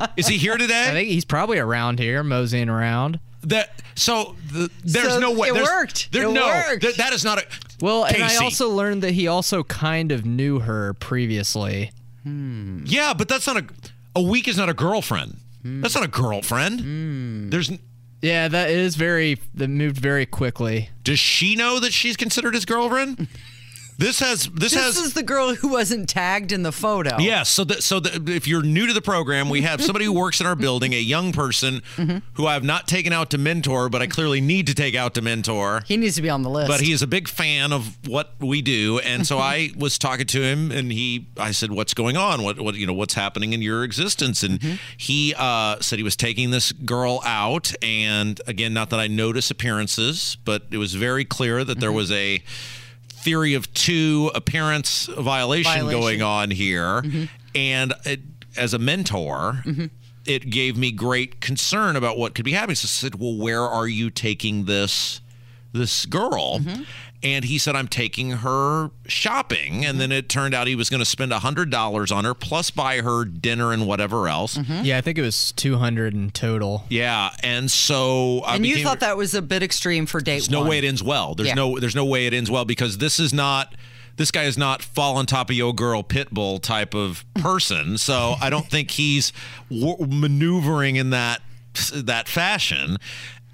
Is 0.16 0.28
he 0.28 0.36
here 0.38 0.56
today? 0.56 0.84
I 0.88 0.92
think 0.92 1.08
he's 1.08 1.24
probably 1.24 1.58
around 1.58 1.98
here, 1.98 2.22
moseying 2.22 2.68
around. 2.68 3.18
That 3.42 3.82
so 3.94 4.36
the, 4.52 4.70
there's 4.84 5.08
So 5.14 5.18
no 5.20 5.32
way. 5.32 5.48
it 5.48 5.54
there's- 5.54 5.68
worked. 5.68 6.12
There, 6.12 6.28
It 6.28 6.32
no, 6.32 6.46
worked. 6.46 6.82
th- 6.82 6.96
that 6.96 7.12
is 7.12 7.24
not 7.24 7.38
a. 7.38 7.44
Well, 7.84 8.04
and 8.04 8.22
I 8.22 8.36
also 8.36 8.70
learned 8.70 9.02
that 9.02 9.10
he 9.10 9.28
also 9.28 9.62
kind 9.62 10.10
of 10.10 10.24
knew 10.24 10.60
her 10.60 10.94
previously. 10.94 11.92
Yeah, 12.24 13.12
but 13.12 13.28
that's 13.28 13.46
not 13.46 13.58
a. 13.58 13.66
A 14.16 14.22
week 14.22 14.48
is 14.48 14.56
not 14.56 14.70
a 14.70 14.74
girlfriend. 14.74 15.36
Hmm. 15.60 15.82
That's 15.82 15.94
not 15.94 16.02
a 16.02 16.08
girlfriend. 16.08 17.52
There's. 17.52 17.70
Yeah, 18.22 18.48
that 18.48 18.70
is 18.70 18.96
very. 18.96 19.38
That 19.54 19.68
moved 19.68 19.98
very 19.98 20.24
quickly. 20.24 20.88
Does 21.02 21.18
she 21.18 21.56
know 21.56 21.78
that 21.78 21.92
she's 21.92 22.16
considered 22.16 22.54
his 22.54 22.64
girlfriend? 22.64 23.28
This 23.96 24.18
has 24.20 24.44
this, 24.46 24.72
This 24.72 24.74
has 24.74 24.96
is 24.96 25.14
the 25.14 25.22
girl 25.22 25.54
who 25.54 25.68
wasn't 25.68 26.08
tagged 26.08 26.50
in 26.52 26.62
the 26.62 26.72
photo. 26.72 27.18
Yes. 27.18 27.48
So 27.48 27.64
that 27.64 27.82
so 27.82 28.00
that 28.00 28.28
if 28.28 28.48
you're 28.48 28.62
new 28.62 28.86
to 28.86 28.92
the 28.92 29.00
program, 29.02 29.48
we 29.48 29.62
have 29.62 29.80
somebody 29.82 30.04
who 30.04 30.12
works 30.24 30.40
in 30.40 30.46
our 30.46 30.56
building, 30.56 30.92
a 30.94 30.98
young 31.00 31.32
person 31.32 31.82
Mm-hmm. 31.96 32.18
who 32.34 32.46
I 32.46 32.54
have 32.54 32.64
not 32.64 32.88
taken 32.88 33.12
out 33.12 33.30
to 33.30 33.38
mentor, 33.38 33.88
but 33.88 34.02
I 34.02 34.06
clearly 34.06 34.40
need 34.40 34.66
to 34.66 34.74
take 34.74 34.94
out 34.96 35.14
to 35.14 35.22
mentor. 35.22 35.82
He 35.86 35.96
needs 35.96 36.16
to 36.16 36.22
be 36.22 36.30
on 36.30 36.42
the 36.42 36.50
list. 36.50 36.68
But 36.68 36.80
he 36.80 36.90
is 36.92 37.02
a 37.02 37.06
big 37.06 37.28
fan 37.28 37.72
of 37.72 37.96
what 38.08 38.32
we 38.40 38.62
do, 38.62 38.98
and 39.00 39.26
so 39.26 39.38
I 39.38 39.70
was 39.76 39.96
talking 39.98 40.26
to 40.26 40.42
him, 40.42 40.72
and 40.72 40.90
he, 40.90 41.26
I 41.38 41.52
said, 41.52 41.70
"What's 41.70 41.94
going 41.94 42.16
on? 42.16 42.42
What, 42.42 42.60
what, 42.60 42.74
you 42.74 42.86
know, 42.86 42.92
what's 42.92 43.14
happening 43.14 43.52
in 43.52 43.62
your 43.62 43.84
existence?" 43.84 44.42
And 44.42 44.60
he 44.96 45.34
uh, 45.36 45.76
said 45.80 45.98
he 45.98 46.02
was 46.02 46.16
taking 46.16 46.50
this 46.50 46.72
girl 46.72 47.20
out, 47.24 47.72
and 47.82 48.40
again, 48.46 48.74
not 48.74 48.90
that 48.90 48.98
I 49.00 49.06
notice 49.06 49.50
appearances, 49.50 50.36
but 50.44 50.64
it 50.70 50.78
was 50.78 50.94
very 50.94 51.24
clear 51.24 51.62
that 51.64 51.78
there 51.80 51.92
was 51.92 52.10
a 52.10 52.42
theory 53.24 53.54
of 53.54 53.72
two 53.74 54.30
appearance 54.34 55.06
violation, 55.06 55.72
Violation. 55.72 56.00
going 56.00 56.22
on 56.22 56.50
here, 56.50 57.02
mm-hmm. 57.02 57.24
and 57.54 57.94
it, 58.04 58.20
as 58.56 58.74
a 58.74 58.78
mentor. 58.78 59.62
Mm-hmm. 59.64 59.86
It 60.26 60.48
gave 60.48 60.78
me 60.78 60.90
great 60.90 61.42
concern 61.42 61.96
about 61.96 62.16
what 62.16 62.34
could 62.34 62.46
be 62.46 62.52
happening. 62.52 62.76
So 62.76 62.86
I 62.86 62.88
said, 62.88 63.20
"Well, 63.20 63.36
where 63.36 63.60
are 63.60 63.86
you 63.86 64.08
taking 64.08 64.64
this 64.64 65.20
this 65.72 66.06
girl?" 66.06 66.60
Mm-hmm. 66.60 66.82
And 67.24 67.44
he 67.46 67.56
said, 67.58 67.74
"I'm 67.74 67.88
taking 67.88 68.30
her 68.30 68.90
shopping." 69.06 69.84
And 69.84 69.98
then 69.98 70.12
it 70.12 70.28
turned 70.28 70.54
out 70.54 70.66
he 70.66 70.76
was 70.76 70.90
going 70.90 71.00
to 71.00 71.06
spend 71.06 71.32
hundred 71.32 71.70
dollars 71.70 72.12
on 72.12 72.24
her, 72.24 72.34
plus 72.34 72.70
buy 72.70 72.98
her 73.00 73.24
dinner 73.24 73.72
and 73.72 73.86
whatever 73.86 74.28
else. 74.28 74.58
Mm-hmm. 74.58 74.84
Yeah, 74.84 74.98
I 74.98 75.00
think 75.00 75.16
it 75.18 75.22
was 75.22 75.50
two 75.52 75.78
hundred 75.78 76.12
in 76.14 76.30
total. 76.30 76.84
Yeah, 76.90 77.30
and 77.42 77.70
so 77.70 78.40
I 78.44 78.56
and 78.56 78.66
you 78.66 78.82
thought 78.82 79.00
that 79.00 79.16
was 79.16 79.32
a 79.34 79.40
bit 79.42 79.62
extreme 79.62 80.04
for 80.06 80.20
date 80.20 80.32
there's 80.34 80.50
no 80.50 80.64
way 80.64 80.78
it 80.78 80.84
ends 80.84 81.02
well. 81.02 81.34
There's 81.34 81.48
Yeah. 81.48 81.54
no 81.54 81.78
there's 81.78 81.96
no 81.96 82.04
way 82.04 82.26
it 82.26 82.34
ends 82.34 82.50
well 82.50 82.66
because 82.66 82.98
this 82.98 83.18
is 83.18 83.32
not 83.32 83.74
this 84.16 84.30
guy 84.30 84.44
is 84.44 84.56
not 84.58 84.82
fall 84.82 85.16
on 85.16 85.26
top 85.26 85.50
of 85.50 85.56
your 85.56 85.74
girl 85.74 86.02
pitbull 86.04 86.60
type 86.62 86.94
of 86.94 87.24
person. 87.34 87.96
so 87.98 88.34
I 88.40 88.50
don't 88.50 88.68
think 88.70 88.90
he's 88.92 89.32
w- 89.70 89.96
maneuvering 90.06 90.96
in 90.96 91.10
that 91.10 91.40
that 91.94 92.28
fashion. 92.28 92.98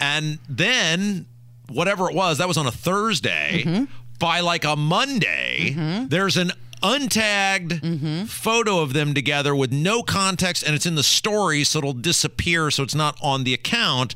And 0.01 0.39
then 0.49 1.27
whatever 1.71 2.09
it 2.11 2.14
was, 2.14 2.39
that 2.39 2.49
was 2.49 2.57
on 2.57 2.66
a 2.66 2.73
Thursday. 2.73 3.62
Mm-hmm. 3.64 3.85
By 4.18 4.41
like 4.41 4.64
a 4.64 4.77
Monday, 4.77 5.75
there's 6.09 6.37
an 6.37 6.53
untagged 6.83 7.81
Mm-hmm. 7.81 8.25
photo 8.25 8.81
of 8.81 8.93
them 8.93 9.14
together 9.14 9.55
with 9.55 9.71
no 9.73 10.03
context 10.03 10.62
and 10.62 10.75
it's 10.75 10.87
in 10.87 10.95
the 10.95 11.03
story 11.03 11.62
so 11.62 11.79
it'll 11.79 11.93
disappear 11.93 12.71
so 12.71 12.83
it's 12.83 12.95
not 12.95 13.18
on 13.23 13.45
the 13.45 13.53
account 13.53 14.14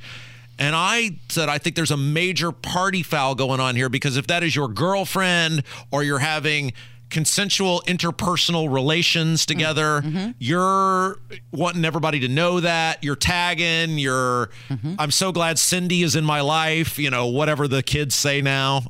and 0.59 0.75
I 0.77 1.19
said, 1.31 1.49
I 1.49 1.59
think 1.59 1.75
there's 1.75 1.91
a 1.91 1.97
major 1.97 2.53
party 2.53 3.03
foul 3.03 3.35
going 3.35 3.59
on 3.61 3.75
here 3.75 3.89
because 3.89 4.17
if 4.17 4.29
that 4.29 4.43
is 4.45 4.55
your 4.55 4.69
girlfriend 4.69 5.65
or 5.91 6.05
you're 6.05 6.21
having 6.21 6.73
consensual 7.15 7.81
interpersonal 7.87 8.71
relations 8.71 9.47
together, 9.47 10.03
mm-hmm. 10.03 10.17
Mm-hmm. 10.17 10.31
you're 10.41 11.21
wanting 11.53 11.85
everybody 11.85 12.19
to 12.19 12.29
know 12.29 12.59
that. 12.59 13.05
You're 13.05 13.15
tagging, 13.15 13.99
you're, 13.99 14.51
mm-hmm. 14.69 14.97
I'm 14.99 15.13
so 15.13 15.31
glad 15.31 15.61
Cindy 15.61 16.03
is 16.03 16.17
in 16.17 16.25
my 16.25 16.41
life, 16.41 16.99
you 16.99 17.11
know, 17.11 17.29
whatever 17.29 17.69
the 17.69 17.85
kids 17.85 18.17
say 18.17 18.43
now. 18.43 18.83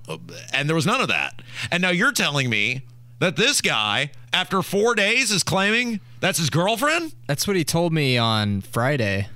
And 0.54 0.70
there 0.70 0.74
was 0.74 0.86
none 0.86 1.02
of 1.02 1.08
that. 1.08 1.42
And 1.70 1.82
now 1.82 1.90
you're 1.90 2.12
telling 2.12 2.48
me 2.48 2.86
that 3.18 3.36
this 3.36 3.60
guy, 3.60 4.10
after 4.32 4.62
four 4.62 4.94
days, 4.94 5.30
is 5.30 5.42
claiming 5.42 6.00
that's 6.20 6.38
his 6.38 6.48
girlfriend? 6.48 7.14
That's 7.26 7.46
what 7.46 7.56
he 7.56 7.64
told 7.64 7.92
me 7.92 8.16
on 8.16 8.62
Friday. 8.62 9.28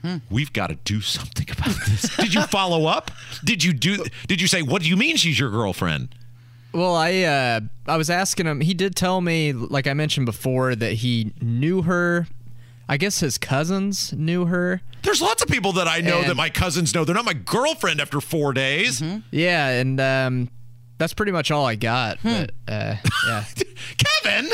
Hmm. 0.00 0.16
We've 0.30 0.54
got 0.54 0.68
to 0.68 0.76
do 0.76 1.02
something 1.02 1.50
about 1.50 1.74
this. 1.86 2.16
Did 2.16 2.32
you 2.32 2.44
follow 2.44 2.86
up? 2.86 3.10
Did 3.44 3.62
you 3.62 3.74
do? 3.74 4.06
Did 4.26 4.40
you 4.40 4.46
say, 4.46 4.62
"What 4.62 4.82
do 4.82 4.88
you 4.88 4.96
mean 4.96 5.16
she's 5.16 5.38
your 5.38 5.50
girlfriend"? 5.50 6.14
Well, 6.76 6.94
I 6.94 7.22
uh, 7.22 7.60
I 7.86 7.96
was 7.96 8.10
asking 8.10 8.46
him. 8.46 8.60
He 8.60 8.74
did 8.74 8.94
tell 8.94 9.20
me, 9.20 9.52
like 9.52 9.86
I 9.86 9.94
mentioned 9.94 10.26
before, 10.26 10.74
that 10.74 10.92
he 10.94 11.32
knew 11.40 11.82
her. 11.82 12.26
I 12.88 12.96
guess 12.98 13.18
his 13.20 13.36
cousins 13.38 14.12
knew 14.12 14.44
her. 14.46 14.80
There's 15.02 15.20
lots 15.20 15.42
of 15.42 15.48
people 15.48 15.72
that 15.72 15.88
I 15.88 16.00
know 16.00 16.18
And- 16.20 16.28
that 16.30 16.36
my 16.36 16.50
cousins 16.50 16.94
know. 16.94 17.04
They're 17.04 17.14
not 17.14 17.24
my 17.24 17.32
girlfriend 17.32 18.00
after 18.00 18.20
four 18.20 18.52
days. 18.52 19.02
Yeah, 19.32 19.68
and 19.68 20.00
um, 20.00 20.50
that's 20.98 21.14
pretty 21.14 21.32
much 21.32 21.50
all 21.50 21.66
I 21.66 21.74
got. 21.74 22.18
But 22.22 22.52
uh, 22.68 22.96
yeah, 23.26 23.44
Kevin, 24.22 24.50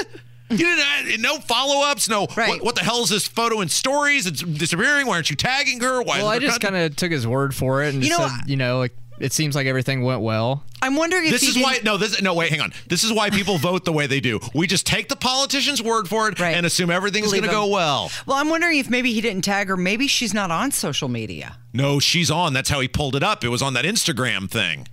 you 0.51 0.57
didn't 0.57 1.21
no 1.21 1.39
follow 1.41 1.85
ups. 1.91 2.09
No, 2.09 2.27
what, 2.27 2.63
what 2.63 2.75
the 2.75 2.83
hell 2.83 3.03
is 3.03 3.11
this 3.11 3.27
photo 3.29 3.61
in 3.61 3.69
stories? 3.69 4.27
It's 4.27 4.43
disappearing. 4.43 5.07
Why 5.07 5.15
aren't 5.17 5.29
you 5.29 5.37
tagging 5.37 5.81
her? 5.81 6.03
Why? 6.03 6.19
well, 6.19 6.29
I 6.29 6.39
just 6.39 6.61
kind 6.61 6.77
of 6.77 6.97
took 6.97 7.11
his 7.13 7.27
word 7.27 7.55
for 7.55 7.83
it 7.83 7.93
and 7.95 8.03
You 8.03 8.09
just 8.11 8.21
know, 8.21 8.29
said, 8.29 8.49
you 8.49 8.57
know, 8.57 8.79
like 8.79 8.95
it 9.21 9.33
seems 9.33 9.55
like 9.55 9.67
everything 9.67 10.03
went 10.03 10.21
well. 10.21 10.65
I'm 10.81 10.97
wondering 10.97 11.27
if 11.27 11.31
This 11.33 11.43
he 11.43 11.49
is 11.49 11.55
didn't- 11.55 11.65
why 11.65 11.79
no 11.85 11.97
this 11.97 12.21
no 12.23 12.35
wait 12.35 12.51
hang 12.51 12.61
on 12.61 12.73
this 12.89 13.05
is 13.05 13.13
why 13.13 13.31
people 13.31 13.57
vote 13.71 13.85
the 13.85 13.93
way 13.93 14.07
they 14.09 14.19
do 14.21 14.41
we 14.53 14.67
just 14.67 14.85
take 14.87 15.09
the 15.09 15.15
politician's 15.17 15.81
word 15.81 16.09
for 16.09 16.29
it 16.29 16.41
and 16.41 16.67
assume 16.67 16.91
everything's 16.91 17.27
Believe 17.27 17.43
going 17.43 17.51
to 17.51 17.57
go 17.57 17.67
well 17.69 18.11
Well, 18.27 18.37
I'm 18.37 18.49
wondering 18.49 18.79
if 18.79 18.91
maybe 18.91 19.13
he 19.13 19.21
didn't 19.21 19.43
tag 19.43 19.69
her. 19.69 19.77
Maybe 19.77 20.09
she's 20.09 20.35
not 20.35 20.51
on 20.51 20.73
social 20.73 21.09
media. 21.09 21.57
no 21.73 22.01
she's 22.01 22.31
on 22.33 22.53
that's 22.53 22.69
how 22.69 22.81
he 22.81 22.89
pulled 22.89 23.15
it 23.15 23.23
up 23.23 23.45
it 23.45 23.49
was 23.49 23.63
on 23.63 23.75
that 23.75 23.85
Instagram 23.85 24.51
thing 24.51 24.89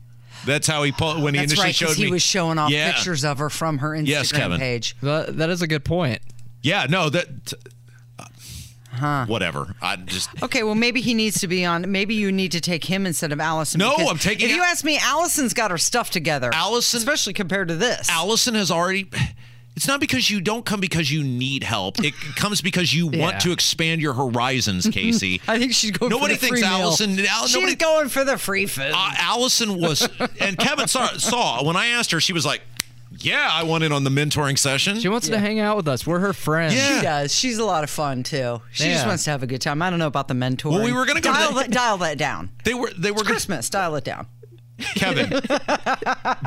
that's 0.46 0.68
how 0.68 0.84
he 0.84 0.92
pulled 0.92 1.22
when 1.24 1.34
he 1.34 1.40
That's 1.42 1.52
initially 1.54 1.66
right, 1.68 1.76
showed 1.76 1.86
because 1.88 2.00
me 2.00 2.06
he 2.06 2.12
was 2.12 2.22
showing 2.22 2.58
off 2.60 2.70
Yeah. 2.70 2.92
pictures 2.94 3.26
of 3.26 3.40
her 3.40 3.50
from 3.50 3.80
her 3.80 3.90
Instagram 3.90 4.08
Yes, 4.08 4.32
Kevin. 4.32 4.60
page. 4.60 4.96
That, 5.02 5.36
that 5.38 5.50
is 5.50 5.62
a 5.62 5.68
good 5.68 5.84
point. 5.84 6.22
Yeah, 6.62 6.86
no, 6.90 7.10
that. 7.10 7.54
Huh. 9.00 9.26
Whatever. 9.28 9.76
I 9.82 9.96
just 9.96 10.30
Okay, 10.44 10.64
well, 10.64 10.76
maybe 10.76 11.02
he 11.02 11.14
needs 11.14 11.40
to 11.40 11.48
be 11.48 11.64
on. 11.66 11.90
Maybe 11.92 12.16
you 12.16 12.32
need 12.32 12.52
to 12.52 12.62
take 12.62 12.84
him 12.84 13.06
instead 13.06 13.32
of 13.32 13.40
Allison. 13.40 13.80
No, 13.80 13.96
I'm 13.96 14.18
taking 14.18 14.50
If 14.50 14.56
you 14.56 14.62
ask 14.64 14.84
me, 14.84 14.98
Allison's 15.02 15.54
got 15.54 15.72
her 15.72 15.78
stuff 15.78 16.10
together. 16.10 16.50
Allison, 16.54 16.98
especially 16.98 17.34
compared 17.34 17.70
to 17.70 17.76
this. 17.76 18.10
Allison 18.10 18.56
has 18.56 18.70
already. 18.72 19.10
It's 19.76 19.88
not 19.88 20.02
because 20.02 20.30
you 20.30 20.42
don't 20.42 20.66
come 20.66 20.82
because 20.82 21.10
you 21.10 21.24
need 21.24 21.64
help. 21.64 22.04
It 22.04 22.14
comes 22.36 22.60
because 22.60 22.94
you 22.94 23.10
Yeah. 23.14 23.22
want 23.22 23.40
to 23.42 23.54
expand 23.54 24.02
your 24.02 24.14
horizons, 24.14 24.86
Casey. 24.92 25.40
I 25.48 25.58
think 25.58 25.74
she's 25.74 25.92
going. 25.92 26.10
Nobody 26.10 26.34
for 26.36 26.42
the 26.42 26.48
thinks 26.48 26.60
free 26.60 26.70
meal. 26.70 26.80
Allison. 26.88 27.18
Al, 27.26 27.46
She's 27.48 27.56
nobody, 27.56 27.76
going 27.76 28.10
for 28.10 28.26
the 28.26 28.38
free 28.38 28.66
food. 28.66 28.92
uh, 28.94 29.12
Allison 29.18 29.80
was, 29.80 30.06
and 30.42 30.58
Kevin 30.58 30.88
saw, 30.90 31.08
saw 31.18 31.64
when 31.64 31.78
I 31.78 31.88
asked 31.88 32.12
her, 32.12 32.20
she 32.20 32.34
was 32.34 32.46
like, 32.46 32.62
"Yeah, 33.22 33.48
I 33.52 33.64
want 33.64 33.84
in 33.84 33.92
on 33.92 34.04
the 34.04 34.10
mentoring 34.10 34.58
session." 34.58 35.00
She 35.00 35.10
wants 35.10 35.28
to 35.30 35.38
hang 35.40 35.60
out 35.60 35.78
with 35.78 35.88
us. 35.88 36.06
We're 36.08 36.20
her 36.20 36.34
friends. 36.34 36.76
Yeah. 36.76 36.98
She 36.98 37.04
does. 37.04 37.36
She's 37.36 37.58
a 37.58 37.66
lot 37.66 37.84
of 37.84 37.90
fun 37.90 38.24
too. 38.24 38.62
She 38.72 38.86
just 38.86 39.06
wants 39.06 39.24
to 39.26 39.32
have 39.32 39.44
a 39.44 39.48
good 39.48 39.62
time. 39.62 39.82
I 39.82 39.90
don't 39.90 40.00
know 40.00 40.08
about 40.08 40.28
the 40.28 40.34
mentor. 40.34 40.72
Well, 40.72 40.84
we 40.84 40.92
were 40.94 41.06
gonna 41.06 41.22
go 41.22 41.32
to 41.32 41.38
dial, 41.38 41.54
the- 41.54 41.60
that, 41.62 41.72
dial 41.72 41.98
that 42.00 42.18
down. 42.18 42.52
They 42.64 42.74
were 42.74 42.92
they 42.98 43.12
were 43.12 43.20
It's 43.22 43.28
Christmas. 43.30 43.70
Dial 43.70 43.96
it 43.96 44.04
down. 44.04 44.28
Kevin, 44.96 45.30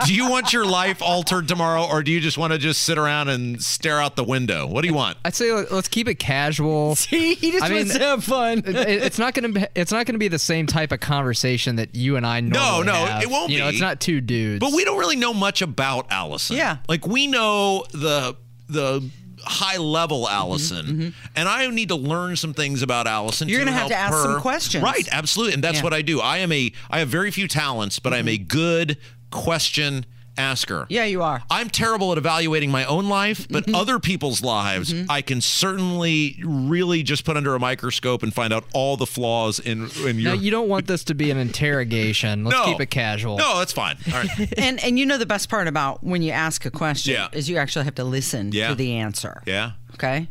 do 0.06 0.14
you 0.14 0.28
want 0.30 0.52
your 0.52 0.64
life 0.64 1.02
altered 1.02 1.48
tomorrow, 1.48 1.86
or 1.86 2.02
do 2.02 2.10
you 2.10 2.20
just 2.20 2.38
want 2.38 2.52
to 2.52 2.58
just 2.58 2.82
sit 2.82 2.98
around 2.98 3.28
and 3.28 3.62
stare 3.62 4.00
out 4.00 4.16
the 4.16 4.24
window? 4.24 4.66
What 4.66 4.82
do 4.82 4.88
you 4.88 4.94
want? 4.94 5.18
I'd 5.24 5.34
say 5.34 5.52
let- 5.52 5.70
let's 5.72 5.88
keep 5.88 6.08
it 6.08 6.16
casual. 6.16 6.94
See, 6.96 7.34
he 7.34 7.50
just 7.52 7.64
I 7.64 7.68
mean, 7.68 7.78
wants 7.78 7.94
to 7.94 8.00
have 8.04 8.24
fun. 8.24 8.58
it- 8.64 8.76
it's 8.76 9.18
not 9.18 9.34
gonna 9.34 9.50
be, 9.50 9.66
it's 9.74 9.92
not 9.92 10.06
gonna 10.06 10.18
be 10.18 10.28
the 10.28 10.38
same 10.38 10.66
type 10.66 10.92
of 10.92 11.00
conversation 11.00 11.76
that 11.76 11.94
you 11.94 12.16
and 12.16 12.26
I 12.26 12.40
normally 12.40 12.86
no, 12.86 12.92
have. 12.94 13.22
it 13.22 13.30
won't 13.30 13.50
You 13.50 13.58
know, 13.58 13.68
it's 13.68 13.80
not 13.80 14.00
two 14.00 14.20
dudes. 14.20 14.60
But 14.60 14.72
we 14.72 14.84
don't 14.84 14.98
really 14.98 15.16
know 15.16 15.34
much 15.34 15.62
about 15.62 16.06
Allison. 16.10 16.56
Yeah. 16.56 16.78
Like 16.88 17.06
we 17.06 17.26
know 17.26 17.84
the 17.92 18.36
the 18.68 19.08
high 19.44 19.76
level 19.78 20.26
Mm-hmm, 20.26 20.34
Allison, 20.34 21.14
and 21.36 21.48
I 21.48 21.66
need 21.68 21.88
to 21.88 21.94
learn 21.96 22.36
some 22.36 22.54
things 22.54 22.82
about 22.82 23.06
Allison. 23.06 23.48
You're 23.48 23.60
to 23.60 23.64
gonna 23.66 23.76
have 23.76 23.88
to 23.88 23.94
ask 23.96 24.14
some 24.16 24.40
questions. 24.40 24.82
Right, 24.82 25.06
absolutely, 25.10 25.54
and 25.54 25.64
that's 25.64 25.78
Yeah. 25.78 25.82
what 25.84 25.92
I 25.94 26.02
do. 26.02 26.20
I 26.20 26.38
am 26.38 26.52
a 26.52 26.72
I 26.90 26.98
have 27.00 27.08
very 27.08 27.30
few 27.30 27.48
talents, 27.48 27.98
but 27.98 28.12
I'm 28.14 28.28
a 28.28 28.38
good 28.38 28.98
question 29.30 30.06
asker. 30.38 30.82
Mm-hmm. 30.82 30.92
Yeah, 30.92 31.04
you 31.04 31.22
are. 31.22 31.42
I'm 31.50 31.68
terrible 31.70 32.12
at 32.12 32.18
evaluating 32.18 32.70
my 32.70 32.84
own 32.84 33.08
life, 33.08 33.46
but 33.48 33.64
Mm-hmm. 33.66 33.74
other 33.74 33.98
people's 33.98 34.42
lives, 34.42 34.94
I 35.08 35.22
can 35.22 35.40
certainly 35.40 36.40
really 36.44 37.02
just 37.02 37.24
put 37.24 37.36
under 37.36 37.54
a 37.54 37.60
microscope 37.60 38.22
and 38.22 38.32
find 38.34 38.52
out 38.52 38.64
all 38.74 38.96
the 38.96 39.06
flaws 39.06 39.58
in 39.58 39.88
in 40.06 40.22
now 40.22 40.32
you 40.32 40.50
don't 40.50 40.68
want 40.68 40.86
this 40.86 41.04
to 41.04 41.14
be 41.14 41.30
an 41.30 41.38
interrogation. 41.38 42.44
Let's 42.44 42.56
No. 42.58 42.64
keep 42.64 42.80
it 42.80 42.86
casual. 42.90 43.36
no, 43.38 43.58
that's 43.58 43.72
fine. 43.72 43.96
All 44.12 44.14
right. 44.22 44.54
and 44.58 44.82
and 44.82 44.98
you 44.98 45.06
know 45.06 45.18
the 45.18 45.26
best 45.26 45.48
part 45.48 45.68
about 45.68 46.02
when 46.04 46.22
you 46.22 46.32
ask 46.32 46.64
a 46.64 46.70
question 46.70 47.14
Yeah. 47.14 47.28
is 47.32 47.48
you 47.48 47.56
actually 47.56 47.84
have 47.84 47.94
to 47.96 48.04
listen 48.04 48.52
Yeah. 48.52 48.68
to 48.70 48.74
the 48.74 48.94
answer. 48.96 49.42
yeah. 49.46 49.72
Okay. 49.94 50.28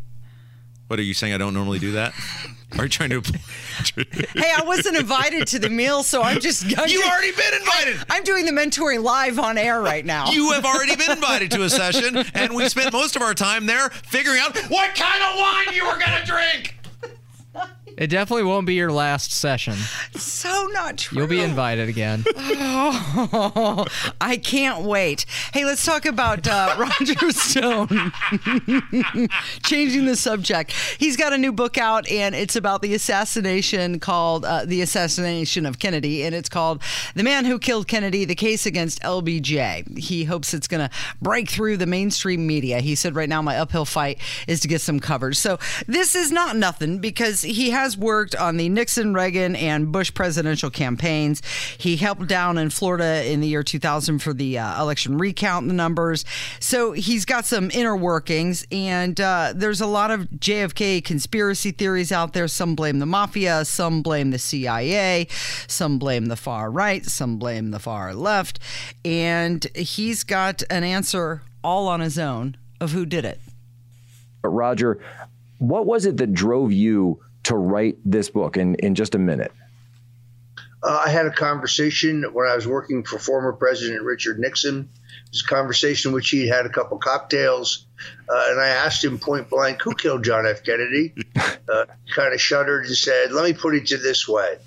What 0.92 1.00
are 1.00 1.04
you 1.04 1.14
saying? 1.14 1.34
I 1.34 1.38
don't 1.38 1.54
normally 1.54 1.80
do 1.80 1.94
that. 1.94 2.14
Are 2.78 2.84
you 2.84 2.90
trying 2.90 3.12
to? 3.12 3.22
Hey, 4.36 4.52
I 4.58 4.64
wasn't 4.66 4.98
invited 4.98 5.48
to 5.48 5.60
the 5.60 5.70
meal, 5.70 6.04
so 6.04 6.22
I'm 6.22 6.42
just. 6.42 6.64
I'm 6.66 6.70
You've 6.90 7.02
just- 7.02 7.10
already 7.10 7.32
been 7.32 7.54
invited. 7.62 7.98
I'm 8.10 8.24
doing 8.26 8.44
the 8.44 8.52
mentoring 8.52 9.02
live 9.02 9.40
on 9.40 9.58
air 9.58 9.82
right 9.82 10.06
now. 10.06 10.30
You 10.32 10.52
have 10.52 10.66
already 10.66 10.98
been 10.98 11.12
invited 11.12 11.50
to 11.52 11.64
a 11.64 11.70
session, 11.70 12.18
and 12.34 12.54
we 12.54 12.68
spent 12.68 12.92
most 12.92 13.16
of 13.16 13.22
our 13.22 13.34
time 13.34 13.68
there 13.68 13.90
figuring 13.90 14.40
out 14.42 14.58
what 14.70 14.94
kind 14.96 15.24
of 15.24 15.40
wine 15.40 15.74
you 15.74 15.86
were 15.86 15.98
going 15.98 16.20
to 16.20 16.26
drink. 16.26 16.76
It 17.98 18.08
definitely 18.08 18.44
won't 18.44 18.66
be 18.66 18.74
your 18.76 18.92
last 18.92 19.32
session. 19.32 19.76
so 20.16 20.68
not 20.72 20.98
true. 20.98 21.20
You'll 21.20 21.28
be 21.28 21.42
invited 21.42 21.90
again. 21.90 22.26
Oh, 22.64 23.86
I 24.20 24.38
can't 24.38 24.84
wait. 24.84 25.26
Hey, 25.54 25.66
let's 25.66 25.86
talk 25.86 26.06
about 26.06 26.48
uh, 26.48 26.76
Roger 26.80 27.32
Stone. 27.32 27.88
Changing 29.64 30.06
the 30.06 30.16
subject. 30.16 30.72
He's 31.00 31.18
got 31.18 31.34
a 31.34 31.38
new 31.38 31.52
book 31.52 31.78
out, 31.78 32.08
and 32.10 32.36
it's 32.36 32.56
about 32.56 32.82
the 32.82 32.94
assassination 32.94 34.00
called 34.00 34.46
uh, 34.46 34.66
The 34.66 34.82
Assassination 34.82 35.66
of 35.66 35.80
Kennedy, 35.80 36.24
and 36.24 36.36
it's 36.36 36.50
called 36.50 36.82
The 37.16 37.24
Man 37.24 37.46
Who 37.46 37.60
Killed 37.60 37.88
Kennedy 37.88 38.26
The 38.26 38.36
Case 38.36 38.66
Against 38.66 39.02
LBJ. 39.02 39.98
He 39.98 40.26
hopes 40.26 40.54
it's 40.54 40.68
going 40.68 40.88
to 40.88 40.96
break 41.22 41.50
through 41.50 41.78
the 41.78 41.86
mainstream 41.88 42.46
media. 42.48 42.80
He 42.80 42.96
said, 42.96 43.16
Right 43.16 43.30
now, 43.30 43.42
my 43.42 43.58
uphill 43.58 43.86
fight 43.86 44.20
is 44.48 44.60
to 44.62 44.68
get 44.68 44.82
some 44.82 45.00
coverage. 45.00 45.38
So, 45.38 45.58
this 45.88 46.16
is 46.16 46.32
not 46.32 46.56
nothing 46.56 47.00
because 47.00 47.42
he 47.42 47.72
has 47.72 47.81
worked 47.98 48.36
on 48.36 48.58
the 48.58 48.70
Nixon, 48.70 49.14
Reagan, 49.14 49.56
and 49.56 49.92
Bush 49.92 50.14
presidential 50.14 50.70
campaigns. 50.70 51.42
He 51.78 51.98
helped 51.98 52.28
down 52.28 52.58
in 52.58 52.70
Florida 52.70 53.26
in 53.26 53.42
the 53.42 53.48
year 53.48 53.64
2000 53.64 54.20
for 54.20 54.34
the 54.34 54.60
uh, 54.60 54.82
election 54.82 55.18
recount 55.18 55.68
the 55.68 55.74
numbers. 55.74 56.24
So 56.60 56.92
he's 56.92 57.26
got 57.26 57.46
some 57.46 57.72
inner 57.72 57.96
workings, 57.96 58.66
and 58.72 59.20
uh, 59.20 59.54
there's 59.56 59.82
a 59.82 59.88
lot 59.88 60.12
of 60.12 60.22
JFK 60.30 61.04
conspiracy 61.04 61.72
theories 61.72 62.12
out 62.12 62.34
there. 62.34 62.48
Some 62.48 62.76
blame 62.76 63.00
the 63.00 63.06
mafia, 63.06 63.66
some 63.66 64.02
blame 64.02 64.32
the 64.32 64.40
CIA, 64.40 65.28
some 65.68 65.98
blame 65.98 66.28
the 66.28 66.36
far 66.36 66.70
right, 66.70 67.06
some 67.06 67.38
blame 67.38 67.72
the 67.72 67.80
far 67.80 68.14
left, 68.14 68.60
and 69.04 69.66
he's 69.76 70.24
got 70.24 70.62
an 70.70 70.84
answer 70.84 71.42
all 71.64 71.88
on 71.88 72.00
his 72.00 72.20
own 72.20 72.58
of 72.80 72.92
who 72.92 73.06
did 73.06 73.26
it. 73.26 73.40
But 74.42 74.50
Roger, 74.50 75.00
what 75.60 75.86
was 75.86 76.06
it 76.06 76.18
that 76.18 76.34
drove 76.34 76.72
you 76.72 77.20
to 77.44 77.56
write 77.56 77.98
this 78.06 78.30
book 78.30 78.58
in, 78.58 78.76
in 78.76 78.96
just 78.96 79.16
a 79.16 79.20
minute? 79.20 79.52
Uh, 80.84 81.04
I 81.06 81.10
had 81.10 81.28
a 81.28 81.32
conversation 81.32 82.24
when 82.34 82.48
I 82.48 82.56
was 82.56 82.68
working 82.68 83.04
for 83.04 83.20
former 83.20 83.54
President 83.54 84.02
Richard 84.02 84.40
Nixon. 84.40 84.90
It 84.90 85.30
was 85.32 85.44
a 85.46 85.48
conversation 85.48 86.10
in 86.10 86.16
which 86.16 86.30
he 86.30 86.48
had 86.48 86.66
a 86.66 86.70
couple 86.70 86.98
cocktails, 86.98 87.86
uh, 88.28 88.46
and 88.50 88.60
I 88.60 88.70
asked 88.70 89.04
him 89.04 89.20
point 89.20 89.50
blank, 89.50 89.82
"Who 89.84 89.94
killed 89.94 90.24
John 90.24 90.48
F. 90.48 90.64
Kennedy?" 90.64 91.14
Uh, 91.72 91.86
kind 92.14 92.34
of 92.34 92.42
shuddered 92.42 92.86
and 92.86 92.96
said, 92.96 93.32
"Let 93.32 93.46
me 93.46 93.54
put 93.54 93.76
it 93.76 93.88
to 93.88 93.98
this 93.98 94.28
way: 94.28 94.58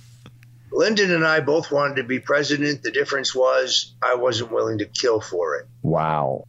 Lyndon 0.73 1.11
and 1.11 1.27
I 1.27 1.41
both 1.41 1.71
wanted 1.71 1.97
to 1.97 2.05
be 2.05 2.19
president. 2.19 2.83
The 2.83 2.93
difference 2.93 3.35
was 3.35 3.93
I 4.03 4.15
wasn't 4.15 4.53
willing 4.53 4.79
to 4.79 4.87
kill 4.87 5.21
for 5.21 5.57
it." 5.57 5.67
Wow. 5.83 6.45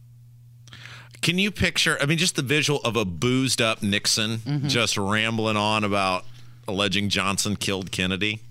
Can 1.26 1.38
you 1.38 1.50
picture? 1.50 1.98
I 2.00 2.06
mean, 2.06 2.18
just 2.18 2.36
the 2.36 2.42
visual 2.42 2.78
of 2.84 2.94
a 2.94 3.04
boozed 3.04 3.60
up 3.60 3.82
Nixon 3.82 4.36
Mm-hmm. 4.38 4.68
just 4.68 4.96
rambling 4.96 5.56
on 5.56 5.82
about 5.82 6.24
alleging 6.68 7.08
Johnson 7.08 7.56
killed 7.56 7.90
Kennedy. 7.90 8.42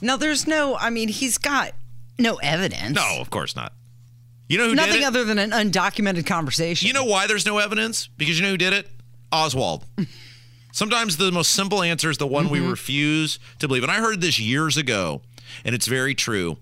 Now, 0.00 0.16
there's 0.16 0.46
no, 0.46 0.78
I 0.78 0.88
mean, 0.88 1.08
he's 1.08 1.36
got 1.36 1.72
no 2.18 2.36
evidence. 2.36 2.96
No, 2.96 3.18
of 3.20 3.28
course 3.28 3.54
not. 3.54 3.74
You 4.48 4.56
know 4.56 4.68
who 4.70 4.74
Nothing 4.76 4.92
did 4.94 5.02
it? 5.02 5.04
other 5.04 5.24
than 5.24 5.36
an 5.38 5.50
undocumented 5.50 6.24
conversation. 6.24 6.86
You 6.86 6.94
know 6.94 7.04
why 7.04 7.26
there's 7.26 7.44
no 7.44 7.58
evidence? 7.58 8.06
Because 8.16 8.38
you 8.38 8.42
know 8.46 8.52
who 8.52 8.56
did 8.56 8.72
it? 8.72 8.88
Oswald. 9.30 9.84
Sometimes 10.72 11.18
the 11.18 11.30
most 11.30 11.50
simple 11.50 11.82
answer 11.82 12.08
is 12.08 12.16
the 12.16 12.26
one 12.26 12.48
we 12.48 12.60
refuse 12.60 13.38
to 13.58 13.68
believe. 13.68 13.82
And 13.82 13.92
I 13.92 13.96
heard 13.96 14.22
this 14.22 14.38
years 14.38 14.78
ago, 14.78 15.20
and 15.66 15.74
it's 15.74 15.86
very 15.86 16.14
true. 16.14 16.56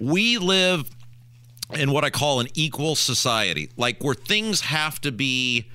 We 0.00 0.36
live 0.36 0.90
in 1.74 1.92
what 1.92 2.04
I 2.04 2.10
call 2.10 2.40
an 2.40 2.48
equal 2.54 2.96
society, 2.96 3.70
like 3.76 4.02
where 4.02 4.14
things 4.14 4.62
have 4.62 5.00
to 5.02 5.12
be 5.12 5.66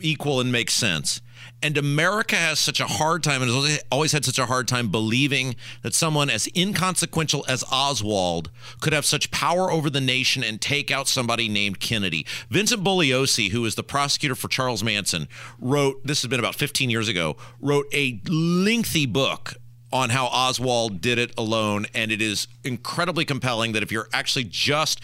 equal 0.00 0.40
and 0.40 0.50
make 0.50 0.70
sense. 0.70 1.20
And 1.62 1.76
America 1.76 2.36
has 2.36 2.58
such 2.58 2.80
a 2.80 2.86
hard 2.86 3.22
time 3.22 3.42
and 3.42 3.50
has 3.50 3.82
always 3.92 4.12
had 4.12 4.24
such 4.24 4.38
a 4.38 4.46
hard 4.46 4.66
time 4.66 4.88
believing 4.88 5.56
that 5.82 5.94
someone 5.94 6.30
as 6.30 6.48
inconsequential 6.56 7.44
as 7.48 7.64
Oswald 7.70 8.50
could 8.80 8.94
have 8.94 9.04
such 9.04 9.30
power 9.30 9.70
over 9.70 9.90
the 9.90 10.00
nation 10.00 10.42
and 10.42 10.60
take 10.60 10.90
out 10.90 11.06
somebody 11.06 11.48
named 11.48 11.78
Kennedy. 11.78 12.26
Vincent 12.48 12.82
Bugliosi, 12.82 13.50
who 13.50 13.62
was 13.62 13.74
the 13.74 13.82
prosecutor 13.82 14.34
for 14.34 14.48
Charles 14.48 14.82
Manson, 14.82 15.28
wrote, 15.58 16.00
this 16.06 16.22
has 16.22 16.30
been 16.30 16.40
about 16.40 16.54
15 16.54 16.88
years 16.88 17.08
ago, 17.08 17.36
wrote 17.60 17.86
a 17.92 18.20
lengthy 18.26 19.04
book 19.04 19.54
on 19.92 20.10
how 20.10 20.26
Oswald 20.26 21.00
did 21.00 21.18
it 21.18 21.32
alone. 21.36 21.86
And 21.94 22.12
it 22.12 22.22
is 22.22 22.46
incredibly 22.64 23.24
compelling 23.24 23.72
that 23.72 23.82
if 23.82 23.90
you're 23.90 24.08
actually 24.12 24.44
just 24.44 25.00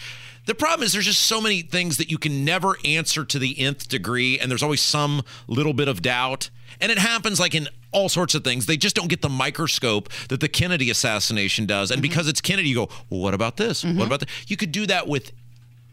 the 0.47 0.55
problem 0.55 0.85
is 0.85 0.93
there's 0.93 1.05
just 1.05 1.23
so 1.23 1.41
many 1.41 1.61
things 1.61 1.97
that 1.97 2.09
you 2.09 2.17
can 2.17 2.45
never 2.45 2.77
answer 2.85 3.25
to 3.25 3.37
the 3.37 3.59
nth 3.59 3.89
degree, 3.89 4.39
and 4.39 4.49
there's 4.49 4.63
always 4.63 4.79
some 4.79 5.23
little 5.47 5.73
bit 5.73 5.89
of 5.89 6.01
doubt. 6.01 6.49
And 6.79 6.89
it 6.89 6.97
happens 6.97 7.37
like 7.37 7.53
in 7.53 7.67
all 7.91 8.07
sorts 8.07 8.33
of 8.33 8.45
things. 8.45 8.65
They 8.65 8.77
just 8.77 8.95
don't 8.95 9.09
get 9.09 9.21
the 9.21 9.29
microscope 9.29 10.09
that 10.29 10.39
the 10.39 10.47
Kennedy 10.47 10.89
assassination 10.89 11.65
does. 11.65 11.91
And 11.91 12.01
mm-hmm. 12.01 12.09
because 12.09 12.29
it's 12.29 12.39
Kennedy, 12.39 12.69
you 12.69 12.75
go, 12.75 12.89
well, 13.09 13.19
what 13.19 13.33
about 13.33 13.57
this? 13.57 13.83
What 13.83 13.91
mm-hmm. 13.91 14.01
about 14.01 14.19
that? 14.21 14.29
You 14.47 14.55
could 14.55 14.71
do 14.71 14.85
that 14.85 15.07
with 15.07 15.31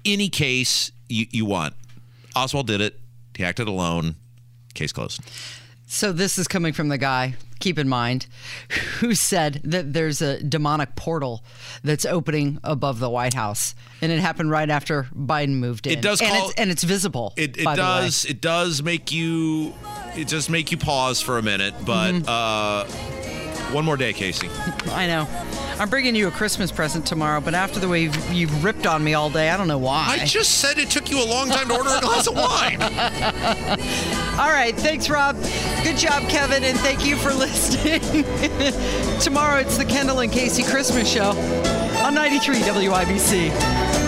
any 0.04 0.28
case 0.28 0.92
you, 1.08 1.26
you 1.30 1.44
want. 1.44 1.74
Oswald 2.36 2.68
did 2.68 2.80
it. 2.80 3.00
He 3.36 3.44
acted 3.44 3.66
alone. 3.66 4.14
Case 4.74 4.92
closed. 4.92 5.20
So 5.86 6.12
this 6.12 6.38
is 6.38 6.46
coming 6.46 6.72
from 6.72 6.88
the 6.88 6.98
guy, 6.98 7.34
keep 7.60 7.78
in 7.78 7.88
mind, 7.88 8.26
who 8.98 9.14
said 9.14 9.60
that 9.64 9.92
there's 9.92 10.20
a 10.22 10.42
demonic 10.42 10.96
portal 10.96 11.44
that's 11.82 12.04
opening 12.04 12.58
above 12.64 12.98
the 12.98 13.08
White 13.10 13.34
House. 13.34 13.74
And 14.02 14.10
it 14.12 14.18
happened 14.20 14.50
right 14.50 14.68
after 14.68 15.04
Biden 15.14 15.54
moved 15.56 15.86
in. 15.86 15.92
It 15.98 16.02
does 16.02 16.20
and, 16.20 16.30
call- 16.30 16.48
it's, 16.50 16.58
and 16.60 16.70
it's 16.70 16.82
visible. 16.84 17.32
It, 17.36 17.56
it 17.56 17.64
by 17.64 17.76
the 17.76 17.82
way. 17.82 17.86
does 18.02 18.24
it 18.24 18.40
does 18.40 18.82
make 18.82 19.12
you 19.12 19.74
it 20.16 20.28
does 20.28 20.48
make 20.48 20.70
you 20.70 20.76
pause 20.78 21.20
for 21.20 21.38
a 21.38 21.42
minute, 21.42 21.74
but 21.84 22.12
Mhm. 22.12 22.24
uh, 22.28 23.43
one 23.72 23.84
more 23.84 23.96
day, 23.96 24.12
Casey. 24.12 24.48
I 24.90 25.06
know. 25.06 25.26
I'm 25.78 25.88
bringing 25.88 26.14
you 26.14 26.28
a 26.28 26.30
Christmas 26.30 26.70
present 26.70 27.04
tomorrow, 27.04 27.40
but 27.40 27.54
after 27.54 27.80
the 27.80 27.88
way 27.88 28.02
you've, 28.02 28.32
you've 28.32 28.62
ripped 28.62 28.86
on 28.86 29.02
me 29.02 29.14
all 29.14 29.28
day, 29.28 29.50
I 29.50 29.56
don't 29.56 29.66
know 29.66 29.78
why. 29.78 30.18
I 30.20 30.24
just 30.24 30.60
said 30.60 30.78
it 30.78 30.88
took 30.88 31.10
you 31.10 31.20
a 31.20 31.26
long 31.26 31.48
time 31.48 31.66
to 31.66 31.74
order 31.74 31.90
a 31.90 32.00
glass 32.00 32.28
of 32.28 32.36
wine. 32.36 32.80
all 34.38 34.50
right. 34.52 34.72
Thanks, 34.76 35.10
Rob. 35.10 35.36
Good 35.82 35.94
Good 35.94 36.08
job, 36.08 36.28
Kevin, 36.28 36.64
and 36.64 36.76
thank 36.80 37.06
you 37.06 37.14
for 37.14 37.32
listening. 37.34 38.00
Tomorrow 39.20 39.60
it's 39.60 39.78
the 39.78 39.84
Kendall 39.84 40.18
and 40.20 40.32
Casey 40.32 40.64
Christmas 40.64 41.08
show 41.08 41.30
on 42.02 42.14
93 42.14 42.56
WIBC. 42.56 44.03